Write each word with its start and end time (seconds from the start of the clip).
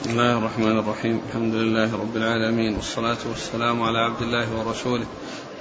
بسم 0.00 0.10
الله 0.10 0.38
الرحمن 0.38 0.78
الرحيم 0.78 1.20
الحمد 1.28 1.54
لله 1.54 1.92
رب 1.92 2.16
العالمين 2.16 2.74
والصلاة 2.74 3.16
والسلام 3.28 3.82
على 3.82 3.98
عبد 3.98 4.22
الله 4.22 4.58
ورسوله 4.58 5.06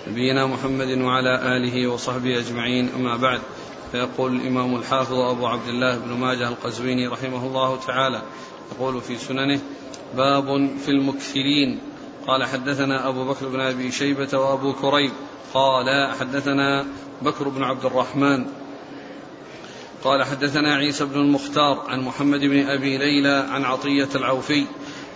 نبينا 0.08 0.46
محمد 0.46 1.02
وعلى 1.02 1.58
آله 1.58 1.88
وصحبه 1.88 2.40
أجمعين 2.40 2.90
أما 2.96 3.18
بعد 3.18 3.42
فيقول 3.92 4.36
الإمام 4.36 4.76
الحافظ 4.76 5.14
أبو 5.14 5.48
عبد 5.48 5.68
الله 5.68 5.98
بن 5.98 6.14
ماجه 6.14 6.48
القزويني 6.48 7.08
رحمه 7.08 7.46
الله 7.48 7.80
تعالى 7.88 8.22
يقول 8.72 9.02
في 9.02 9.18
سننه 9.18 9.60
باب 10.18 10.70
في 10.86 10.92
المكثرين 10.92 11.80
قال 12.28 12.44
حدثنا 12.44 13.08
أبو 13.08 13.26
بكر 13.26 13.48
بن 13.48 13.60
أبي 13.60 13.92
شيبة 13.92 14.38
وأبو 14.38 14.74
كريب 14.74 15.12
قال 15.54 16.14
حدثنا 16.20 16.86
بكر 17.22 17.50
بن 17.50 17.64
عبد 17.64 17.86
الرحمن 17.86 18.46
قال 20.04 20.24
حدثنا 20.24 20.76
عيسى 20.76 21.06
بن 21.06 21.20
المختار 21.20 21.84
عن 21.88 22.02
محمد 22.02 22.40
بن 22.40 22.68
أبي 22.68 22.98
ليلى 22.98 23.48
عن 23.50 23.64
عطية 23.64 24.10
العوفي 24.16 24.66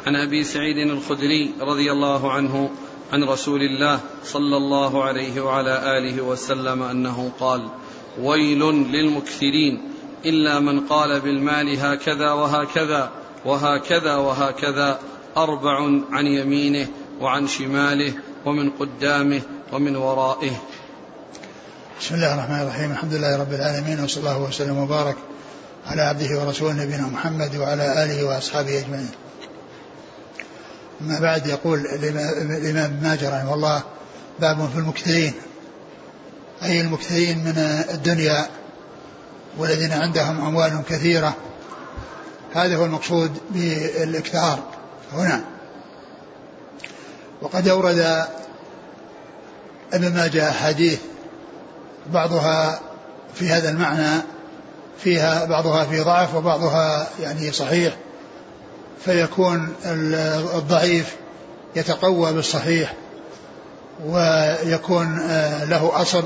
عن 0.08 0.16
أبي 0.16 0.44
سعيد 0.44 0.77
الخدري 0.77 1.53
رضي 1.62 1.91
الله 1.91 2.31
عنه 2.31 2.72
عن 3.13 3.23
رسول 3.23 3.62
الله 3.62 3.99
صلى 4.23 4.58
الله 4.58 5.03
عليه 5.03 5.41
وعلى 5.41 5.98
آله 5.98 6.22
وسلم 6.22 6.84
أنه 6.84 7.31
قال 7.39 7.70
ويل 8.22 8.59
للمكثرين 8.70 9.81
إلا 10.25 10.59
من 10.59 10.80
قال 10.80 11.20
بالمال 11.20 11.80
هكذا 11.80 12.31
وهكذا 12.31 13.11
وهكذا 13.45 14.16
وهكذا 14.16 15.00
أربع 15.38 16.02
عن 16.11 16.27
يمينه 16.27 16.88
وعن 17.22 17.48
شماله 17.48 18.13
ومن 18.45 18.70
قدامه 18.70 19.41
ومن 19.73 19.95
ورائه 19.95 20.52
بسم 22.02 22.16
الله 22.16 22.34
الرحمن 22.34 22.62
الرحيم. 22.62 22.91
الحمد 22.91 23.14
لله 23.14 23.38
رب 23.38 23.54
العالمين 23.54 24.04
وصلى 24.04 24.20
الله 24.20 24.38
وسلم 24.38 24.78
وبارك 24.78 25.16
على 25.88 26.02
عبده 26.02 26.40
ورسوله 26.40 26.73
نبينا 26.73 27.08
محمد 27.08 27.55
وعلى 27.55 28.04
آله 28.04 28.23
وأصحابه 28.23 28.80
أجمعين. 28.80 29.09
أما 31.02 31.20
بعد 31.20 31.48
يقول 31.48 31.80
الإمام 31.86 33.00
ماجه 33.03 33.38
رحمه 33.38 33.53
الله 33.53 33.84
باب 34.40 34.70
في 34.70 34.80
المكثرين. 34.80 35.34
أي 36.64 36.81
المكثرين 36.81 37.38
من 37.38 37.58
الدنيا 37.94 38.45
والذين 39.58 39.92
عندهم 39.92 40.45
أموال 40.45 40.81
كثيرة. 40.90 41.36
هذا 42.53 42.75
هو 42.75 42.86
المقصود 42.86 43.31
بالإكثار. 43.50 44.59
هنا. 45.14 45.44
وقد 47.42 47.68
أورد 47.68 48.25
ابن 49.94 50.14
ماجه 50.14 50.50
أحاديث 50.50 51.00
بعضها 52.14 52.80
في 53.36 53.50
هذا 53.50 53.70
المعنى 53.70 54.22
فيها 55.00 55.45
بعضها 55.45 55.86
في 55.86 56.00
ضعف 56.00 56.36
وبعضها 56.36 57.08
يعني 57.22 57.52
صحيح 57.52 57.94
فيكون 59.06 59.73
الضعيف 60.56 61.16
يتقوى 61.76 62.34
بالصحيح 62.34 62.94
ويكون 64.06 65.20
آه، 65.20 65.64
له 65.64 66.02
أصل 66.02 66.23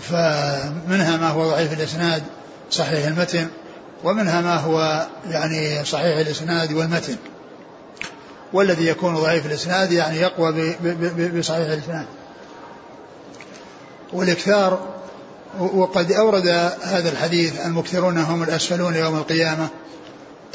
فمنها 0.00 1.16
ما 1.16 1.28
هو 1.28 1.50
ضعيف 1.50 1.72
الإسناد 1.72 2.22
صحيح 2.70 3.06
المتن 3.06 3.48
ومنها 4.04 4.40
ما 4.40 4.56
هو 4.56 5.06
يعني 5.30 5.84
صحيح 5.84 6.18
الإسناد 6.18 6.72
والمتن. 6.72 7.16
والذي 8.52 8.86
يكون 8.86 9.14
ضعيف 9.14 9.46
الإسناد 9.46 9.92
يعني 9.92 10.16
يقوى 10.16 10.74
بصحيح 11.38 11.68
الإسناد. 11.68 12.06
والإكثار 14.12 14.98
وقد 15.58 16.12
أورد 16.12 16.46
هذا 16.82 17.08
الحديث 17.08 17.66
المكثرون 17.66 18.18
هم 18.18 18.42
الأسفلون 18.42 18.94
يوم 18.94 19.16
القيامة 19.16 19.68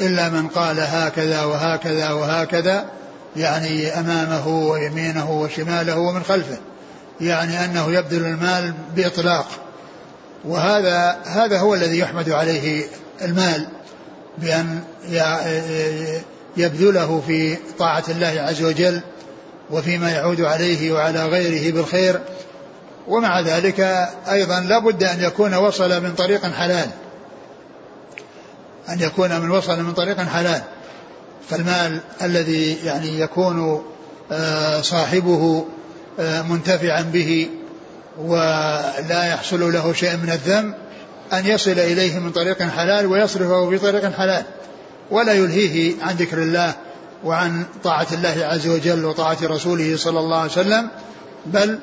إلا 0.00 0.28
من 0.28 0.48
قال 0.48 0.80
هكذا 0.80 1.44
وهكذا 1.44 2.10
وهكذا 2.10 2.84
يعني 3.36 3.88
أمامه 3.88 4.48
ويمينه 4.48 5.30
وشماله 5.30 5.98
ومن 5.98 6.22
خلفه 6.22 6.58
يعني 7.20 7.64
أنه 7.64 7.92
يبذل 7.92 8.24
المال 8.24 8.74
بإطلاق. 8.96 9.46
وهذا 10.44 11.18
هذا 11.24 11.58
هو 11.58 11.74
الذي 11.74 11.98
يحمد 11.98 12.30
عليه 12.30 12.84
المال 13.22 13.68
بأن 14.38 14.80
يبذله 16.56 17.22
في 17.26 17.56
طاعة 17.78 18.04
الله 18.08 18.40
عز 18.40 18.62
وجل 18.62 19.00
وفيما 19.70 20.10
يعود 20.10 20.40
عليه 20.40 20.92
وعلى 20.92 21.26
غيره 21.26 21.72
بالخير 21.72 22.20
ومع 23.08 23.40
ذلك 23.40 23.80
أيضا 24.30 24.60
لا 24.60 24.78
بد 24.78 25.04
أن 25.04 25.24
يكون 25.24 25.54
وصل 25.54 26.02
من 26.02 26.14
طريق 26.14 26.46
حلال. 26.46 26.88
أن 28.88 29.00
يكون 29.00 29.40
من 29.40 29.50
وصل 29.50 29.82
من 29.82 29.92
طريق 29.92 30.20
حلال. 30.20 30.62
فالمال 31.50 32.00
الذي 32.22 32.76
يعني 32.84 33.20
يكون 33.20 33.84
آه، 34.32 34.80
صاحبه 34.80 35.64
آه، 36.20 36.42
منتفعا 36.42 37.02
به 37.02 37.48
ولا 38.18 39.24
يحصل 39.28 39.72
له 39.72 39.92
شيء 39.92 40.16
من 40.16 40.30
الذم 40.30 40.74
أن 41.32 41.46
يصل 41.46 41.70
إليه 41.70 42.18
من 42.18 42.30
طريق 42.30 42.62
حلال 42.62 43.06
ويصرفه 43.06 43.70
في 43.70 43.78
طريق 43.78 44.12
حلال. 44.12 44.44
ولا 45.10 45.32
يلهيه 45.32 45.94
عن 46.02 46.14
ذكر 46.14 46.38
الله 46.38 46.74
وعن 47.24 47.64
طاعة 47.84 48.06
الله 48.12 48.46
عز 48.46 48.68
وجل 48.68 49.04
وطاعة 49.04 49.38
رسوله 49.42 49.96
صلى 49.96 50.18
الله 50.18 50.36
عليه 50.36 50.50
وسلم 50.50 50.88
بل 51.46 51.78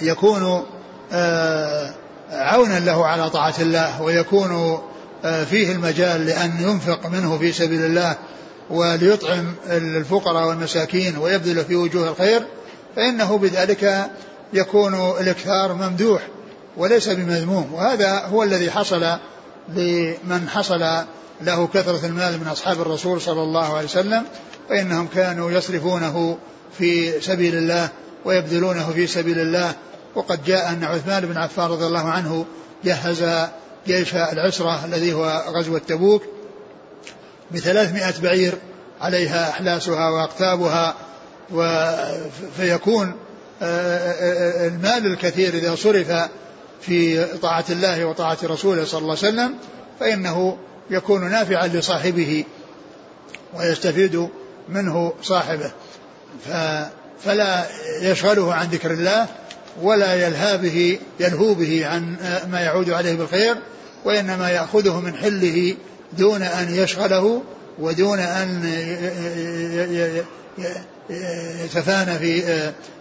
يكون 0.00 0.64
آه، 1.12 1.94
عونا 2.30 2.80
له 2.80 3.06
على 3.06 3.30
طاعة 3.30 3.54
الله 3.60 4.02
ويكون 4.02 4.80
آه، 5.24 5.44
فيه 5.44 5.72
المجال 5.72 6.26
لأن 6.26 6.52
ينفق 6.60 7.06
منه 7.06 7.38
في 7.38 7.52
سبيل 7.52 7.84
الله 7.84 8.16
وليطعم 8.70 9.54
الفقراء 9.66 10.48
والمساكين 10.48 11.18
ويبذل 11.18 11.64
في 11.64 11.76
وجوه 11.76 12.08
الخير 12.08 12.42
فإنه 12.96 13.38
بذلك 13.38 14.10
يكون 14.52 14.94
الإكثار 15.20 15.72
ممدوح 15.72 16.22
وليس 16.76 17.08
بمذموم. 17.08 17.74
وهذا 17.74 18.18
هو 18.18 18.42
الذي 18.42 18.70
حصل 18.70 19.06
لمن 19.68 20.48
حصل 20.48 21.04
له 21.40 21.66
كثرة 21.66 22.06
المال 22.06 22.40
من 22.40 22.46
أصحاب 22.46 22.80
الرسول 22.80 23.20
صلى 23.20 23.42
الله 23.42 23.76
عليه 23.76 23.86
وسلم 23.86 24.24
فإنهم 24.68 25.06
كانوا 25.06 25.50
يصرفونه 25.50 26.38
في 26.78 27.20
سبيل 27.20 27.54
الله 27.54 27.88
ويبذلونه 28.24 28.90
في 28.92 29.06
سبيل 29.06 29.38
الله. 29.38 29.74
وقد 30.14 30.44
جاء 30.44 30.68
أن 30.68 30.84
عثمان 30.84 31.26
بن 31.26 31.36
عفان 31.36 31.66
رضي 31.66 31.86
الله 31.86 32.08
عنه 32.08 32.44
جهز 32.84 33.24
جيش 33.86 34.14
العسرة 34.14 34.84
الذي 34.84 35.12
هو 35.12 35.44
غزوة 35.48 35.78
تبوك 35.78 36.22
بثلاثمائة 37.50 38.20
بعير 38.22 38.54
عليها 39.00 39.50
أحلاسها 39.50 40.10
وأقتابها 40.10 40.94
فيكون 42.56 43.14
آه، 43.62 43.64
آه، 43.64 44.64
آه، 44.64 44.68
المال 44.68 45.06
الكثير 45.06 45.54
إذا 45.54 45.74
صرف 45.74 46.28
في 46.80 47.24
طاعة 47.24 47.64
الله 47.70 48.04
وطاعة 48.04 48.38
رسوله 48.44 48.84
صلى 48.84 48.98
الله 49.00 49.16
عليه 49.22 49.28
وسلم 49.28 49.54
فإنه 50.00 50.58
يكون 50.90 51.30
نافعا 51.30 51.66
لصاحبه 51.66 52.44
ويستفيد 53.54 54.28
منه 54.68 55.12
صاحبه. 55.22 55.72
فلا 57.24 57.66
يشغله 58.00 58.54
عن 58.54 58.68
ذكر 58.68 58.90
الله 58.90 59.26
ولا 59.82 60.26
يلهى 60.26 60.58
به 60.58 60.98
يلهو 61.20 61.54
به 61.54 61.86
عن 61.86 62.16
ما 62.52 62.60
يعود 62.60 62.90
عليه 62.90 63.14
بالخير 63.14 63.56
وإنما 64.04 64.50
يأخذه 64.50 65.00
من 65.00 65.16
حله 65.16 65.76
دون 66.18 66.42
أن 66.42 66.74
يشغله 66.74 67.42
ودون 67.78 68.18
أن 68.18 68.62
يتفانى 71.64 72.18
في 72.18 72.42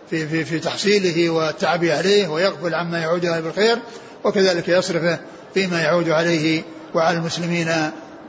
في 0.09 0.27
في, 0.27 0.45
في 0.45 0.59
تحصيله 0.59 1.29
والتعب 1.29 1.85
عليه 1.85 2.27
ويغفل 2.27 2.75
عما 2.75 2.99
يعود 2.99 3.25
عليه 3.25 3.41
بالخير 3.41 3.77
وكذلك 4.23 4.69
يصرفه 4.69 5.19
فيما 5.53 5.81
يعود 5.81 6.09
عليه 6.09 6.63
وعلى 6.93 7.17
المسلمين 7.17 7.71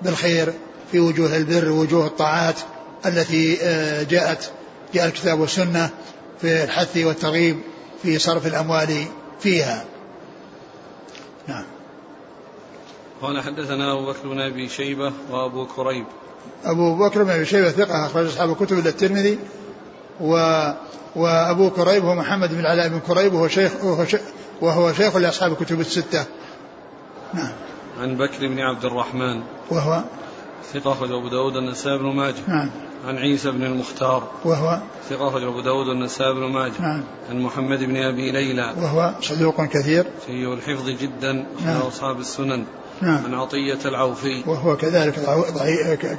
بالخير 0.02 0.52
في 0.92 1.00
وجوه 1.00 1.36
البر 1.36 1.70
ووجوه 1.70 2.06
الطاعات 2.06 2.54
التي 3.06 3.56
جاءت 4.10 4.50
جاء 4.94 5.06
الكتاب 5.06 5.40
والسنة 5.40 5.90
في 6.40 6.64
الحث 6.64 6.96
والترغيب 6.96 7.60
في 8.02 8.18
صرف 8.18 8.46
الأموال 8.46 9.04
فيها. 9.40 9.84
نعم. 11.48 11.64
قال 13.22 13.42
حدثنا 13.42 13.92
أبو 13.92 14.06
بكر 14.06 14.28
بن 14.28 14.40
أبي 14.40 14.68
شيبة 14.68 15.12
وأبو 15.30 15.66
كريب. 15.66 16.06
أبو 16.64 16.94
بكر 16.94 17.22
بن 17.22 17.30
أبي 17.30 17.44
شيبة 17.44 17.70
ثقة 17.70 18.06
أخرج 18.06 18.26
أصحاب 18.26 18.50
الكتب 18.50 18.78
إلى 18.78 18.88
الترمذي 18.88 19.38
و 20.20 20.30
وأبو 21.16 21.70
كريب 21.70 22.04
هو 22.04 22.14
محمد 22.14 22.50
بن 22.50 22.60
العلاء 22.60 22.88
بن 22.88 23.00
كريب 23.00 23.34
وهو 23.34 23.48
شيخ 23.48 23.84
وهو 23.84 24.04
شيخ, 24.04 24.20
وهو 24.60 24.92
شيخ 24.92 25.16
لأصحاب 25.16 25.52
الكتب 25.52 25.80
الستة. 25.80 26.24
نعم. 27.34 27.52
عن 28.00 28.16
بكر 28.16 28.46
بن 28.46 28.60
عبد 28.60 28.84
الرحمن. 28.84 29.42
وهو 29.70 30.04
ثقة 30.72 30.92
أخرج 30.92 31.12
أبو 31.12 31.28
داود 31.28 31.56
النسائي 31.56 31.98
بن 31.98 32.06
ماجه. 32.06 32.48
نعم. 32.48 32.70
عن 33.06 33.18
عيسى 33.18 33.50
بن 33.50 33.62
المختار. 33.64 34.28
وهو 34.44 34.78
ثقة 35.10 35.28
أخرج 35.28 35.42
أبو 35.42 35.60
داود 35.60 35.88
النسائي 35.88 36.32
بن 36.32 36.40
ماجه. 36.40 36.72
نعم. 36.80 37.04
عن 37.30 37.40
محمد 37.40 37.78
بن 37.78 37.96
أبي 37.96 38.30
ليلى. 38.30 38.74
وهو 38.76 39.14
صدوق 39.20 39.64
كثير. 39.64 40.06
سيء 40.26 40.54
الحفظ 40.54 40.88
جدا 40.88 41.46
نعم. 41.64 41.76
أصحاب 41.76 42.20
السنن. 42.20 42.64
نعم. 43.00 43.24
عن 43.24 43.34
عطية 43.34 43.78
العوفي. 43.84 44.42
وهو 44.46 44.76
كذلك 44.76 45.14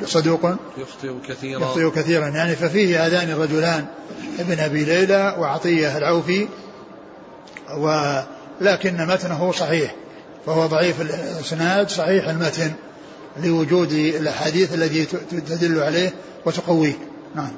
صدوق. 0.05 0.55
يخطئ 0.77 1.13
كثيرا. 1.27 1.61
يخطئ 1.61 1.89
كثيرا. 1.89 2.27
يعني 2.27 2.55
ففيه 2.55 3.05
هذان 3.05 3.29
الرجلان 3.29 3.85
ابن 4.39 4.59
أبي 4.59 4.83
ليلى 4.83 5.35
وعطية 5.39 5.97
العوفي. 5.97 6.47
ولكن 7.77 9.07
متنه 9.07 9.51
صحيح. 9.51 9.95
فهو 10.45 10.65
ضعيف 10.65 11.01
الإسناد 11.01 11.89
صحيح 11.89 12.27
المتن. 12.27 12.71
لوجود 13.43 13.91
الأحاديث 13.91 14.73
التي 14.73 15.05
تدل 15.29 15.79
عليه 15.79 16.13
وتقويه 16.45 16.97
نعم. 17.35 17.51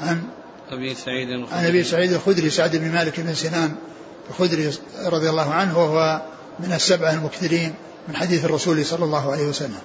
عن 0.00 0.22
أبي 0.70 0.94
سعيد 0.94 1.30
الخدري. 1.30 1.58
عن 1.58 1.66
أبي 1.66 1.84
سعيد 1.84 2.12
الخدري 2.12 2.50
سعد 2.50 2.76
بن 2.76 2.92
مالك 2.92 3.20
بن 3.20 3.34
سنان 3.34 3.74
الخدري 4.30 4.70
رضي 5.04 5.30
الله 5.30 5.54
عنه 5.54 5.78
وهو 5.78 6.22
من 6.60 6.72
السبعة 6.72 7.12
المكثرين 7.12 7.74
من 8.08 8.16
حديث 8.16 8.44
الرسول 8.44 8.84
صلى 8.84 9.04
الله 9.04 9.32
عليه 9.32 9.48
وسلم. 9.48 9.80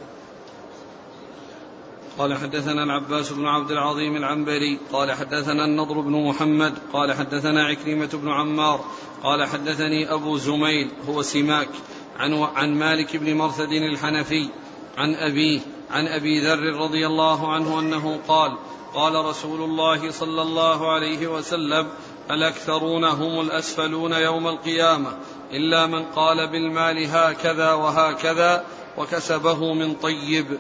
قال 2.18 2.38
حدثنا 2.38 2.84
العباس 2.84 3.32
بن 3.32 3.46
عبد 3.46 3.72
العظيم 3.72 4.16
العنبري 4.16 4.80
قال 4.92 5.12
حدثنا 5.12 5.66
النضر 5.66 6.02
بن 6.02 6.12
محمد 6.12 6.74
قال 6.94 7.14
حدثنا 7.14 7.66
عكرمة 7.66 8.10
بن 8.14 8.30
عمار 8.30 8.86
قال 9.24 9.46
حدثني 9.46 10.14
أبو 10.14 10.38
زميل 10.38 10.92
هو 11.10 11.22
سماك 11.22 11.70
عن, 12.18 12.34
عن 12.34 12.74
مالك 12.76 13.18
بن 13.18 13.34
مرثد 13.34 13.72
الحنفي 13.72 14.50
عن 14.98 15.16
أبيه 15.16 15.60
عن 15.92 16.08
أبي 16.08 16.40
ذر 16.40 16.76
رضي 16.76 17.08
الله 17.08 17.54
عنه 17.54 17.80
أنه 17.80 18.20
قال 18.28 18.58
قال 18.94 19.26
رسول 19.26 19.62
الله 19.62 20.12
صلى 20.12 20.42
الله 20.42 20.94
عليه 20.94 21.28
وسلم 21.28 21.88
الأكثرون 22.32 23.04
هم 23.04 23.42
الأسفلون 23.42 24.12
يوم 24.14 24.48
القيامة 24.48 25.10
إلا 25.52 25.86
من 25.86 26.04
قال 26.04 26.52
بالمال 26.52 27.10
هكذا 27.12 27.72
وهكذا 27.72 28.64
وكسبه 28.98 29.74
من 29.74 29.94
طيب. 29.94 30.58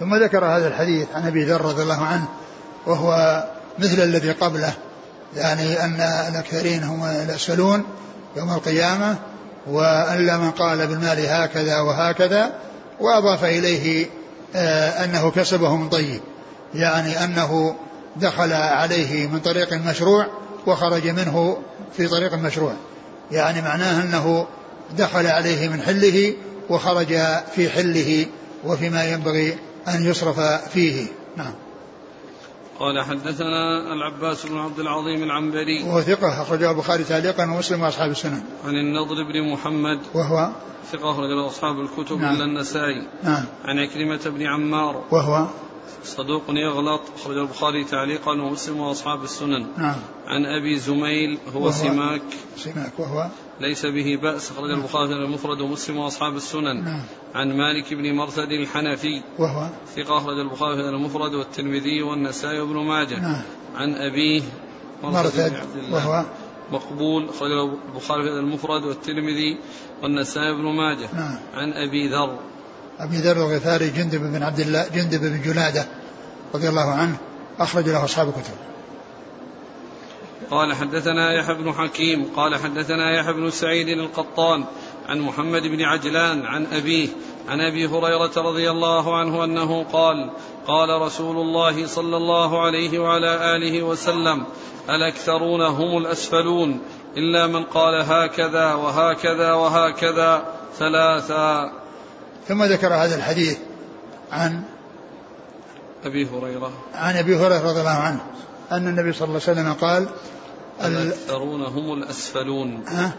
ثم 0.00 0.14
ذكر 0.14 0.44
هذا 0.44 0.68
الحديث 0.68 1.08
عن 1.14 1.26
أبي 1.26 1.44
ذر 1.44 1.60
رضي 1.60 1.82
الله 1.82 2.04
عنه 2.04 2.28
وهو 2.86 3.44
مثل 3.78 4.02
الذي 4.02 4.32
قبله 4.32 4.74
يعني 5.36 5.84
أن 5.84 6.00
الأكثرين 6.28 6.82
هم 6.82 7.04
الأسفلون 7.04 7.84
يوم 8.36 8.50
القيامة 8.50 9.16
والا 9.66 10.36
من 10.36 10.50
قال 10.50 10.86
بالمال 10.86 11.26
هكذا 11.26 11.80
وهكذا 11.80 12.52
وأضاف 13.00 13.44
إليه 13.44 14.06
آه، 14.54 15.04
أنه 15.04 15.30
كسبه 15.30 15.76
من 15.76 15.88
طيب 15.88 16.20
يعني 16.74 17.24
أنه 17.24 17.74
دخل 18.16 18.52
عليه 18.52 19.26
من 19.26 19.40
طريق 19.40 19.72
مشروع 19.72 20.26
وخرج 20.66 21.08
منه 21.08 21.58
في 21.96 22.08
طريق 22.08 22.34
مشروع 22.34 22.72
يعني 23.32 23.62
معناه 23.62 24.02
أنه 24.02 24.46
دخل 24.98 25.26
عليه 25.26 25.68
من 25.68 25.82
حله 25.82 26.34
وخرج 26.70 27.18
في 27.54 27.70
حله 27.70 28.26
وفيما 28.64 29.04
ينبغي 29.04 29.58
أن 29.88 30.04
يصرف 30.04 30.40
فيه. 30.40 31.06
نعم. 31.36 31.52
قال 32.80 33.04
حدثنا 33.04 33.92
العباس 33.92 34.46
بن 34.46 34.58
عبد 34.58 34.78
العظيم 34.78 35.22
العنبري. 35.22 35.82
وهو 35.82 36.00
ثقة 36.00 36.42
أخرجه 36.42 36.70
البخاري 36.70 37.04
تعليقا 37.04 37.44
ومسلم 37.44 37.80
وأصحاب 37.80 38.10
السنن. 38.10 38.42
عن 38.64 38.74
النضر 38.74 39.14
بن 39.22 39.52
محمد. 39.52 40.00
وهو؟ 40.14 40.50
ثقة 40.92 41.10
أخرج 41.10 41.46
أصحاب 41.46 41.80
الكتب 41.80 42.18
نعم. 42.18 42.34
إلا 42.34 42.44
النسائي. 42.44 43.06
نعم. 43.22 43.44
عن 43.64 43.78
عكرمة 43.78 44.20
بن 44.26 44.46
عمار. 44.46 45.04
وهو؟ 45.10 45.46
صدوق 46.04 46.42
يغلط 46.48 47.00
أخرج 47.20 47.36
البخاري 47.36 47.84
تعليقا 47.84 48.32
ومسلم 48.32 48.80
وأصحاب 48.80 49.24
السنن. 49.24 49.66
نعم. 49.78 49.96
عن 50.26 50.46
أبي 50.46 50.78
زميل 50.78 51.38
هو 51.54 51.60
وهو؟ 51.60 51.70
سماك. 51.70 52.22
سماك. 52.56 52.92
وهو؟ 52.98 53.28
ليس 53.60 53.86
به 53.86 54.18
بأس. 54.22 54.50
أخرج 54.50 54.70
البخاري 54.70 55.12
المفرد 55.12 55.60
ومسلم 55.60 55.96
وأصحاب 55.96 56.36
السنن. 56.36 56.84
نعم. 56.84 57.02
عن 57.34 57.56
مالك 57.56 57.94
بن 57.94 58.14
مرثد 58.14 58.52
الحنفي. 58.52 59.22
وهو. 59.38 59.68
ثقة. 59.96 60.18
أخرج 60.18 60.38
البخاري 60.38 60.88
المفرد 60.88 61.34
والترمذي 61.34 62.02
والنسائي 62.02 62.60
وابن 62.60 62.76
ماجه. 62.76 63.20
نعم. 63.20 63.42
عن 63.76 63.94
أبيه 63.94 64.42
مرثد 65.02 65.52
وهو. 65.90 66.24
مقبول. 66.72 67.28
أخرج 67.28 67.50
البخاري 67.50 68.38
المفرد 68.38 68.84
والترمذي 68.84 69.58
والنسائي 70.02 70.50
وابن 70.50 70.64
ماجه. 70.64 71.08
نعم. 71.14 71.38
عن 71.54 71.72
أبي 71.72 72.08
ذر. 72.08 72.38
أبي 72.98 73.16
ذر 73.16 73.36
الغفاري 73.36 73.90
جندب 73.90 74.20
بن 74.20 74.42
عبد 74.42 74.60
الله 74.60 74.88
جندب 74.88 75.20
بن 75.20 75.42
جنادة 75.42 75.86
رضي 76.54 76.68
الله 76.68 76.90
عنه 76.90 77.16
أخرج 77.58 77.88
له 77.88 78.04
أصحاب 78.04 78.28
الكتب. 78.28 78.69
قال 80.50 80.74
حدثنا 80.74 81.32
يحيى 81.32 81.54
بن 81.54 81.72
حكيم 81.72 82.24
قال 82.36 82.56
حدثنا 82.56 83.10
يحيى 83.10 83.32
بن 83.32 83.50
سعيد 83.50 83.88
القطان 83.88 84.64
عن 85.08 85.20
محمد 85.20 85.62
بن 85.62 85.82
عجلان 85.82 86.46
عن 86.46 86.66
أبيه 86.66 87.08
عن 87.48 87.60
أبي 87.60 87.86
هريرة 87.86 88.32
رضي 88.36 88.70
الله 88.70 89.16
عنه 89.16 89.44
أنه 89.44 89.84
قال 89.84 90.30
قال 90.66 91.02
رسول 91.02 91.36
الله 91.36 91.86
صلى 91.86 92.16
الله 92.16 92.62
عليه 92.62 92.98
وعلى 92.98 93.56
آله 93.56 93.82
وسلم 93.82 94.44
الأكثرون 94.90 95.60
هم 95.60 95.98
الأسفلون 95.98 96.80
إلا 97.16 97.46
من 97.46 97.64
قال 97.64 97.94
هكذا 97.94 98.74
وهكذا 98.74 99.52
وهكذا 99.52 100.44
ثلاثا. 100.78 101.72
ثم 102.48 102.64
ذكر 102.64 102.94
هذا 102.94 103.16
الحديث 103.16 103.58
عن 104.32 104.62
أبي 106.04 106.28
هريرة. 106.28 106.72
عن 106.94 107.16
أبي 107.16 107.36
هريرة 107.36 107.70
رضي 107.70 107.80
الله 107.80 107.90
عنه. 107.90 108.20
أن 108.72 108.88
النبي 108.88 109.12
صلى 109.12 109.28
الله 109.28 109.40
عليه 109.48 109.60
وسلم 109.60 109.72
قال 109.72 110.08
الأكثرون 110.84 111.62
هم 111.62 111.92
الأسفلون. 111.92 112.84
ها؟ 112.86 113.12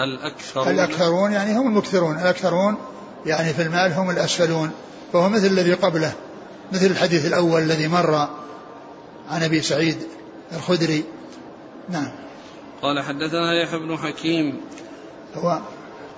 الأكثرون. 0.00 0.68
الأكثرون 0.68 1.32
يعني 1.32 1.58
هم 1.58 1.66
المكثرون. 1.66 2.18
الأكثرون 2.18 2.76
يعني 3.26 3.52
في 3.52 3.62
المال 3.62 3.92
هم 3.92 4.10
الأسفلون. 4.10 4.70
فهو 5.12 5.28
مثل 5.28 5.46
الذي 5.46 5.74
قبله 5.74 6.12
مثل 6.72 6.86
الحديث 6.86 7.26
الأول 7.26 7.62
الذي 7.62 7.88
مر 7.88 8.14
عن 9.30 9.42
أبي 9.42 9.62
سعيد 9.62 9.98
الخدري. 10.52 11.04
نعم. 11.88 12.10
قال 12.82 13.00
حدثنا 13.00 13.62
يحيى 13.62 13.78
بن 13.78 13.96
حكيم 13.96 14.60
هو 15.36 15.58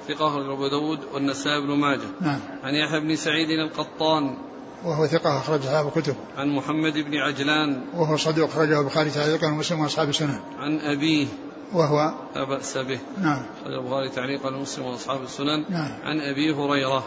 ثقة 0.08 0.52
أبو 0.52 0.68
داود 0.68 1.00
والنسائي 1.14 1.60
بن 1.60 1.70
ماجه. 1.70 2.08
نعم. 2.20 2.40
عن 2.64 2.74
يحيى 2.74 3.00
بن 3.00 3.16
سعيد 3.16 3.48
القطان 3.50 4.36
وهو 4.86 5.06
ثقة 5.06 5.38
أخرج 5.38 5.60
أصحاب 5.60 5.86
الكتب. 5.86 6.14
عن 6.36 6.48
محمد 6.48 6.92
بن 6.92 7.14
عجلان 7.14 7.82
وهو 7.94 8.16
صدوق 8.16 8.48
أخرجه 8.48 8.80
البخاري 8.80 9.10
تعليقا 9.10 9.46
ومسلم 9.46 9.80
وأصحاب 9.80 10.08
السنن. 10.08 10.40
عن 10.58 10.78
أبيه 10.80 11.26
وهو 11.72 12.14
لا 12.34 12.44
بأس 12.44 12.78
به. 12.78 12.98
نعم. 13.22 13.42
أخرج 13.62 13.74
البخاري 13.74 14.08
تعليقا 14.08 14.56
ومسلم 14.56 14.84
وأصحاب 14.84 15.22
السنن. 15.22 15.64
نعم. 15.70 15.90
عن 16.04 16.20
أبي 16.20 16.52
هريرة. 16.52 17.04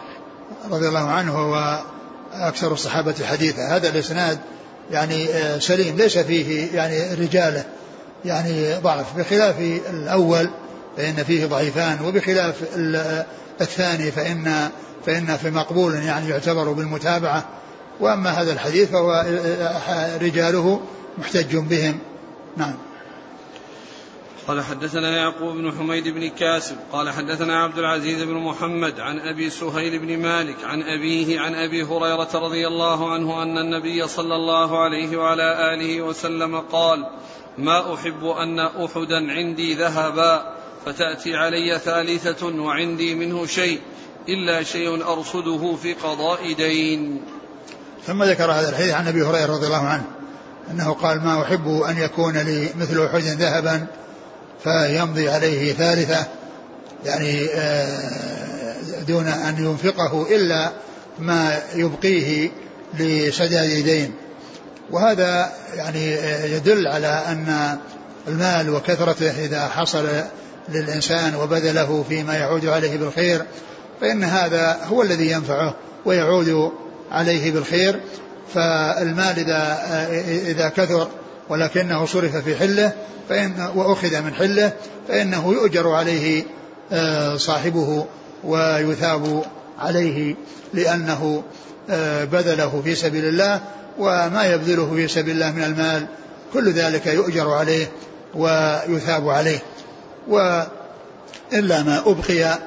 رضي 0.70 0.88
الله 0.88 1.08
عنه 1.08 1.32
هو 1.32 1.84
أكثر 2.32 2.72
الصحابة 2.72 3.14
حديثا، 3.24 3.76
هذا 3.76 3.88
الإسناد 3.88 4.38
يعني 4.90 5.28
آه، 5.28 5.58
سليم 5.58 5.96
ليس 5.96 6.18
فيه 6.18 6.74
يعني 6.74 7.14
رجالة 7.14 7.64
يعني 8.24 8.74
ضعف 8.74 9.16
بخلاف 9.18 9.58
الأول 9.90 10.50
فإن 10.96 11.24
فيه 11.24 11.46
ضعيفان 11.46 11.98
وبخلاف 12.04 12.62
الثاني 13.60 14.10
فإن 14.10 14.70
فإن 15.06 15.36
في 15.36 15.50
مقبول 15.50 15.94
يعني 15.94 16.28
يعتبر 16.28 16.72
بالمتابعة 16.72 17.44
وأما 18.00 18.30
هذا 18.30 18.52
الحديث 18.52 18.90
فهو 18.90 19.24
رجاله 20.22 20.80
محتج 21.18 21.56
بهم. 21.56 21.98
نعم. 22.56 22.74
قال 24.48 24.64
حدثنا 24.64 25.16
يعقوب 25.16 25.56
بن 25.56 25.72
حميد 25.72 26.08
بن 26.08 26.28
كاسب 26.28 26.76
قال 26.92 27.10
حدثنا 27.10 27.62
عبد 27.62 27.78
العزيز 27.78 28.22
بن 28.22 28.34
محمد 28.34 29.00
عن 29.00 29.20
أبي 29.20 29.50
سهيل 29.50 29.98
بن 29.98 30.18
مالك 30.18 30.64
عن 30.64 30.82
أبيه 30.82 31.40
عن 31.40 31.54
أبي 31.54 31.82
هريرة 31.82 32.28
رضي 32.34 32.66
الله 32.66 33.12
عنه 33.12 33.42
أن 33.42 33.58
النبي 33.58 34.08
صلى 34.08 34.36
الله 34.36 34.78
عليه 34.78 35.16
وعلى 35.16 35.74
آله 35.74 36.02
وسلم 36.02 36.60
قال 36.60 37.06
ما 37.58 37.94
أحب 37.94 38.24
أن 38.24 38.58
أحدا 38.58 39.32
عندي 39.32 39.74
ذهبا 39.74 40.54
فتأتي 40.86 41.36
علي 41.36 41.78
ثالثة 41.78 42.46
وعندي 42.46 43.14
منه 43.14 43.46
شيء 43.46 43.80
إلا 44.28 44.62
شيء 44.62 45.04
أرصده 45.12 45.76
في 45.76 45.94
قضاء 45.94 46.52
دين. 46.52 47.22
ثم 48.06 48.22
ذكر 48.22 48.52
هذا 48.52 48.68
الحديث 48.68 48.94
عن 48.94 49.08
أبي 49.08 49.22
هريرة 49.22 49.52
رضي 49.52 49.66
الله 49.66 49.86
عنه 49.86 50.04
أنه 50.70 50.92
قال 50.92 51.20
ما 51.20 51.42
أحب 51.42 51.68
أن 51.68 51.98
يكون 51.98 52.36
لي 52.36 52.68
مثل 52.78 53.04
أحد 53.04 53.22
ذهبا 53.22 53.86
فيمضي 54.64 55.28
عليه 55.28 55.72
ثالثة 55.72 56.26
يعني 57.04 57.46
آه، 57.54 58.00
دون 59.08 59.26
أن 59.28 59.64
ينفقه 59.64 60.36
إلا 60.36 60.70
ما 61.18 61.58
يبقيه 61.74 62.50
لسداد 62.98 63.84
دين 63.84 64.12
وهذا 64.90 65.52
يعني 65.74 66.14
آه، 66.14 66.44
يدل 66.44 66.86
على 66.86 67.22
أن 67.26 67.78
المال 68.28 68.70
وكثرته 68.70 69.44
إذا 69.44 69.68
حصل 69.68 70.08
للإنسان 70.68 71.34
وبذله 71.34 72.04
فيما 72.08 72.34
يعود 72.34 72.66
عليه 72.66 72.98
بالخير 72.98 73.42
فإن 74.00 74.24
هذا 74.24 74.78
هو 74.84 75.02
الذي 75.02 75.30
ينفعه 75.30 75.74
ويعود 76.04 76.72
عليه 77.10 77.52
بالخير 77.52 78.00
فالمال 78.54 79.38
إذا 79.38 79.78
إذا 80.46 80.68
كثر 80.68 81.08
ولكنه 81.48 82.06
صرف 82.06 82.36
في 82.36 82.56
حله 82.56 82.92
فإن 83.28 83.70
وأخذ 83.74 84.20
من 84.20 84.34
حله 84.34 84.72
فإنه 85.08 85.52
يؤجر 85.52 85.90
عليه 85.90 86.44
آه، 86.92 87.36
صاحبه 87.36 88.06
ويثاب 88.44 89.44
عليه 89.78 90.34
لأنه 90.74 91.42
آه، 91.90 92.24
بذله 92.24 92.80
في 92.84 92.94
سبيل 92.94 93.24
الله 93.24 93.60
وما 93.98 94.46
يبذله 94.46 94.94
في 94.94 95.08
سبيل 95.08 95.34
الله 95.34 95.50
من 95.50 95.62
المال 95.62 96.06
كل 96.52 96.72
ذلك 96.72 97.06
يؤجر 97.06 97.50
عليه 97.50 97.86
ويثاب 98.34 99.28
عليه. 99.28 99.58
وإلا 100.28 101.82
ما 101.82 101.98
أبقي 102.06 102.58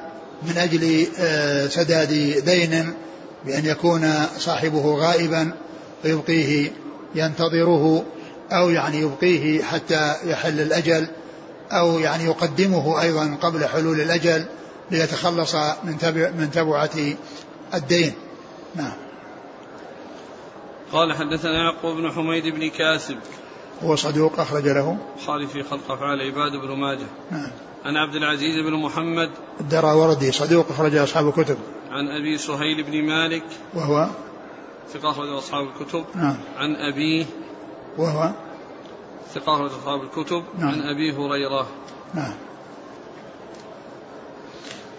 من 0.42 0.58
أجل 0.58 1.06
آه، 1.18 1.66
سداد 1.66 2.42
دين 2.44 2.94
بأن 3.46 3.66
يكون 3.66 4.12
صاحبه 4.38 4.94
غائبا 4.94 5.52
فيبقيه 6.02 6.72
ينتظره 7.14 8.04
أو 8.52 8.70
يعني 8.70 9.00
يبقيه 9.00 9.62
حتى 9.62 10.14
يحل 10.24 10.60
الأجل 10.60 11.08
أو 11.72 11.98
يعني 11.98 12.24
يقدمه 12.24 13.02
أيضا 13.02 13.38
قبل 13.42 13.64
حلول 13.64 14.00
الأجل 14.00 14.46
ليتخلص 14.90 15.54
من 15.84 15.98
تبع 15.98 16.30
من 16.30 16.50
تبعة 16.50 16.90
الدين. 17.74 18.12
نعم. 18.74 18.92
قال 20.92 21.12
حدثنا 21.12 21.52
يعقوب 21.52 21.96
بن 21.96 22.12
حميد 22.12 22.54
بن 22.54 22.70
كاسب. 22.70 23.16
هو 23.82 23.96
صدوق 23.96 24.40
أخرج 24.40 24.68
له. 24.68 24.98
البخاري 25.16 25.46
في 25.46 25.62
خلق 25.62 25.90
أفعال 25.90 26.20
العباد 26.20 26.52
بن 26.52 26.76
ماجه. 26.76 27.06
نعم. 27.30 27.50
عن 27.84 27.96
عبد 27.96 28.14
العزيز 28.14 28.66
بن 28.66 28.72
محمد. 28.72 29.30
الدراوردي 29.60 30.32
صدوق 30.32 30.66
أخرج 30.70 30.96
أصحاب 30.96 31.28
الكتب. 31.28 31.56
عن 31.94 32.08
أبي 32.08 32.38
سهيل 32.38 32.82
بن 32.82 33.02
مالك 33.02 33.44
وهو؟ 33.74 34.08
ثقة 34.88 35.10
أخرج 35.10 35.28
أصحاب 35.28 35.68
الكتب. 35.68 36.04
نعم. 36.14 36.36
عن 36.56 36.76
أبيه 36.76 37.26
وهو؟ 37.98 38.32
ثقة 39.34 39.54
أخرج 39.54 39.70
أصحاب 39.70 40.02
الكتب. 40.02 40.44
نعم. 40.58 40.68
عن 40.68 40.80
أبي 40.80 41.12
هريرة. 41.12 41.66
نعم. 42.14 42.34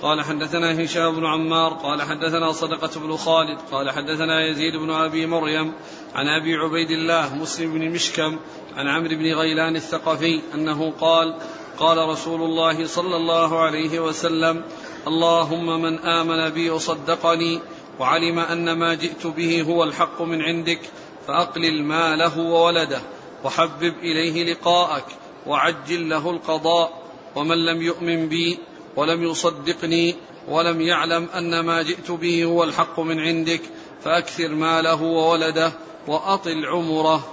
قال 0.01 0.21
حدثنا 0.21 0.83
هشام 0.83 1.15
بن 1.15 1.25
عمار 1.25 1.73
قال 1.73 2.01
حدثنا 2.01 2.51
صدقة 2.51 2.99
بن 2.99 3.15
خالد 3.17 3.57
قال 3.71 3.91
حدثنا 3.91 4.49
يزيد 4.49 4.75
بن 4.75 4.91
أبي 4.91 5.25
مريم 5.25 5.73
عن 6.15 6.27
أبي 6.27 6.55
عبيد 6.55 6.91
الله 6.91 7.35
مسلم 7.35 7.73
بن 7.73 7.89
مشكم 7.89 8.37
عن 8.77 8.87
عمرو 8.87 9.15
بن 9.15 9.33
غيلان 9.33 9.75
الثقفي 9.75 10.41
أنه 10.53 10.91
قال 10.91 11.35
قال 11.77 12.09
رسول 12.09 12.41
الله 12.41 12.87
صلى 12.87 13.15
الله 13.15 13.61
عليه 13.61 13.99
وسلم 13.99 14.63
اللهم 15.07 15.81
من 15.81 15.99
آمن 15.99 16.49
بي 16.49 16.69
وصدقني 16.69 17.59
وعلم 17.99 18.39
أن 18.39 18.71
ما 18.71 18.93
جئت 18.93 19.27
به 19.27 19.61
هو 19.61 19.83
الحق 19.83 20.21
من 20.21 20.41
عندك 20.41 20.79
فأقلل 21.27 21.83
ماله 21.83 22.39
وولده 22.39 23.01
وحبب 23.43 23.93
إليه 24.01 24.53
لقاءك 24.53 25.05
وعجل 25.47 26.09
له 26.09 26.29
القضاء 26.29 27.03
ومن 27.35 27.65
لم 27.65 27.81
يؤمن 27.81 28.29
بي 28.29 28.59
ولم 28.95 29.23
يصدقني 29.23 30.15
ولم 30.47 30.81
يعلم 30.81 31.27
أن 31.37 31.59
ما 31.59 31.81
جئت 31.81 32.11
به 32.11 32.43
هو 32.43 32.63
الحق 32.63 32.99
من 32.99 33.19
عندك 33.19 33.61
فأكثر 34.03 34.47
ماله 34.47 35.01
وولده 35.01 35.71
وأطل 36.07 36.65
عمره. 36.65 37.27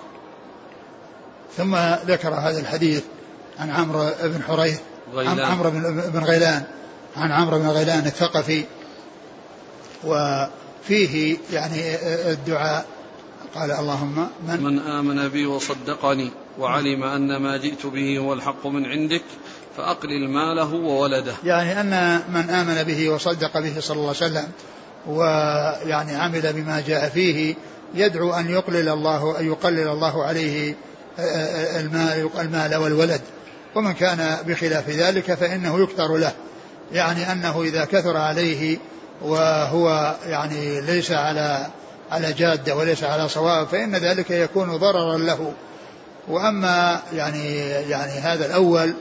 ثم 1.57 1.77
ذكر 2.07 2.35
هذا 2.35 2.61
الحديث 2.61 3.05
عن 3.59 3.71
عمرو 3.71 4.11
بن 4.23 4.43
حريث 4.43 4.81
عمرو 5.17 5.71
بن 6.11 6.25
غيلان. 6.25 6.65
عن 7.17 7.33
عمرو 7.33 7.59
بن 7.59 7.67
غيلان 7.67 8.07
الثقفي 8.07 8.65
وفيه 10.05 11.37
يعني 11.53 11.95
الدعاء. 12.33 12.87
قال 13.55 13.71
اللهم 13.71 14.29
من 14.49 14.63
من 14.63 14.79
آمن 14.79 15.29
بي 15.29 15.47
وصدقني 15.47 16.31
وعلم 16.59 17.03
أن 17.03 17.37
ما 17.37 17.57
جئت 17.57 17.87
به 17.87 18.19
هو 18.19 18.33
الحق 18.33 18.67
من 18.67 18.87
عندك 18.87 19.23
فأقلل 19.77 20.29
ماله 20.29 20.75
وولده. 20.75 21.35
يعني 21.45 21.81
أن 21.81 22.23
من 22.29 22.51
آمن 22.51 22.83
به 22.83 23.09
وصدق 23.09 23.59
به 23.59 23.81
صلى 23.81 23.97
الله 23.97 24.09
عليه 24.09 24.17
وسلم 24.17 24.49
ويعني 25.07 26.17
عمل 26.17 26.53
بما 26.53 26.83
جاء 26.87 27.09
فيه 27.09 27.55
يدعو 27.95 28.33
أن 28.33 28.51
يقلل 28.51 28.89
الله 28.89 29.41
أن 29.41 29.47
يقلل 29.47 29.89
الله 29.89 30.25
عليه 30.25 30.75
المال 31.81 32.31
المال 32.39 32.77
والولد. 32.77 33.21
ومن 33.75 33.93
كان 33.93 34.39
بخلاف 34.47 34.89
ذلك 34.89 35.35
فإنه 35.35 35.83
يكثر 35.83 36.17
له. 36.17 36.33
يعني 36.93 37.33
أنه 37.33 37.63
إذا 37.63 37.85
كثر 37.85 38.17
عليه 38.17 38.79
وهو 39.23 40.17
يعني 40.27 40.81
ليس 40.81 41.13
على 41.13 41.67
على 42.11 42.33
جادة 42.33 42.77
وليس 42.77 43.05
على 43.05 43.29
صواب 43.29 43.69
فإن 43.69 43.97
ذلك 43.97 44.31
يكون 44.31 44.77
ضررا 44.77 45.19
له. 45.19 45.53
وأما 46.29 47.01
يعني 47.15 47.59
يعني 47.69 48.13
هذا 48.13 48.47
الأول 48.47 48.95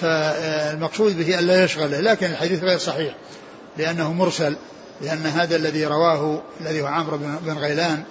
فالمقصود 0.00 1.18
به 1.18 1.38
أن 1.38 1.44
لا 1.44 1.64
يشغله 1.64 2.00
لكن 2.00 2.26
الحديث 2.26 2.62
غير 2.62 2.78
صحيح 2.78 3.14
لأنه 3.76 4.12
مرسل 4.12 4.56
لأن 5.00 5.26
هذا 5.26 5.56
الذي 5.56 5.86
رواه 5.86 6.42
الذي 6.60 6.82
هو 6.82 6.86
عمرو 6.86 7.18
بن 7.18 7.58
غيلان 7.58 8.02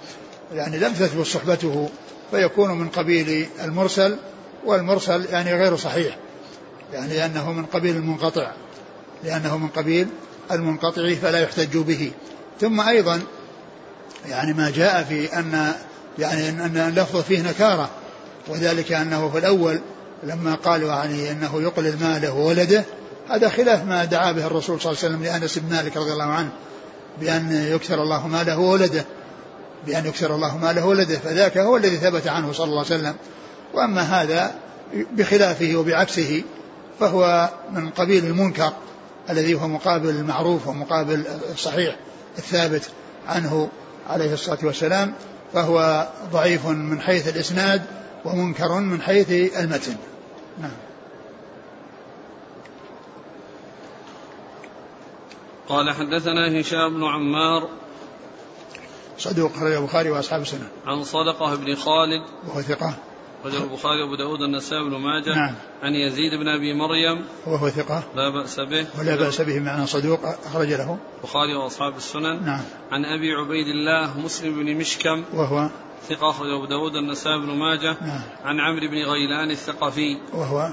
يعني 0.54 0.78
لم 0.78 0.92
تثبت 0.92 1.26
صحبته 1.26 1.88
فيكون 2.30 2.78
من 2.78 2.88
قبيل 2.88 3.46
المرسل 3.64 4.16
والمرسل 4.64 5.26
يعني 5.32 5.54
غير 5.54 5.76
صحيح 5.76 6.16
يعني 6.92 7.14
لأنه 7.14 7.52
من 7.52 7.66
قبيل 7.66 7.96
المنقطع. 7.96 8.50
لأنه 9.24 9.58
من 9.58 9.68
قبيل 9.68 10.08
المنقطع 10.50 11.14
فلا 11.14 11.38
يحتج 11.38 11.76
به. 11.76 12.12
ثم 12.60 12.80
أيضا 12.80 13.22
يعني 14.28 14.52
ما 14.52 14.70
جاء 14.70 15.02
في 15.02 15.38
أن 15.38 15.72
يعني 16.18 16.48
أن 16.48 16.76
اللفظ 16.76 17.20
فيه 17.20 17.42
نكارة 17.42 17.90
وذلك 18.48 18.92
أنه 18.92 19.30
في 19.30 19.38
الأول 19.38 19.80
لما 20.22 20.54
قالوا 20.54 20.88
يعني 20.88 21.30
أنه 21.30 21.62
يقلل 21.62 21.98
ماله 22.00 22.32
وولده 22.32 22.84
هذا 23.28 23.48
خلاف 23.48 23.84
ما 23.84 24.04
دعا 24.04 24.32
به 24.32 24.46
الرسول 24.46 24.80
صلى 24.80 24.92
الله 24.92 25.04
عليه 25.04 25.14
وسلم 25.14 25.24
لأنس 25.24 25.58
بن 25.58 25.76
مالك 25.76 25.96
رضي 25.96 26.12
الله 26.12 26.24
عنه 26.24 26.50
بأن 27.20 27.52
يكثر 27.52 28.02
الله 28.02 28.26
ماله 28.26 28.58
وولده 28.58 29.04
بأن 29.86 30.06
يكثر 30.06 30.34
الله 30.34 30.58
ماله 30.58 30.86
وولده 30.86 31.18
فذاك 31.18 31.58
هو 31.58 31.76
الذي 31.76 31.96
ثبت 31.96 32.28
عنه 32.28 32.52
صلى 32.52 32.64
الله 32.64 32.84
عليه 32.84 32.94
وسلم. 32.94 33.14
وأما 33.74 34.00
هذا 34.00 34.54
بخلافه 35.12 35.76
وبعكسه 35.76 36.42
فهو 37.00 37.50
من 37.72 37.90
قبيل 37.90 38.24
المنكر. 38.24 38.72
الذي 39.30 39.54
هو 39.54 39.68
مقابل 39.68 40.08
المعروف 40.08 40.68
ومقابل 40.68 41.24
الصحيح 41.52 41.96
الثابت 42.38 42.90
عنه 43.26 43.68
عليه 44.08 44.34
الصلاة 44.34 44.58
والسلام 44.62 45.14
فهو 45.52 46.08
ضعيف 46.32 46.66
من 46.66 47.00
حيث 47.00 47.28
الإسناد 47.28 47.82
ومنكر 48.24 48.80
من 48.80 49.02
حيث 49.02 49.56
المتن. 49.56 49.96
نعم. 50.58 50.70
قال 55.68 55.90
حدثنا 55.90 56.60
هشام 56.60 56.94
بن 56.94 57.04
عمار 57.04 57.68
صدوق 59.18 59.52
خرج 59.52 59.72
البخاري 59.72 60.10
وأصحاب 60.10 60.40
السنة. 60.40 60.68
عن 60.86 61.04
صدقة 61.04 61.54
بن 61.54 61.74
خالد 61.74 62.22
وهو 62.48 62.62
ثقة. 62.62 62.94
رجل 63.44 63.62
البخاري 63.62 64.02
وأبو 64.02 64.14
داود 64.14 64.42
النسائي 64.42 64.84
بن 64.84 64.96
ماجه. 64.96 65.34
نعم. 65.34 65.54
عن 65.82 65.94
يزيد 65.94 66.34
بن 66.34 66.48
أبي 66.48 66.74
مريم. 66.74 67.24
وهو 67.46 67.68
ثقة. 67.68 68.02
لا 68.16 68.28
بأس 68.28 68.60
به. 68.60 68.86
ولا 68.98 69.16
بأس 69.16 69.40
به 69.40 69.58
معنى 69.60 69.86
صدوق. 69.86 70.20
أخرج 70.46 70.72
له. 70.72 70.98
البخاري 71.18 71.54
وأصحاب 71.54 71.96
السنن. 71.96 72.44
نعم. 72.44 72.60
عن 72.90 73.04
أبي 73.04 73.32
عبيد 73.32 73.66
الله 73.66 74.20
مسلم 74.20 74.64
بن 74.64 74.76
مشكم. 74.76 75.24
وهو. 75.34 75.68
ثقة 76.08 76.30
أخرج 76.30 76.50
أبو 76.50 76.66
داود 76.66 76.96
النسائي 76.96 77.38
بن 77.38 77.56
ماجه. 77.56 77.96
نعم. 78.00 78.22
عن 78.44 78.60
عمرو 78.60 78.88
بن 78.88 78.96
غيلان 78.96 79.50
الثقفي. 79.50 80.18
وهو. 80.32 80.68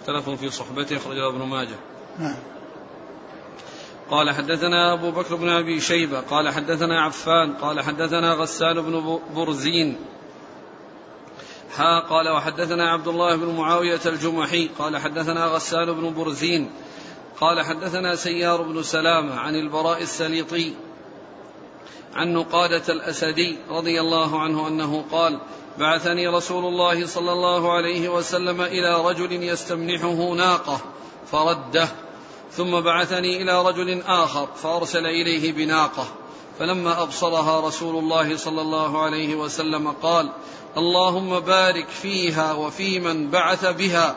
اختلفوا 0.00 0.36
في 0.36 0.50
صحبته 0.50 0.96
أخرج 0.96 1.18
ابن 1.18 1.42
ماجه. 1.42 1.76
نعم. 2.18 2.36
قال 4.10 4.30
حدثنا 4.30 4.92
أبو 4.92 5.10
بكر 5.10 5.34
بن 5.34 5.48
أبي 5.48 5.80
شيبة. 5.80 6.20
قال 6.20 6.48
حدثنا 6.48 7.02
عفان. 7.02 7.52
قال 7.52 7.80
حدثنا 7.80 8.34
غسان 8.34 8.82
بن 8.82 9.18
برزين. 9.34 9.96
ها 11.76 12.00
قال 12.00 12.28
وحدثنا 12.28 12.90
عبد 12.90 13.08
الله 13.08 13.36
بن 13.36 13.56
معاوية 13.56 14.00
الجمحي 14.06 14.70
قال 14.78 14.96
حدثنا 14.96 15.46
غسان 15.46 15.92
بن 15.92 16.14
برزين 16.14 16.70
قال 17.40 17.62
حدثنا 17.62 18.14
سيار 18.14 18.62
بن 18.62 18.82
سلامة 18.82 19.34
عن 19.34 19.56
البراء 19.56 20.02
السليطي 20.02 20.72
عن 22.14 22.32
نقادة 22.32 22.92
الأسدي 22.92 23.58
رضي 23.70 24.00
الله 24.00 24.40
عنه 24.40 24.68
أنه 24.68 25.04
قال 25.12 25.40
بعثني 25.78 26.28
رسول 26.28 26.64
الله 26.64 27.06
صلى 27.06 27.32
الله 27.32 27.72
عليه 27.72 28.08
وسلم 28.08 28.60
إلى 28.60 29.04
رجل 29.04 29.32
يستمنحه 29.42 30.32
ناقة 30.34 30.80
فرده 31.26 31.88
ثم 32.52 32.80
بعثني 32.80 33.42
إلى 33.42 33.62
رجل 33.62 34.02
آخر 34.02 34.48
فأرسل 34.56 35.06
إليه 35.06 35.52
بناقة 35.52 36.06
فلما 36.58 37.02
أبصرها 37.02 37.60
رسول 37.60 37.96
الله 37.96 38.36
صلى 38.36 38.60
الله 38.60 39.02
عليه 39.02 39.34
وسلم 39.34 39.90
قال 39.90 40.30
اللهم 40.76 41.40
بارك 41.40 41.88
فيها 41.88 42.52
وفي 42.52 43.00
من 43.00 43.30
بعث 43.30 43.66
بها. 43.66 44.16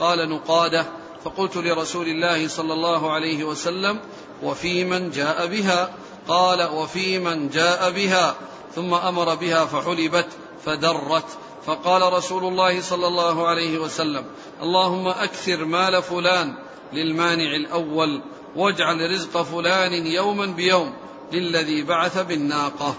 قال 0.00 0.28
نقادة 0.28 0.86
فقلت 1.24 1.56
لرسول 1.56 2.08
الله 2.08 2.48
صلى 2.48 2.72
الله 2.72 3.12
عليه 3.12 3.44
وسلم 3.44 4.00
وفي 4.42 4.84
من 4.84 5.10
جاء 5.10 5.46
بها. 5.46 5.94
قال 6.28 6.62
وفي 6.62 7.18
من 7.18 7.48
جاء 7.48 7.90
بها. 7.90 8.34
ثم 8.74 8.94
أمر 8.94 9.34
بها 9.34 9.66
فحلبت 9.66 10.28
فدرت. 10.64 11.38
فقال 11.66 12.12
رسول 12.12 12.44
الله 12.44 12.80
صلى 12.80 13.06
الله 13.06 13.46
عليه 13.46 13.78
وسلم 13.78 14.24
اللهم 14.62 15.08
أكثر 15.08 15.64
مال 15.64 16.02
فلان 16.02 16.54
للمانع 16.92 17.56
الأول 17.56 18.22
واجعل 18.56 19.10
رزق 19.10 19.42
فلان 19.42 20.06
يوما 20.06 20.46
بيوم 20.46 20.94
للذي 21.32 21.82
بعث 21.82 22.18
بالناقة. 22.18 22.94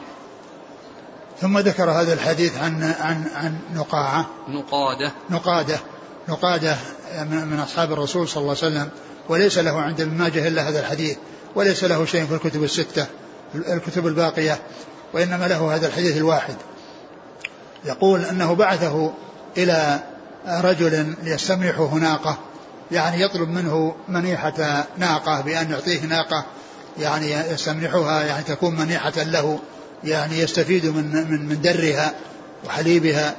ثم 1.41 1.59
ذكر 1.59 1.91
هذا 1.91 2.13
الحديث 2.13 2.57
عن 2.57 2.83
عن 2.83 3.23
عن 3.35 3.59
نقاعة. 3.75 4.25
نقادة. 4.49 5.11
نقادة. 5.29 5.79
نقادة 6.29 6.75
من 7.25 7.59
أصحاب 7.59 7.91
الرسول 7.91 8.27
صلى 8.27 8.41
الله 8.41 8.55
عليه 8.63 8.67
وسلم. 8.67 8.89
وليس 9.29 9.57
له 9.57 9.81
عند 9.81 10.01
ابن 10.01 10.17
ماجه 10.17 10.47
إلا 10.47 10.69
هذا 10.69 10.79
الحديث. 10.79 11.17
وليس 11.55 11.83
له 11.83 12.05
شيء 12.05 12.25
في 12.25 12.33
الكتب 12.33 12.63
الستة 12.63 13.05
الكتب 13.55 14.07
الباقية. 14.07 14.59
وإنما 15.13 15.47
له 15.47 15.75
هذا 15.75 15.87
الحديث 15.87 16.17
الواحد. 16.17 16.55
يقول 17.85 18.25
أنه 18.25 18.55
بعثه 18.55 19.13
إلى 19.57 19.99
رجل 20.47 21.15
ليستمنحه 21.23 21.95
ناقة 21.95 22.37
يعني 22.91 23.21
يطلب 23.21 23.49
منه 23.49 23.95
منيحة 24.07 24.85
ناقة 24.97 25.41
بأن 25.41 25.71
يعطيه 25.71 26.05
ناقة. 26.05 26.45
يعني 26.99 27.31
يستمنحها 27.31 28.23
يعني 28.23 28.43
تكون 28.43 28.75
منيحة 28.75 29.23
له. 29.23 29.59
يعني 30.03 30.39
يستفيد 30.39 30.85
من 30.85 31.31
من 31.31 31.47
من 31.49 31.61
درها 31.61 32.13
وحليبها 32.65 33.35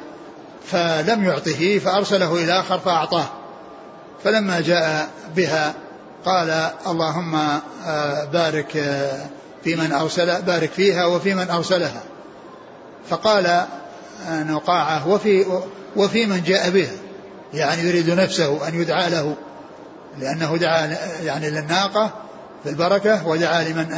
فلم 0.67 1.25
يعطه 1.25 1.79
فأرسله 1.79 2.35
إلى 2.35 2.61
آخر 2.61 2.79
فأعطاه. 2.79 3.27
فلما 4.25 4.61
جاء 4.61 5.09
بها 5.37 5.75
قال 6.25 6.71
اللهم 6.87 7.35
آه، 7.87 8.25
بارك 8.25 8.77
آه، 8.77 9.27
في 9.65 9.77
من 9.77 9.93
أرسل 9.93 10.43
بارك 10.43 10.71
فيها 10.71 11.05
وفي 11.05 11.35
من 11.35 11.51
أرسلها. 11.51 12.03
فقال 13.11 13.47
آه، 13.47 13.67
نقاعة 14.43 15.09
وفي 15.09 15.47
وفي 15.97 16.27
من 16.27 16.43
جاء 16.43 16.71
بها. 16.71 16.93
يعني 17.55 17.83
يريد 17.83 18.11
نفسه 18.11 18.69
أن 18.69 18.81
يدعى 18.81 19.11
له 19.11 19.37
لأنه 20.19 20.57
دعا 20.57 20.97
يعني 21.23 21.51
للناقة 21.51 22.11
بالبركة 22.65 23.27
ودعا 23.27 23.65
لمن 23.65 23.93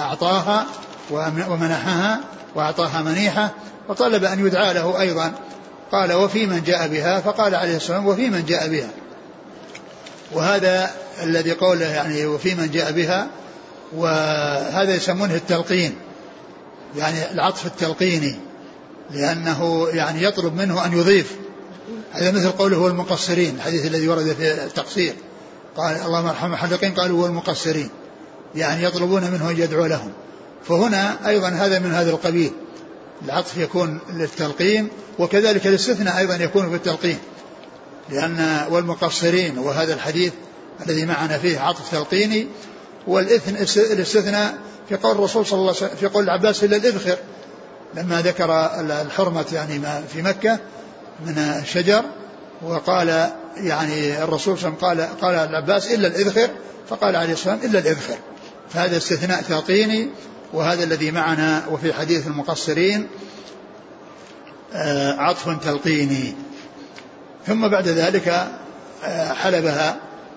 أعطاها. 0.00 0.66
ومنحها 1.10 2.20
وأعطاها 2.54 3.02
منيحة 3.02 3.50
وطلب 3.88 4.24
أن 4.24 4.46
يدعى 4.46 4.74
له 4.74 5.00
أيضا. 5.00 5.32
قال 5.92 6.12
وفي 6.12 6.46
من 6.46 6.62
جاء 6.62 6.88
بها 6.88 7.20
فقال 7.20 7.54
عليه 7.54 7.76
الصلاة 7.76 7.98
والسلام 7.98 8.06
وفي 8.06 8.30
من 8.30 8.44
جاء 8.46 8.68
بها. 8.68 8.88
وهذا 10.32 10.90
الذي 11.22 11.52
قوله 11.52 11.86
يعني 11.86 12.26
وفي 12.26 12.54
من 12.54 12.70
جاء 12.70 12.92
بها 12.92 13.26
وهذا 13.96 14.94
يسمونه 14.94 15.34
التلقين. 15.34 15.96
يعني 16.96 17.32
العطف 17.32 17.66
التلقيني 17.66 18.36
لأنه 19.10 19.88
يعني 19.92 20.22
يطلب 20.22 20.54
منه 20.54 20.86
أن 20.86 20.92
يضيف. 20.98 21.36
هذا 22.12 22.30
مثل 22.30 22.50
قوله 22.50 22.76
هو 22.76 22.88
المقصرين 22.88 23.54
الحديث 23.56 23.86
الذي 23.86 24.08
ورد 24.08 24.32
في 24.38 24.64
التقصير. 24.64 25.14
قال 25.76 25.96
اللهم 25.96 26.26
ارحم 26.26 26.46
المحلقين 26.46 26.94
قالوا 26.94 27.22
هو 27.22 27.26
المقصرين. 27.26 27.90
يعني 28.54 28.84
يطلبون 28.84 29.22
منه 29.30 29.50
أن 29.50 29.56
يدعو 29.58 29.86
لهم. 29.86 30.12
فهنا 30.64 31.28
أيضا 31.28 31.48
هذا 31.48 31.78
من 31.78 31.92
هذا 31.92 32.10
القبيل 32.10 32.52
العطف 33.24 33.56
يكون 33.56 33.98
للتلقين 34.12 34.88
وكذلك 35.18 35.66
الاستثناء 35.66 36.18
أيضا 36.18 36.34
يكون 36.34 36.70
في 36.70 36.76
التلقين. 36.76 37.18
لأن 38.10 38.66
والمقصرين 38.70 39.58
وهذا 39.58 39.94
الحديث 39.94 40.32
الذي 40.86 41.06
معنا 41.06 41.38
فيه 41.38 41.60
عطف 41.60 41.90
تلقيني 41.90 42.46
والإثن 43.06 43.56
الاستثناء 43.92 44.58
في 44.88 44.96
قول 44.96 45.12
الرسول 45.12 45.46
صلى 45.46 45.58
الله 45.58 45.74
عليه 45.74 45.86
وسلم 45.86 45.96
في 46.00 46.06
قول 46.06 46.24
العباس 46.24 46.64
إلا 46.64 46.76
الإذخر. 46.76 47.16
لما 47.94 48.22
ذكر 48.22 48.50
الحرمة 48.80 49.44
يعني 49.52 49.78
ما 49.78 50.02
في 50.12 50.22
مكة 50.22 50.58
من 51.26 51.38
الشجر 51.38 52.02
وقال 52.62 53.30
يعني 53.56 54.24
الرسول 54.24 54.58
صلى 54.58 54.68
الله 54.68 54.88
عليه 54.88 55.02
وسلم 55.02 55.18
قال 55.20 55.20
قال 55.20 55.48
العباس 55.48 55.92
إلا 55.92 56.08
الإذخر 56.08 56.50
فقال 56.88 57.16
عليه 57.16 57.32
الصلاة 57.32 57.54
والسلام 57.54 57.70
إلا 57.70 57.78
الإذخر. 57.78 58.16
فهذا 58.70 58.96
استثناء 58.96 59.42
تلقيني 59.42 60.10
وهذا 60.52 60.84
الذي 60.84 61.10
معنا 61.10 61.62
وفي 61.70 61.92
حديث 61.92 62.26
المقصرين 62.26 63.08
آه، 64.74 65.12
عطف 65.12 65.64
تلقيني. 65.64 66.34
ثم 67.46 67.68
بعد 67.68 67.88
ذلك 67.88 68.48
آه، 69.04 69.32
حلبها 69.32 69.96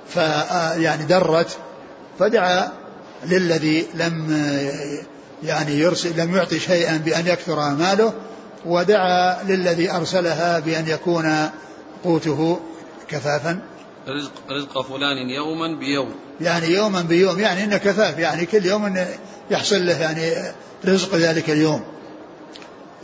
ف 0.10 0.20
آه، 0.20 0.74
يعني 0.74 1.06
درت 1.06 1.58
فدعا 2.20 2.72
للذي 3.26 3.88
لم 3.94 4.46
يعني 5.44 5.80
يرسل 5.80 6.20
لم 6.20 6.36
يعطي 6.36 6.60
شيئا 6.60 6.98
بأن 6.98 7.28
يكثر 7.28 7.70
ماله 7.70 8.14
ودعا 8.66 9.44
للذي 9.44 9.92
أرسلها 9.92 10.60
بأن 10.60 10.88
يكون 10.88 11.50
قوته 12.04 12.60
كفافا. 13.08 13.60
رزق 14.08 14.32
رزق 14.50 14.82
فلان 14.82 15.30
يوما 15.30 15.80
بيوم. 15.80 16.12
يعني 16.42 16.68
يوما 16.68 17.02
بيوم 17.02 17.40
يعني 17.40 17.64
انه 17.64 17.78
كفاف 17.78 18.20
يعني 18.20 18.46
كل 18.46 18.66
يوم 18.66 19.06
يحصل 19.52 19.86
له 19.86 20.02
يعني 20.02 20.54
رزق 20.86 21.16
ذلك 21.16 21.50
اليوم. 21.50 21.82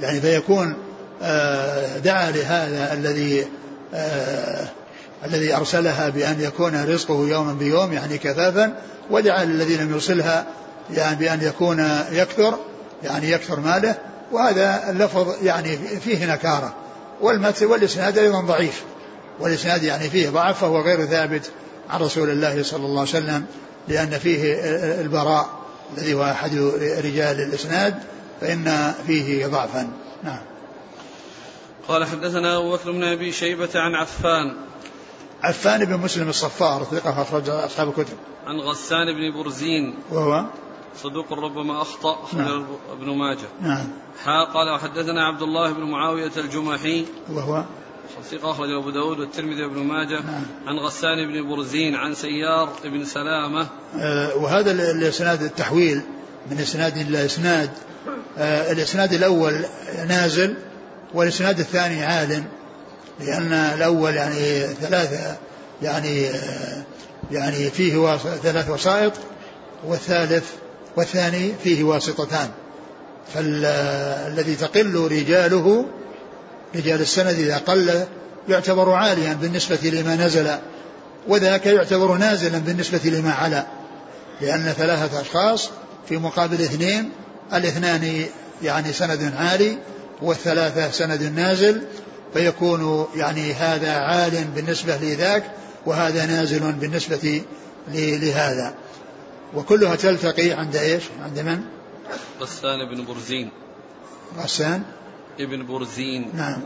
يعني 0.01 0.21
فيكون 0.21 0.75
آه، 1.21 1.97
دعا 1.97 2.31
لهذا 2.31 2.93
الذي 2.93 3.47
آه، 3.93 4.67
الذي 5.25 5.55
أرسلها 5.55 6.09
بأن 6.09 6.41
يكون 6.41 6.83
رزقه 6.83 7.27
يوما 7.27 7.53
بيوم 7.53 7.93
يعني 7.93 8.17
كفافا 8.17 8.73
ودعا 9.11 9.45
للذي 9.45 9.77
لم 9.77 9.93
يرسلها 9.93 10.45
يعني 10.93 11.15
بأن 11.15 11.41
يكون 11.41 11.89
يكثر 12.11 12.59
يعني 13.03 13.31
يكثر 13.31 13.59
ماله. 13.59 13.95
وهذا 14.31 14.89
اللفظ 14.89 15.43
يعني 15.43 15.77
فيه 15.77 16.33
نكارة. 16.33 16.73
والمتن 17.21 17.65
والإسناد 17.65 18.17
أيضا 18.17 18.41
ضعيف. 18.41 18.83
والإسناد 19.39 19.83
يعني 19.83 20.09
فيه 20.09 20.29
ضعف 20.29 20.61
فهو 20.61 20.81
غير 20.81 21.05
ثابت 21.05 21.51
عن 21.89 21.99
رسول 21.99 22.29
الله 22.29 22.63
صلى 22.63 22.85
الله 22.85 22.99
عليه 22.99 23.09
وسلم 23.09 23.45
لأن 23.87 24.09
فيه 24.09 24.53
البراء 25.01 25.49
الذي 25.97 26.13
هو 26.13 26.23
أحد 26.23 26.55
رجال 27.03 27.41
الإسناد 27.41 28.03
فإن 28.41 28.93
فيه 29.07 29.47
ضعفا. 29.47 29.89
نعم. 30.23 30.39
قال 31.87 32.05
حدثنا 32.05 32.57
أبو 32.57 32.71
بكر 32.71 32.91
بن 32.91 33.03
أبي 33.03 33.31
شيبة 33.31 33.69
عن 33.75 33.95
عفان. 33.95 34.55
عفان 35.43 35.85
بن 35.85 35.97
مسلم 35.97 36.29
الصفار 36.29 36.83
ثقة 36.83 37.21
أخرج 37.21 37.49
أصحاب 37.49 37.87
الكتب. 37.87 38.17
عن 38.47 38.59
غسان 38.59 39.05
بن 39.13 39.43
برزين. 39.43 39.95
وهو؟ 40.11 40.45
صدوق 41.03 41.33
ربما 41.33 41.81
أخطأ 41.81 42.23
أخرج 42.23 42.39
نعم. 42.39 42.65
ابن 42.91 43.17
ماجه. 43.17 43.47
نعم. 43.61 43.87
حا 44.25 44.43
قال 44.53 44.75
وحدثنا 44.75 45.27
عبد 45.27 45.41
الله 45.41 45.71
بن 45.71 45.83
معاوية 45.83 46.31
الجمحي. 46.37 47.05
وهو؟ 47.29 47.63
ثقة 48.31 48.51
أخرجه 48.51 48.77
أبو 48.77 48.89
داود 48.89 49.19
والترمذي 49.19 49.63
وابن 49.63 49.83
ماجه 49.83 50.21
نعم. 50.21 50.43
عن 50.67 50.79
غسان 50.79 51.27
بن 51.27 51.49
برزين 51.49 51.95
عن 51.95 52.15
سيار 52.15 52.69
بن 52.83 53.05
سلامة 53.05 53.67
آه 53.99 54.35
وهذا 54.35 54.71
الإسناد 54.71 55.43
التحويل 55.43 56.01
من 56.51 56.59
إسناد 56.59 56.97
إلى 56.97 57.25
إسناد 57.25 57.69
آه 58.37 58.71
الإسناد 58.71 59.13
الأول 59.13 59.65
نازل 60.07 60.55
والإسناد 61.13 61.59
الثاني 61.59 62.03
عال 62.03 62.43
لأن 63.19 63.53
الأول 63.53 64.15
يعني 64.15 64.61
ثلاثة 64.81 65.37
يعني 65.81 66.27
آه 66.27 66.83
يعني 67.31 67.69
فيه 67.69 68.17
ثلاث 68.17 68.69
وسائط 68.69 69.13
والثالث 69.87 70.51
والثاني 70.97 71.53
فيه 71.63 71.83
واسطتان 71.83 72.49
فالذي 73.33 74.55
تقل 74.55 75.07
رجاله 75.11 75.85
رجال 76.75 77.01
السند 77.01 77.39
إذا 77.39 77.57
قل 77.57 78.05
يعتبر 78.49 78.91
عاليا 78.91 79.33
بالنسبة 79.33 79.79
لما 79.83 80.15
نزل 80.15 80.49
وذاك 81.27 81.65
يعتبر 81.65 82.17
نازلا 82.17 82.57
بالنسبة 82.57 83.01
لما 83.05 83.33
علا 83.33 83.65
لأن 84.41 84.73
ثلاثة 84.77 85.21
أشخاص 85.21 85.69
في 86.09 86.17
مقابل 86.17 86.61
اثنين 86.61 87.09
الاثنان 87.53 88.25
يعني 88.63 88.93
سند 88.93 89.33
عالي 89.37 89.77
والثلاثة 90.21 90.91
سند 90.91 91.23
نازل 91.23 91.81
فيكون 92.33 93.07
يعني 93.15 93.53
هذا 93.53 93.91
عال 93.91 94.43
بالنسبة 94.55 94.97
لذاك 94.97 95.43
وهذا 95.85 96.25
نازل 96.25 96.71
بالنسبة 96.71 97.41
لهذا 97.93 98.73
وكلها 99.53 99.95
تلتقي 99.95 100.51
عند 100.51 100.75
إيش؟ 100.75 101.03
عند 101.23 101.39
من؟ 101.39 101.61
غسان 102.41 102.95
بن 102.95 103.05
برزين 103.05 103.51
غسان 104.37 104.83
ابن 105.39 105.65
برزين. 105.65 106.31
نعم. 106.33 106.61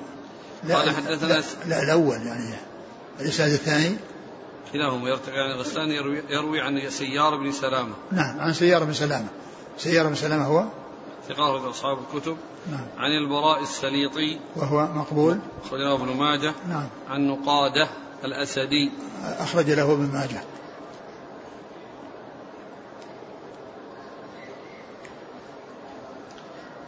لا 0.63 0.75
قال 0.75 0.89
حدثنا 0.95 1.27
لا, 1.27 1.43
لا 1.65 1.83
الأول 1.83 2.27
يعني 2.27 2.55
الإسناد 3.19 3.51
الثاني. 3.51 3.97
كلاهما 4.73 5.09
يرتقي 5.09 5.35
يعني 5.35 5.53
غسان 5.53 5.91
يروي, 5.91 6.23
يروي 6.29 6.61
عن 6.61 6.89
سيار 6.89 7.35
بن 7.35 7.51
سلامة. 7.51 7.93
نعم 8.11 8.39
عن 8.39 8.53
سيار 8.53 8.83
بن 8.83 8.93
سلامة. 8.93 9.27
سيار 9.77 10.07
بن 10.07 10.15
سلامة 10.15 10.45
هو؟ 10.45 10.65
ثقة 11.29 11.69
أصحاب 11.69 11.97
الكتب. 11.97 12.37
نعم. 12.71 12.85
عن 12.97 13.11
البراء 13.11 13.61
السليطي. 13.61 14.39
وهو 14.55 14.87
مقبول؟ 14.93 15.39
أخرجه 15.65 15.93
ابن 15.93 16.17
ماجه. 16.17 16.53
نعم. 16.69 16.87
عن 17.09 17.27
نقادة 17.27 17.87
الأسدي. 18.25 18.91
أخرج 19.23 19.71
له 19.71 19.93
ابن 19.93 20.09
ماجه. 20.13 20.41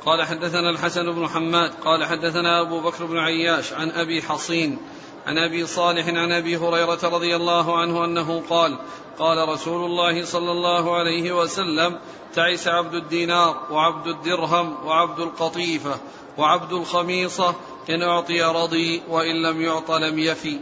قال 0.07 0.23
حدثنا 0.23 0.69
الحسن 0.69 1.11
بن 1.11 1.27
حماد 1.27 1.71
قال 1.85 2.05
حدثنا 2.05 2.61
أبو 2.61 2.81
بكر 2.81 3.05
بن 3.05 3.17
عياش 3.17 3.73
عن 3.73 3.89
أبي 3.89 4.21
حصين 4.21 4.77
عن 5.25 5.37
أبي 5.37 5.67
صالح 5.67 6.07
عن 6.07 6.31
أبي 6.31 6.57
هريرة 6.57 6.99
رضي 7.03 7.35
الله 7.35 7.79
عنه 7.79 8.05
أنه 8.05 8.43
قال 8.49 8.77
قال 9.19 9.49
رسول 9.49 9.85
الله 9.85 10.25
صلى 10.25 10.51
الله 10.51 10.97
عليه 10.97 11.31
وسلم 11.31 11.99
تعس 12.35 12.67
عبد 12.67 12.93
الدينار 12.93 13.67
وعبد 13.71 14.07
الدرهم 14.07 14.85
وعبد 14.85 15.19
القطيفة 15.19 15.95
وعبد 16.37 16.73
الخميصة 16.73 17.55
إن 17.89 18.01
أعطي 18.01 18.41
رضي 18.41 19.01
وإن 19.09 19.41
لم 19.41 19.61
يعط 19.61 19.91
لم 19.91 20.19
يفي. 20.19 20.59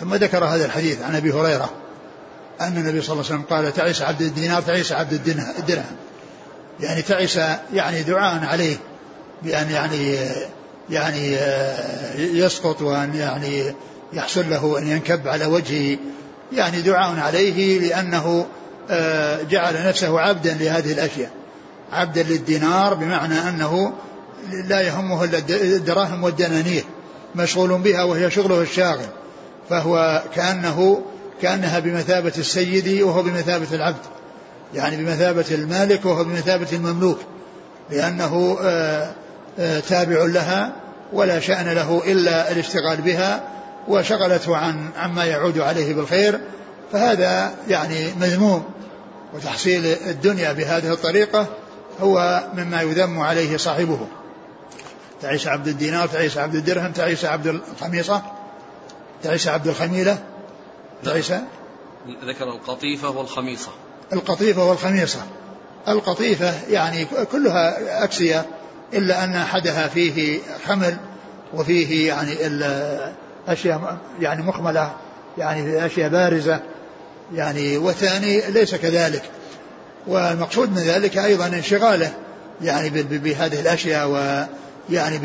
ثم 0.00 0.14
ذكر 0.14 0.44
هذا 0.44 0.64
الحديث 0.66 1.02
عن 1.02 1.14
أبي 1.16 1.32
هريرة 1.32 1.70
أن 2.60 2.76
النبي 2.76 3.02
صلى 3.02 3.12
الله 3.12 3.24
عليه 3.24 3.34
وسلم 3.34 3.42
قال 3.50 3.72
تعس 3.72 4.02
عبد 4.02 4.22
الدينار 4.22 4.62
تعس 4.62 4.92
عبد 4.92 5.12
الدرهم. 5.58 5.96
يعني 6.80 7.02
تعس 7.02 7.40
يعني 7.74 8.02
دعاء 8.02 8.44
عليه 8.44 8.76
بأن 9.42 9.70
يعني 9.70 10.16
يعني 10.90 11.36
يسقط 12.16 12.82
وأن 12.82 13.14
يعني 13.14 13.74
يحصل 14.12 14.50
له 14.50 14.78
ان 14.78 14.86
ينكب 14.86 15.28
على 15.28 15.46
وجهه. 15.46 15.98
يعني 16.52 16.82
دعاء 16.82 17.18
عليه 17.18 17.78
لأنه 17.80 18.46
جعل 19.50 19.86
نفسه 19.88 20.20
عبدا 20.20 20.54
لهذه 20.54 20.92
الأشياء. 20.92 21.30
عبدا 21.92 22.22
للدينار 22.22 22.94
بمعنى 22.94 23.48
أنه 23.48 23.92
لا 24.68 24.80
يهمه 24.80 25.24
إلا 25.24 25.38
الدراهم 25.48 26.24
والدنانير 26.24 26.84
مشغول 27.34 27.78
بها 27.78 28.02
وهي 28.02 28.30
شغله 28.30 28.60
الشاغل. 28.60 29.06
فهو 29.70 30.22
كأنه 30.34 31.02
كأنها 31.42 31.78
بمثابة 31.78 32.32
السيد 32.38 33.02
وهو 33.02 33.22
بمثابة 33.22 33.66
العبد. 33.72 34.19
يعني 34.74 34.96
بمثابة 34.96 35.44
المالك 35.50 36.04
وهو 36.04 36.24
بمثابة 36.24 36.68
المملوك 36.72 37.18
لأنه 37.90 38.58
آه، 38.62 39.12
آه، 39.58 39.80
تابع 39.80 40.24
لها 40.24 40.72
ولا 41.12 41.40
شأن 41.40 41.68
له 41.68 42.02
إلا 42.06 42.52
الاشتغال 42.52 43.02
بها 43.02 43.42
وشغلته 43.88 44.56
عن 44.56 44.90
عما 44.96 45.24
يعود 45.24 45.58
عليه 45.58 45.94
بالخير 45.94 46.40
فهذا 46.92 47.54
يعني 47.68 48.12
مذموم. 48.20 48.64
وتحصيل 49.34 49.86
الدنيا 49.86 50.52
بهذه 50.52 50.92
الطريقة 50.92 51.46
هو 52.00 52.44
مما 52.54 52.82
يذم 52.82 53.18
عليه 53.20 53.56
صاحبه. 53.56 54.06
تعيش 55.22 55.46
عبد 55.46 55.68
الدينار 55.68 56.08
تعيش 56.08 56.38
عبد 56.38 56.54
الدرهم 56.54 56.92
تعيش 56.92 57.24
عبد 57.24 57.46
الخميصة 57.46 58.22
تعيس 59.22 59.48
عبد 59.48 59.68
الخميلة 59.68 60.18
تعيس 61.04 61.32
ذكر 62.24 62.44
القطيفة 62.44 63.10
والخميصة. 63.10 63.70
القطيفة 64.12 64.64
والخميصة. 64.64 65.20
القطيفة 65.88 66.54
يعني 66.70 67.06
كلها 67.32 68.04
أكسية 68.04 68.46
إلا 68.94 69.24
أن 69.24 69.34
أحدها 69.34 69.88
فيه 69.88 70.40
حمل 70.66 70.96
وفيه 71.54 72.08
يعني 72.08 72.32
أشياء 73.48 73.98
يعني 74.20 74.42
مخملة 74.42 74.92
يعني 75.38 75.86
أشياء 75.86 76.08
بارزة 76.08 76.60
يعني 77.34 77.76
والثاني 77.78 78.50
ليس 78.50 78.74
كذلك. 78.74 79.22
والمقصود 80.06 80.70
من 80.70 80.82
ذلك 80.82 81.18
أيضا 81.18 81.46
انشغاله 81.46 82.12
يعني 82.62 82.90
بهذه 83.02 83.60
الأشياء 83.60 84.08
ويعني 84.08 85.18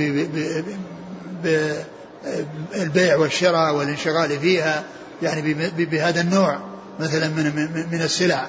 البيع 2.76 3.16
والشراء 3.16 3.76
والانشغال 3.76 4.40
فيها 4.40 4.84
يعني 5.22 5.54
بهذا 5.78 6.22
النوع 6.22 6.60
مثلا 7.00 7.28
من 7.28 7.88
من 7.92 8.02
السلع. 8.02 8.48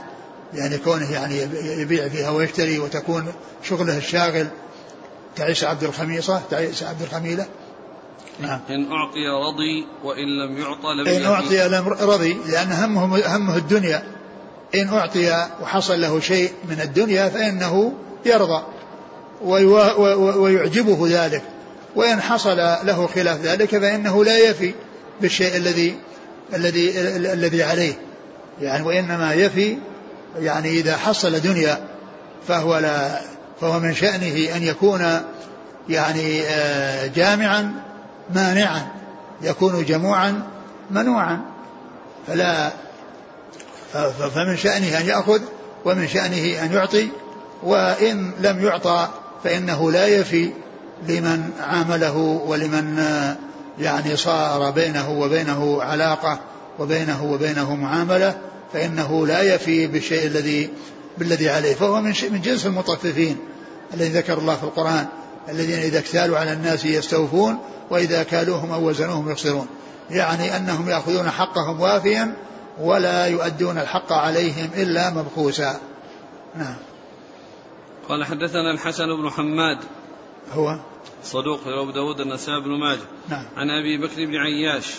يعني 0.54 0.78
كونه 0.78 1.12
يعني 1.12 1.38
يبيع 1.80 2.09
فيها 2.09 2.30
ويشتري 2.30 2.78
وتكون 2.78 3.32
شغله 3.62 3.98
الشاغل 3.98 4.46
تعيش 5.37 5.64
عبد 5.64 5.85
الخميصة 5.85 6.42
تعيش 6.50 6.82
عبد 6.82 7.02
الخميلة. 7.02 7.46
نعم. 8.40 8.61
إن 8.70 8.92
أعطي 8.92 9.28
رضي 9.48 9.87
وإن 10.04 10.38
لم 10.38 10.59
يعطى 10.59 10.94
لم 10.94 11.09
إن 11.09 11.24
أعطي 11.24 11.68
لم 11.68 11.88
رضي 11.88 12.37
لأن 12.46 12.72
همه 12.72 13.37
همه 13.37 13.56
الدنيا. 13.56 14.02
إن 14.74 14.88
أعطي 14.88 15.48
وحصل 15.62 16.00
له 16.00 16.20
شيء 16.20 16.52
من 16.68 16.80
الدنيا 16.80 17.28
فإنه 17.28 17.92
يرضى 18.26 18.62
ويعجبه 19.42 21.06
ذلك. 21.09 21.42
وإن 21.96 22.20
حصل 22.20 22.56
له 22.56 23.06
خلاف 23.06 23.40
ذلك 23.40 23.78
فإنه 23.78 24.24
لا 24.24 24.38
يفي 24.38 24.74
بالشيء 25.20 25.56
الذي 25.56 25.96
الذي 26.54 27.00
الذي 27.32 27.62
عليه. 27.62 27.94
يعني 28.61 28.87
وإنما 28.87 29.35
يفي 29.35 29.78
يعني 30.38 30.68
إذا 30.68 30.96
حصل 30.96 31.40
دنيا 31.40 31.79
فهو 32.49 32.79
لا 32.79 33.20
فهو 33.61 33.81
من 33.81 33.94
شأنه 33.94 34.57
أن 34.57 34.62
يكون 34.62 35.20
يعني 35.88 36.42
آه، 36.42 37.07
جامعا 37.07 37.72
مانعا 38.35 38.87
يكون 39.42 39.85
جموعا 39.85 40.42
منوعا. 40.90 41.40
فلا 42.27 42.70
فمن 44.35 44.57
شأنه 44.57 44.99
أن 45.01 45.07
يأخذ 45.07 45.40
ومن 45.85 46.09
شأنه 46.09 46.64
أن 46.64 46.72
يعطي 46.72 47.09
وإن 47.62 48.33
لم 48.40 48.64
يعطى 48.64 49.09
فإنه 49.44 49.92
لا 49.92 50.07
يفي 50.07 50.51
لمن 51.09 51.51
عامله 51.61 52.16
ولمن 52.46 53.05
يعني 53.79 54.16
صار 54.16 54.70
بينه 54.70 55.11
وبينه 55.11 55.83
علاقة 55.83 56.38
وبينه 56.79 57.25
وبينه 57.25 57.75
معاملة. 57.75 58.35
فإنه 58.76 59.26
لا 59.26 59.54
يفي 59.54 59.86
بالشيء 59.86 60.26
الذي 60.26 60.70
بالذي 61.18 61.48
عليه 61.48 61.74
فهو 61.74 62.00
من 62.00 62.14
من 62.30 62.40
جنس 62.40 62.66
المطففين 62.66 63.36
الذي 63.94 64.08
ذكر 64.08 64.38
الله 64.38 64.56
في 64.56 64.62
القرآن 64.62 65.06
الذين 65.48 65.78
إذا 65.78 65.98
اكتالوا 65.98 66.38
على 66.38 66.52
الناس 66.52 66.84
يستوفون 66.84 67.58
وإذا 67.90 68.22
كالوهم 68.22 68.72
أو 68.72 68.88
وزنوهم 68.88 69.30
يخسرون. 69.30 69.66
يعني 70.10 70.56
أنهم 70.56 70.88
يأخذون 70.88 71.30
حقهم 71.30 71.80
وافيا 71.80 72.36
ولا 72.80 73.26
يؤدون 73.26 73.78
الحق 73.78 74.12
عليهم 74.12 74.70
إلا 74.76 75.10
مبخوسا. 75.10 75.80
نعم. 76.54 76.76
قال 78.08 78.24
حدثنا 78.24 78.70
الحسن 78.74 79.06
بن 79.22 79.30
حماد. 79.30 79.78
هو؟ 80.52 80.78
صدوق 81.24 81.60
أبو 81.66 81.90
داود 81.90 82.20
النسائي 82.20 82.60
بن 82.60 82.70
ماجه. 82.70 83.06
نعم. 83.28 83.44
عن 83.56 83.70
أبي 83.70 84.06
بكر 84.06 84.26
بن 84.26 84.36
عياش. 84.36 84.94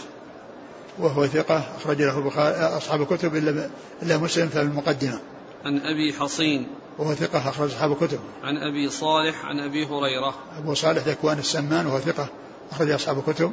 وهو 0.99 1.27
ثقة 1.27 1.63
أخرج 1.77 2.01
له 2.01 2.17
البخاري 2.17 2.55
أصحاب 2.55 3.01
الكتب 3.01 3.36
إلا 3.36 3.69
إلا 4.03 4.17
مسلم 4.17 4.47
في 4.47 4.62
المقدمة 4.62 5.19
عن 5.65 5.77
أبي 5.77 6.13
حصين. 6.13 6.67
وهو 6.97 7.13
ثقة 7.13 7.49
أخرج 7.49 7.71
أصحاب 7.71 7.91
الكتب. 7.91 8.19
عن 8.43 8.57
أبي 8.57 8.89
صالح 8.89 9.45
عن 9.45 9.60
أبي 9.60 9.86
هريرة. 9.86 10.36
أبو 10.57 10.73
صالح 10.73 11.07
ذكوان 11.07 11.39
السمان 11.39 11.86
وهو 11.86 11.99
ثقة 11.99 12.27
أخرج 12.71 12.91
أصحاب 12.91 13.19
الكتب. 13.19 13.51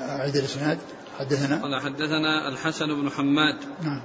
أعيد 0.00 0.36
الإسناد. 0.36 0.78
حدثنا. 1.18 1.62
قال 1.62 1.80
حدثنا 1.80 2.48
الحسن 2.48 2.86
بن 2.86 3.10
حماد. 3.10 3.56
نعم. 3.82 4.02